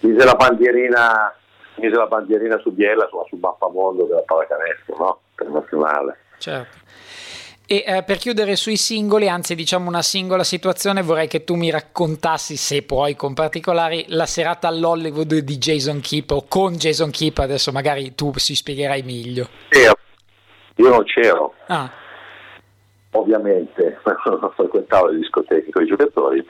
mise 0.00 0.24
la 0.24 0.34
bandierina, 0.34 1.34
mise 1.76 1.96
la 1.96 2.06
bandierina 2.06 2.58
su 2.58 2.72
Biella, 2.72 3.04
insomma, 3.04 3.24
sul 3.28 3.38
mappamondo 3.38 4.04
della 4.04 4.22
pallacanestro, 4.22 4.96
no? 4.98 5.20
Internazionale. 5.30 6.18
Certo. 6.38 6.80
E 7.64 7.84
eh, 7.86 8.02
per 8.02 8.18
chiudere 8.18 8.54
sui 8.56 8.76
singoli, 8.76 9.28
anzi 9.28 9.54
diciamo 9.54 9.88
una 9.88 10.02
singola 10.02 10.44
situazione, 10.44 11.00
vorrei 11.00 11.28
che 11.28 11.44
tu 11.44 11.54
mi 11.54 11.70
raccontassi, 11.70 12.56
se 12.56 12.82
puoi 12.82 13.14
con 13.14 13.32
particolari, 13.32 14.04
la 14.08 14.26
serata 14.26 14.68
all'Hollywood 14.68 15.38
di 15.38 15.56
Jason 15.56 16.00
Keep 16.00 16.32
o 16.32 16.44
con 16.46 16.74
Jason 16.74 17.10
Keep, 17.10 17.38
adesso 17.38 17.72
magari 17.72 18.14
tu 18.14 18.32
si 18.36 18.54
spiegherai 18.54 19.02
meglio. 19.02 19.48
Sì, 19.70 19.88
io 20.76 20.88
non 20.88 21.04
c'ero. 21.04 21.54
Ah. 21.66 21.90
Ovviamente 23.12 24.00
non 24.24 24.50
frequentavo 24.54 25.06
le 25.08 25.18
discoteche 25.18 25.70
con 25.70 25.82
i 25.82 25.86
giocatori, 25.86 26.46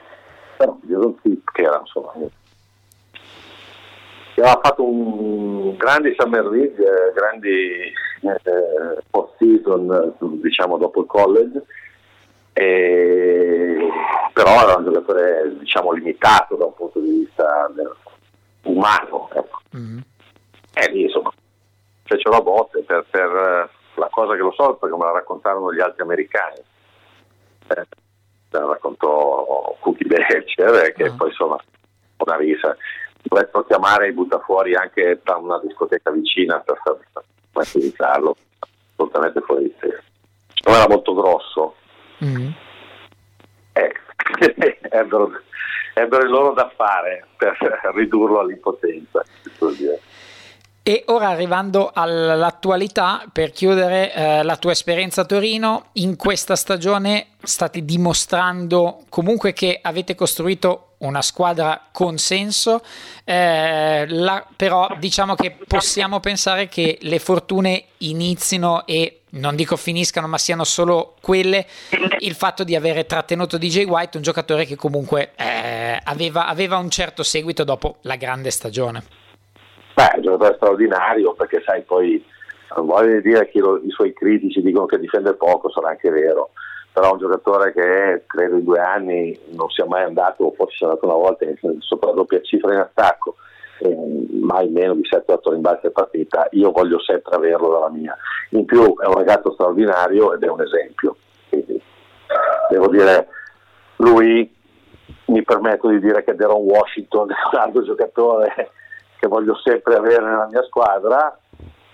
però 0.57 0.77
Jason 0.81 1.19
Keep 1.21 1.51
che 1.51 1.61
era 1.61 1.79
insomma 1.79 2.11
che 4.33 4.41
aveva 4.41 4.59
fatto 4.63 4.83
un 4.83 5.75
grande 5.77 6.15
Summer 6.17 6.45
League, 6.45 7.11
grandi 7.13 7.91
eh, 8.21 9.01
post 9.09 9.35
season 9.37 10.15
diciamo 10.41 10.77
dopo 10.77 11.01
il 11.01 11.07
college 11.07 11.63
e, 12.53 13.77
però 14.33 14.61
era 14.61 14.77
un 14.77 14.85
giocatore 14.85 15.55
diciamo 15.59 15.91
limitato 15.91 16.55
da 16.55 16.65
un 16.65 16.73
punto 16.73 16.99
di 16.99 17.09
vista 17.09 17.71
umano 18.63 19.29
ecco. 19.33 19.59
mm-hmm. 19.75 19.97
e 20.73 20.91
lì 20.91 21.01
insomma 21.03 21.31
fecero 22.03 22.37
a 22.37 22.41
botte 22.41 22.81
per, 22.83 23.05
per 23.09 23.69
la 23.95 24.09
cosa 24.09 24.33
che 24.33 24.41
lo 24.41 24.51
so 24.51 24.75
perché 24.75 24.95
me 24.95 25.05
la 25.05 25.11
raccontarono 25.11 25.73
gli 25.73 25.79
altri 25.79 26.01
americani. 26.01 26.57
Eh, 27.67 27.87
la 28.49 28.65
raccontò 28.65 29.75
Cookie 29.79 30.07
Belcher, 30.07 30.85
eh, 30.85 30.93
che 30.93 31.03
uh-huh. 31.03 31.15
poi 31.15 31.29
insomma 31.29 31.57
una 32.17 32.35
risa. 32.37 32.75
Dovettero 33.21 33.63
chiamare 33.65 34.09
i 34.09 34.13
buttafuori 34.13 34.75
anche 34.75 35.21
da 35.23 35.37
una 35.37 35.59
discoteca 35.59 36.11
vicina 36.11 36.59
per 36.59 36.81
tranquillizzarlo, 37.51 38.35
assolutamente 38.93 39.41
fuori 39.41 39.63
di 39.63 39.75
testa. 39.79 40.03
Non 40.65 40.75
era 40.75 40.87
molto 40.87 41.13
grosso. 41.13 41.75
Mm-hmm. 42.23 42.49
Eh, 43.73 43.93
ebbero, 44.89 45.31
ebbero 45.93 46.23
il 46.23 46.29
loro 46.29 46.53
da 46.53 46.71
fare 46.75 47.27
per 47.37 47.57
ridurlo 47.93 48.39
all'impotenza. 48.39 49.23
E 50.85 51.05
ora 51.07 51.29
arrivando 51.29 51.91
all'attualità, 51.93 53.23
per 53.31 53.51
chiudere 53.51 54.13
eh, 54.13 54.43
la 54.43 54.57
tua 54.57 54.73
esperienza 54.73 55.21
a 55.21 55.25
Torino, 55.25 55.85
in 55.93 56.17
questa 56.17 56.57
stagione 56.57 57.27
state 57.41 57.85
dimostrando 57.85 59.05
comunque 59.07 59.53
che 59.53 59.79
avete 59.81 60.13
costruito 60.13 60.95
una 60.97 61.21
squadra 61.21 61.87
con 61.89 62.17
senso, 62.17 62.83
eh, 63.23 64.05
la, 64.09 64.45
però 64.57 64.93
diciamo 64.99 65.35
che 65.35 65.55
possiamo 65.65 66.19
pensare 66.19 66.67
che 66.67 66.97
le 66.99 67.19
fortune 67.19 67.85
inizino 67.99 68.85
e 68.85 69.21
non 69.31 69.55
dico 69.55 69.77
finiscano, 69.77 70.27
ma 70.27 70.37
siano 70.37 70.65
solo 70.65 71.15
quelle, 71.21 71.65
il 72.19 72.35
fatto 72.35 72.65
di 72.65 72.75
avere 72.75 73.05
trattenuto 73.05 73.57
DJ 73.57 73.85
White, 73.85 74.17
un 74.17 74.23
giocatore 74.23 74.65
che 74.65 74.75
comunque 74.75 75.31
eh, 75.37 75.97
aveva, 76.03 76.47
aveva 76.47 76.75
un 76.75 76.89
certo 76.89 77.23
seguito 77.23 77.63
dopo 77.63 77.99
la 78.01 78.17
grande 78.17 78.51
stagione. 78.51 79.22
Beh, 79.93 80.09
è 80.09 80.15
un 80.15 80.21
giocatore 80.23 80.55
straordinario 80.55 81.33
perché 81.33 81.61
sai 81.63 81.83
poi, 81.83 82.23
non 82.75 82.87
voglio 82.87 83.21
dire 83.21 83.47
che 83.49 83.59
lo, 83.59 83.77
i 83.77 83.89
suoi 83.91 84.13
critici 84.13 84.61
dicono 84.61 84.85
che 84.85 84.99
difende 84.99 85.33
poco, 85.33 85.69
sarà 85.69 85.89
anche 85.89 86.09
vero, 86.09 86.51
però 86.91 87.09
è 87.09 87.11
un 87.13 87.19
giocatore 87.19 87.73
che 87.73 88.23
credo 88.25 88.57
in 88.57 88.63
due 88.63 88.79
anni 88.79 89.37
non 89.51 89.69
sia 89.69 89.85
mai 89.85 90.03
andato, 90.03 90.45
o 90.45 90.53
forse 90.53 90.77
sia 90.77 90.87
andato 90.87 91.05
una 91.05 91.15
volta 91.15 91.45
sopra 91.79 92.09
la 92.09 92.15
doppia 92.15 92.41
cifra 92.41 92.73
in 92.73 92.79
attacco, 92.79 93.35
eh, 93.79 93.95
mai 94.41 94.69
meno 94.69 94.95
di 94.95 95.01
7-8 95.01 95.51
rimbalzi 95.51 95.87
a 95.87 95.91
partita, 95.91 96.47
io 96.51 96.71
voglio 96.71 96.99
sempre 96.99 97.35
averlo 97.35 97.71
dalla 97.71 97.89
mia. 97.89 98.17
In 98.51 98.65
più 98.65 98.95
è 98.97 99.05
un 99.05 99.15
ragazzo 99.15 99.51
straordinario 99.53 100.33
ed 100.33 100.43
è 100.43 100.49
un 100.49 100.61
esempio. 100.61 101.17
Quindi, 101.49 101.81
devo 102.69 102.87
dire, 102.87 103.27
lui 103.97 104.51
mi 105.25 105.43
permetto 105.43 105.87
di 105.89 105.99
dire 105.99 106.23
che 106.23 106.35
Deron 106.35 106.61
Washington 106.61 107.29
è 107.29 107.35
un 107.51 107.59
altro 107.59 107.83
giocatore 107.83 108.71
che 109.23 109.29
voglio 109.29 109.55
sempre 109.55 109.95
avere 109.95 110.21
nella 110.21 110.47
mia 110.51 110.63
squadra 110.63 111.37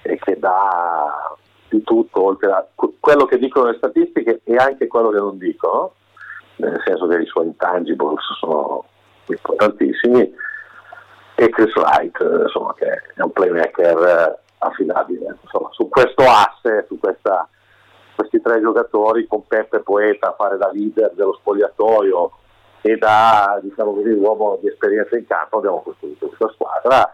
e 0.02 0.18
che 0.18 0.40
dà 0.40 1.38
di 1.70 1.84
tutto, 1.84 2.24
oltre 2.24 2.52
a 2.52 2.66
quello 2.76 3.26
che 3.26 3.38
dicono 3.38 3.70
le 3.70 3.78
statistiche 3.78 4.42
e 4.44 4.56
anche 4.56 4.88
quello 4.88 5.10
che 5.10 5.20
non 5.20 5.38
dicono, 5.38 5.94
nel 6.56 6.82
senso 6.84 7.06
che 7.06 7.18
i 7.18 7.28
suoi 7.28 7.46
intangibles 7.46 8.24
sono 8.40 8.84
importantissimi, 9.28 10.34
e 11.36 11.50
Chris 11.50 11.74
Wright, 11.76 12.18
insomma, 12.46 12.74
che 12.74 12.90
è 13.14 13.22
un 13.22 13.32
playmaker 13.32 14.40
affidabile. 14.58 15.38
Insomma, 15.44 15.70
su 15.72 15.88
questo 15.88 16.24
asse, 16.24 16.86
su 16.88 16.98
questa, 16.98 17.48
questi 18.16 18.42
tre 18.42 18.60
giocatori, 18.60 19.28
con 19.28 19.46
Peppe 19.46 19.82
Poeta 19.82 20.30
a 20.30 20.36
fare 20.36 20.58
da 20.58 20.72
leader 20.72 21.12
dello 21.14 21.34
spogliatoio 21.34 22.32
e 22.82 22.98
da 22.98 23.60
diciamo 23.62 23.94
così, 23.94 24.10
uomo 24.10 24.58
di 24.62 24.68
esperienza 24.68 25.16
in 25.16 25.28
campo, 25.28 25.58
abbiamo 25.58 25.84
costruito 25.84 26.28
questa 26.28 26.50
squadra. 26.56 27.14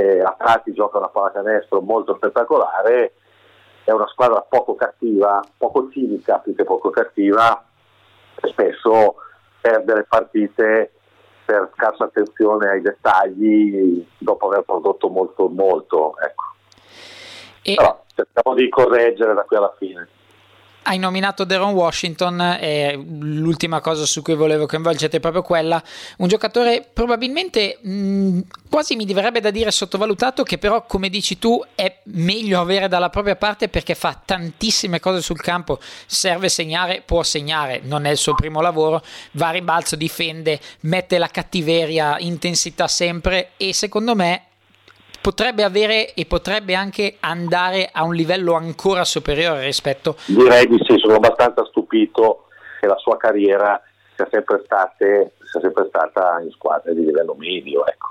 Che 0.00 0.22
a 0.22 0.34
tratti 0.38 0.72
gioca 0.72 0.96
una 0.96 1.08
pallacanestro 1.08 1.82
molto 1.82 2.14
spettacolare 2.16 3.12
è 3.84 3.90
una 3.90 4.06
squadra 4.08 4.40
poco 4.40 4.74
cattiva, 4.74 5.42
poco 5.56 5.90
cinica 5.90 6.38
più 6.38 6.54
che 6.54 6.64
poco 6.64 6.90
cattiva, 6.90 7.62
e 8.40 8.48
spesso 8.48 9.16
perde 9.60 9.94
le 9.94 10.06
partite 10.08 10.92
per 11.44 11.70
scarsa 11.74 12.04
attenzione 12.04 12.70
ai 12.70 12.80
dettagli 12.80 14.06
dopo 14.16 14.46
aver 14.46 14.62
prodotto 14.62 15.08
molto 15.08 15.48
molto. 15.48 16.14
Ecco. 16.18 16.44
E... 17.62 17.74
Però 17.74 18.04
cerchiamo 18.14 18.56
di 18.56 18.68
correggere 18.68 19.34
da 19.34 19.42
qui 19.42 19.56
alla 19.56 19.74
fine. 19.76 20.08
Hai 20.82 20.98
nominato 20.98 21.44
Deron 21.44 21.72
Washington 21.72 22.40
e 22.58 22.94
l'ultima 22.96 23.80
cosa 23.80 24.06
su 24.06 24.22
cui 24.22 24.34
volevo 24.34 24.66
coinvolgerti 24.66 25.18
è 25.18 25.20
proprio 25.20 25.42
quella, 25.42 25.80
un 26.18 26.26
giocatore 26.26 26.88
probabilmente 26.90 27.78
mh, 27.82 28.40
quasi 28.68 28.96
mi 28.96 29.04
diverrebbe 29.04 29.40
da 29.40 29.50
dire 29.50 29.70
sottovalutato 29.70 30.42
che 30.42 30.56
però 30.56 30.86
come 30.86 31.10
dici 31.10 31.38
tu 31.38 31.62
è 31.74 32.00
meglio 32.04 32.60
avere 32.60 32.88
dalla 32.88 33.10
propria 33.10 33.36
parte 33.36 33.68
perché 33.68 33.94
fa 33.94 34.20
tantissime 34.24 35.00
cose 35.00 35.20
sul 35.20 35.40
campo, 35.40 35.78
serve 36.06 36.48
segnare, 36.48 37.02
può 37.04 37.22
segnare, 37.22 37.80
non 37.84 38.06
è 38.06 38.10
il 38.10 38.16
suo 38.16 38.34
primo 38.34 38.62
lavoro, 38.62 39.04
va 39.32 39.48
a 39.48 39.52
ribalzo, 39.52 39.96
difende, 39.96 40.58
mette 40.80 41.18
la 41.18 41.28
cattiveria, 41.28 42.18
intensità 42.18 42.88
sempre 42.88 43.50
e 43.58 43.74
secondo 43.74 44.14
me 44.14 44.44
potrebbe 45.20 45.64
avere 45.64 46.14
e 46.14 46.24
potrebbe 46.26 46.74
anche 46.74 47.16
andare 47.20 47.90
a 47.92 48.04
un 48.04 48.14
livello 48.14 48.54
ancora 48.54 49.04
superiore 49.04 49.64
rispetto 49.64 50.16
direi 50.26 50.66
di 50.66 50.78
sì 50.86 50.96
sono 50.98 51.16
abbastanza 51.16 51.64
stupito 51.66 52.46
che 52.80 52.86
la 52.86 52.96
sua 52.96 53.16
carriera 53.16 53.80
sia 54.16 54.26
sempre, 54.30 54.62
state, 54.64 55.32
sia 55.50 55.60
sempre 55.60 55.86
stata 55.88 56.40
in 56.42 56.50
squadre 56.50 56.94
di 56.94 57.04
livello 57.04 57.34
medio 57.34 57.84
ecco. 57.86 58.08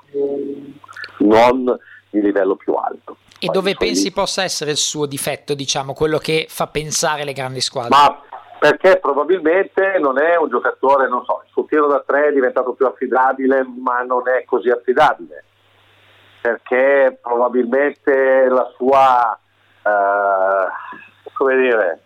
non 1.20 1.78
di 2.10 2.22
livello 2.22 2.55
più 2.55 2.74
alto 2.74 3.18
e 3.39 3.45
Poi 3.45 3.55
dove 3.55 3.76
pensi 3.76 4.05
lì. 4.05 4.12
possa 4.12 4.43
essere 4.43 4.72
il 4.72 4.78
suo 4.78 5.05
difetto 5.05 5.53
diciamo 5.53 5.93
quello 5.93 6.18
che 6.18 6.45
fa 6.47 6.68
pensare 6.68 7.24
le 7.24 7.34
grandi 7.34 7.62
squadre 7.62 7.89
ma 7.89 8.22
perché 8.60 8.99
probabilmente 8.99 9.97
non 9.99 10.20
è 10.20 10.36
un 10.36 10.49
giocatore, 10.49 11.07
non 11.07 11.24
so, 11.24 11.43
il 11.45 11.49
suo 11.49 11.64
tiro 11.64 11.88
da 11.88 12.03
tre 12.05 12.28
è 12.28 12.34
diventato 12.34 12.74
più 12.74 12.86
affidabile, 12.86 13.66
ma 13.66 14.01
non 14.01 14.28
è 14.28 14.43
così 14.43 14.70
affidabile 14.70 15.45
perché 16.42 17.18
probabilmente 17.22 18.48
la 18.48 18.72
sua, 18.76 19.38
eh, 19.84 21.32
come 21.34 21.56
dire, 21.58 22.02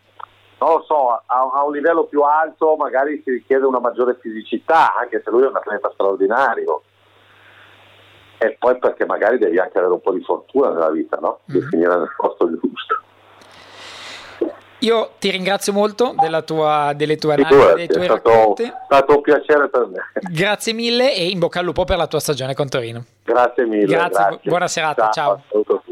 non 0.59 0.75
lo 0.75 0.83
so, 0.83 1.09
a, 1.09 1.23
a, 1.25 1.63
un 1.65 1.73
livello 1.73 2.05
più 2.05 2.21
alto 2.21 2.75
magari 2.75 3.21
si 3.23 3.31
richiede 3.31 3.65
una 3.65 3.79
maggiore 3.79 4.17
fisicità, 4.21 4.95
anche 4.95 5.21
se 5.23 5.29
lui 5.29 5.43
è 5.43 5.47
un 5.47 5.55
atleta 5.55 5.91
straordinario. 5.93 6.83
E 8.37 8.55
poi 8.59 8.77
perché 8.77 9.05
magari 9.05 9.37
devi 9.37 9.59
anche 9.59 9.77
avere 9.77 9.93
un 9.93 10.01
po' 10.01 10.11
di 10.11 10.23
fortuna 10.23 10.69
nella 10.71 10.89
vita, 10.89 11.17
no? 11.17 11.39
Di 11.45 11.59
mm-hmm. 11.59 11.67
finire 11.67 11.97
nel 11.97 12.13
posto 12.17 12.49
giusto. 12.49 13.02
Io 14.83 15.11
ti 15.17 15.29
ringrazio 15.29 15.71
molto 15.71 16.13
tua, 16.45 16.91
delle 16.93 17.15
tue 17.15 17.33
analisi, 17.33 17.73
dei 17.75 17.87
tuoi 17.87 18.05
è 18.05 18.09
stato, 18.09 18.55
è 18.57 18.73
stato 18.85 19.15
un 19.15 19.21
piacere 19.21 19.69
per 19.69 19.87
me. 19.87 19.99
Grazie 20.29 20.73
mille 20.73 21.15
e 21.15 21.29
in 21.29 21.39
bocca 21.39 21.59
al 21.59 21.65
lupo 21.65 21.85
per 21.85 21.95
la 21.95 22.07
tua 22.07 22.19
stagione 22.19 22.53
con 22.53 22.67
Torino. 22.67 23.05
Grazie 23.23 23.65
mille. 23.65 23.85
Grazie, 23.85 24.09
grazie. 24.09 24.39
buona 24.43 24.67
serata, 24.67 25.09
ciao. 25.11 25.41
ciao. 25.49 25.82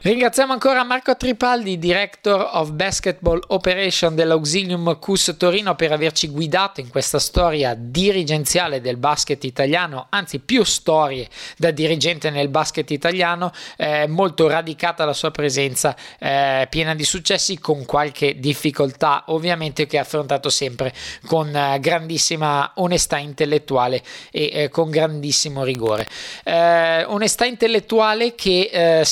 Ringraziamo 0.00 0.52
ancora 0.52 0.84
Marco 0.84 1.16
Tripaldi, 1.16 1.76
Director 1.76 2.50
of 2.52 2.70
Basketball 2.70 3.42
Operation 3.48 4.14
dell'Auxilium 4.14 4.96
CUS 5.00 5.34
Torino 5.36 5.74
per 5.74 5.90
averci 5.90 6.28
guidato 6.28 6.78
in 6.78 6.88
questa 6.88 7.18
storia 7.18 7.74
dirigenziale 7.76 8.80
del 8.80 8.96
basket 8.96 9.42
italiano, 9.42 10.06
anzi 10.10 10.38
più 10.38 10.62
storie 10.62 11.26
da 11.56 11.72
dirigente 11.72 12.30
nel 12.30 12.46
basket 12.46 12.88
italiano, 12.92 13.50
eh, 13.76 14.06
molto 14.06 14.46
radicata 14.46 15.04
la 15.04 15.12
sua 15.12 15.32
presenza, 15.32 15.96
eh, 16.20 16.68
piena 16.70 16.94
di 16.94 17.04
successi 17.04 17.58
con 17.58 17.84
qualche 17.84 18.38
difficoltà 18.38 19.24
ovviamente 19.26 19.88
che 19.88 19.98
ha 19.98 20.02
affrontato 20.02 20.48
sempre 20.48 20.94
con 21.26 21.52
eh, 21.52 21.76
grandissima 21.80 22.70
onestà 22.76 23.18
intellettuale 23.18 24.00
e 24.30 24.50
eh, 24.52 24.68
con 24.68 24.90
grandissimo 24.90 25.64
rigore. 25.64 26.06
Eh, 26.44 27.02
onestà 27.02 27.46
intellettuale 27.46 28.36
che 28.36 29.00
eh, 29.00 29.04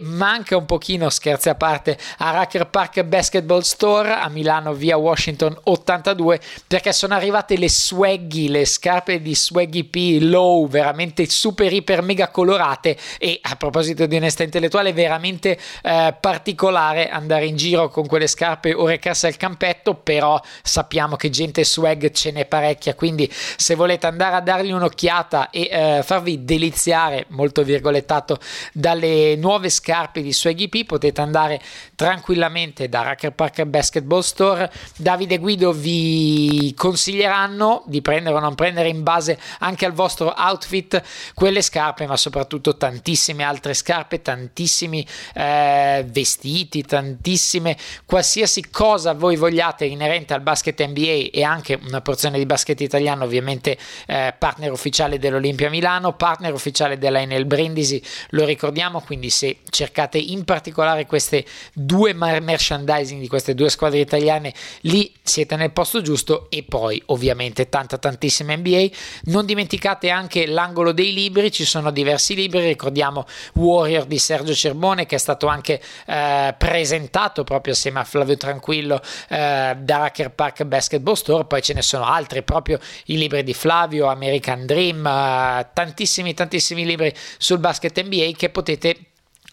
manca 0.00 0.56
un 0.56 0.66
pochino, 0.66 1.08
scherzi 1.10 1.48
a 1.48 1.54
parte, 1.54 1.98
a 2.18 2.30
Racker 2.30 2.68
Park 2.68 3.02
Basketball 3.02 3.60
Store 3.60 4.12
a 4.12 4.28
Milano 4.28 4.72
via 4.72 4.96
Washington 4.96 5.58
82 5.64 6.40
perché 6.66 6.92
sono 6.92 7.14
arrivate 7.14 7.56
le 7.56 7.68
swaggy, 7.68 8.48
le 8.48 8.64
scarpe 8.64 9.20
di 9.20 9.34
Swaggy 9.34 9.84
P 9.84 10.18
Low, 10.20 10.68
veramente 10.68 11.28
super 11.28 11.72
iper 11.72 12.02
mega 12.02 12.28
colorate 12.28 12.96
e 13.18 13.38
a 13.42 13.56
proposito 13.56 14.06
di 14.06 14.16
onestà 14.16 14.42
intellettuale 14.42 14.92
veramente 14.92 15.58
eh, 15.82 16.14
particolare 16.20 17.08
andare 17.08 17.46
in 17.46 17.56
giro 17.56 17.88
con 17.88 18.06
quelle 18.06 18.26
scarpe 18.26 18.74
o 18.74 18.86
recarsi 18.86 19.26
al 19.26 19.36
campetto, 19.36 19.94
però 19.94 20.40
sappiamo 20.62 21.16
che 21.16 21.30
gente 21.30 21.64
swag 21.64 22.10
ce 22.10 22.30
n'è 22.30 22.44
parecchia, 22.46 22.94
quindi 22.94 23.30
se 23.32 23.74
volete 23.74 24.06
andare 24.06 24.36
a 24.36 24.40
dargli 24.40 24.72
un'occhiata 24.72 25.50
e 25.50 25.68
eh, 25.70 26.02
farvi 26.02 26.44
deliziare, 26.44 27.26
molto 27.28 27.62
virgolettato, 27.62 28.38
dalle 28.72 29.36
nuove 29.36 29.68
scarpe 29.68 29.85
scarpe 29.86 30.20
di 30.20 30.32
Swaggy 30.32 30.68
P 30.68 30.84
potete 30.84 31.20
andare 31.20 31.60
tranquillamente 31.94 32.88
da 32.88 33.02
Racker 33.02 33.32
Park 33.32 33.62
Basketball 33.66 34.20
Store. 34.20 34.68
Davide 34.96 35.34
e 35.34 35.38
Guido 35.38 35.70
vi 35.70 36.74
consiglieranno 36.76 37.84
di 37.86 38.02
prendere 38.02 38.34
o 38.34 38.40
non 38.40 38.56
prendere 38.56 38.88
in 38.88 39.04
base 39.04 39.38
anche 39.60 39.86
al 39.86 39.92
vostro 39.92 40.34
outfit 40.36 41.00
quelle 41.34 41.62
scarpe, 41.62 42.04
ma 42.06 42.16
soprattutto 42.16 42.76
tantissime 42.76 43.44
altre 43.44 43.74
scarpe, 43.74 44.22
tantissimi 44.22 45.06
eh, 45.34 46.04
vestiti, 46.08 46.82
tantissime 46.82 47.76
qualsiasi 48.06 48.68
cosa 48.70 49.14
voi 49.14 49.36
vogliate 49.36 49.84
inerente 49.84 50.34
al 50.34 50.40
basket 50.40 50.84
NBA 50.84 51.28
e 51.32 51.44
anche 51.44 51.78
una 51.86 52.00
porzione 52.00 52.38
di 52.38 52.46
basket 52.46 52.80
italiano, 52.80 53.22
ovviamente 53.22 53.78
eh, 54.06 54.34
partner 54.36 54.72
ufficiale 54.72 55.20
dell'Olimpia 55.20 55.70
Milano, 55.70 56.14
partner 56.14 56.52
ufficiale 56.52 56.98
della 56.98 57.20
Enel 57.20 57.44
Brindisi, 57.44 58.02
lo 58.30 58.44
ricordiamo, 58.44 59.00
quindi 59.00 59.30
se 59.30 59.58
cercate 59.76 60.16
in 60.16 60.44
particolare 60.44 61.04
queste 61.04 61.44
due 61.74 62.14
merchandising 62.14 63.20
di 63.20 63.28
queste 63.28 63.54
due 63.54 63.68
squadre 63.68 63.98
italiane, 63.98 64.54
lì 64.82 65.12
siete 65.22 65.54
nel 65.56 65.70
posto 65.70 66.00
giusto 66.00 66.46
e 66.48 66.62
poi 66.62 67.02
ovviamente 67.06 67.68
tanta 67.68 67.98
tantissima 67.98 68.56
NBA. 68.56 68.86
Non 69.24 69.44
dimenticate 69.44 70.08
anche 70.08 70.46
l'angolo 70.46 70.92
dei 70.92 71.12
libri, 71.12 71.52
ci 71.52 71.66
sono 71.66 71.90
diversi 71.90 72.34
libri, 72.34 72.60
ricordiamo 72.60 73.26
Warrior 73.54 74.06
di 74.06 74.18
Sergio 74.18 74.54
Cerbone 74.54 75.04
che 75.04 75.16
è 75.16 75.18
stato 75.18 75.46
anche 75.46 75.80
eh, 76.06 76.54
presentato 76.56 77.44
proprio 77.44 77.74
assieme 77.74 78.00
a 78.00 78.04
Flavio 78.04 78.36
Tranquillo 78.38 79.02
eh, 79.28 79.76
da 79.78 79.96
Racker 79.98 80.30
Park 80.30 80.64
Basketball 80.64 81.14
Store, 81.14 81.44
poi 81.44 81.60
ce 81.60 81.74
ne 81.74 81.82
sono 81.82 82.04
altri, 82.04 82.42
proprio 82.42 82.78
i 83.06 83.18
libri 83.18 83.42
di 83.42 83.52
Flavio, 83.52 84.06
American 84.06 84.64
Dream, 84.64 85.04
eh, 85.06 85.68
tantissimi 85.74 86.32
tantissimi 86.32 86.86
libri 86.86 87.12
sul 87.36 87.58
basket 87.58 88.02
NBA 88.02 88.30
che 88.36 88.48
potete 88.48 88.96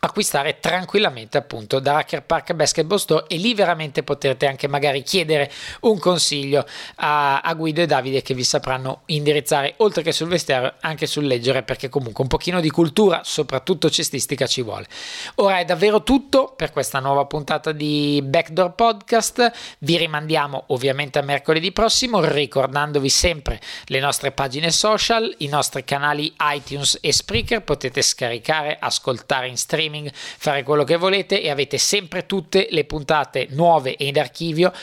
acquistare 0.06 0.60
tranquillamente 0.60 1.38
appunto 1.38 1.80
da 1.80 1.98
Hacker 1.98 2.24
Park 2.24 2.54
Basketball 2.54 2.98
Store 2.98 3.26
e 3.28 3.38
lì 3.38 3.54
veramente 3.54 4.04
potrete 4.04 4.48
anche 4.48 4.68
magari 4.68 5.02
chiedere 5.02 5.50
un 5.82 5.98
consiglio 5.98 6.66
a, 6.96 7.40
a 7.40 7.54
Guido 7.54 7.82
e 7.82 7.86
Davide 7.86 8.22
che 8.22 8.34
vi 8.34 8.44
sapranno 8.44 9.02
indirizzare 9.08 9.76
oltre 9.78 10.04
che 10.04 10.12
sul 10.12 10.28
vestiario 10.28 10.74
anche 10.82 11.06
sul 11.06 11.26
leggere 11.26 11.64
perché 11.64 11.88
comunque 11.88 12.24
un 12.24 12.30
pochino 12.30 12.60
di 12.60 12.70
cultura 12.70 13.22
soprattutto 13.24 13.90
cestistica 13.90 14.46
ci 14.46 14.62
vuole. 14.62 14.88
Ora 15.36 15.60
è 15.60 15.66
davvero 15.66 16.04
tutto 16.04 16.54
per 16.56 16.72
questa 16.72 17.00
nuova 17.00 17.26
puntata 17.26 17.72
di 17.72 18.22
Backdoor 18.24 18.74
Podcast. 18.74 19.52
Vi 19.80 19.98
rimandiamo 19.98 20.66
ovviamente 20.68 21.20
a 21.20 21.22
mercoledì 21.22 21.72
prossimo 21.72 22.20
ricordandovi 22.24 23.08
sempre 23.08 23.62
le 23.86 24.00
nostre 24.02 24.32
pagine 24.32 24.70
social 24.70 25.34
i 25.40 25.48
nostri 25.48 25.86
canali 25.86 26.34
iTunes 26.42 26.98
e 27.02 27.14
Spreaker. 27.14 27.64
Potete 27.64 28.02
scaricare 28.02 28.78
ascoltare 28.80 29.48
in 29.48 29.56
streaming 29.94 30.12
fare 30.14 30.64
quello 30.64 30.84
che 30.84 30.98
volete 30.98 31.42
e 31.42 31.50
avete 31.50 31.78
sempre 31.78 32.26
tutte 32.26 32.68
le 32.72 32.86
puntate 32.86 33.48
nuove 33.52 33.96
e 33.96 34.08
in 34.08 34.18
archivio 34.20 34.74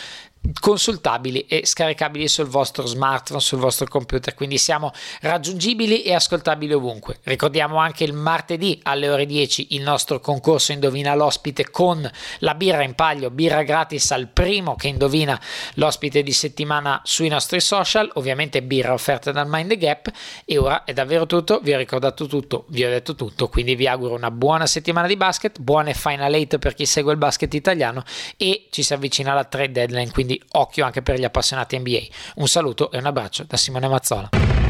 consultabili 0.58 1.46
e 1.46 1.66
scaricabili 1.66 2.26
sul 2.26 2.46
vostro 2.46 2.86
smartphone, 2.86 3.40
sul 3.40 3.58
vostro 3.58 3.86
computer, 3.86 4.34
quindi 4.34 4.56
siamo 4.58 4.92
raggiungibili 5.20 6.02
e 6.02 6.14
ascoltabili 6.14 6.72
ovunque. 6.72 7.18
Ricordiamo 7.24 7.76
anche 7.76 8.04
il 8.04 8.14
martedì 8.14 8.80
alle 8.84 9.08
ore 9.08 9.26
10 9.26 9.74
il 9.74 9.82
nostro 9.82 10.18
concorso 10.20 10.72
Indovina 10.72 11.14
l'ospite 11.14 11.70
con 11.70 12.08
la 12.38 12.54
birra 12.54 12.82
in 12.82 12.94
palio, 12.94 13.30
birra 13.30 13.62
gratis 13.62 14.10
al 14.12 14.28
primo 14.28 14.76
che 14.76 14.88
indovina 14.88 15.38
l'ospite 15.74 16.22
di 16.22 16.32
settimana 16.32 17.00
sui 17.04 17.28
nostri 17.28 17.60
social, 17.60 18.10
ovviamente 18.14 18.62
birra 18.62 18.92
offerta 18.92 19.32
dal 19.32 19.46
Mind 19.48 19.68
the 19.68 19.76
Gap. 19.76 20.10
E 20.44 20.58
ora 20.58 20.84
è 20.84 20.92
davvero 20.92 21.26
tutto, 21.26 21.60
vi 21.62 21.72
ho 21.72 21.78
ricordato 21.78 22.26
tutto, 22.26 22.64
vi 22.68 22.84
ho 22.84 22.88
detto 22.88 23.14
tutto, 23.14 23.48
quindi 23.48 23.74
vi 23.74 23.86
auguro 23.86 24.14
una 24.14 24.30
buona 24.30 24.66
settimana 24.66 25.06
di 25.06 25.16
basket, 25.16 25.58
buone 25.58 25.94
final 25.94 26.32
eight 26.32 26.58
per 26.58 26.74
chi 26.74 26.86
segue 26.86 27.12
il 27.12 27.18
basket 27.18 27.52
italiano 27.54 28.04
e 28.36 28.68
ci 28.70 28.82
si 28.82 28.94
avvicina 28.94 29.32
alla 29.32 29.44
trade 29.44 29.72
deadline, 29.72 30.10
quindi 30.10 30.29
quindi 30.30 30.42
occhio 30.52 30.84
anche 30.84 31.02
per 31.02 31.18
gli 31.18 31.24
appassionati 31.24 31.78
NBA. 31.78 32.00
Un 32.36 32.46
saluto 32.46 32.92
e 32.92 32.98
un 32.98 33.06
abbraccio 33.06 33.44
da 33.44 33.56
Simone 33.56 33.88
Mazzola. 33.88 34.69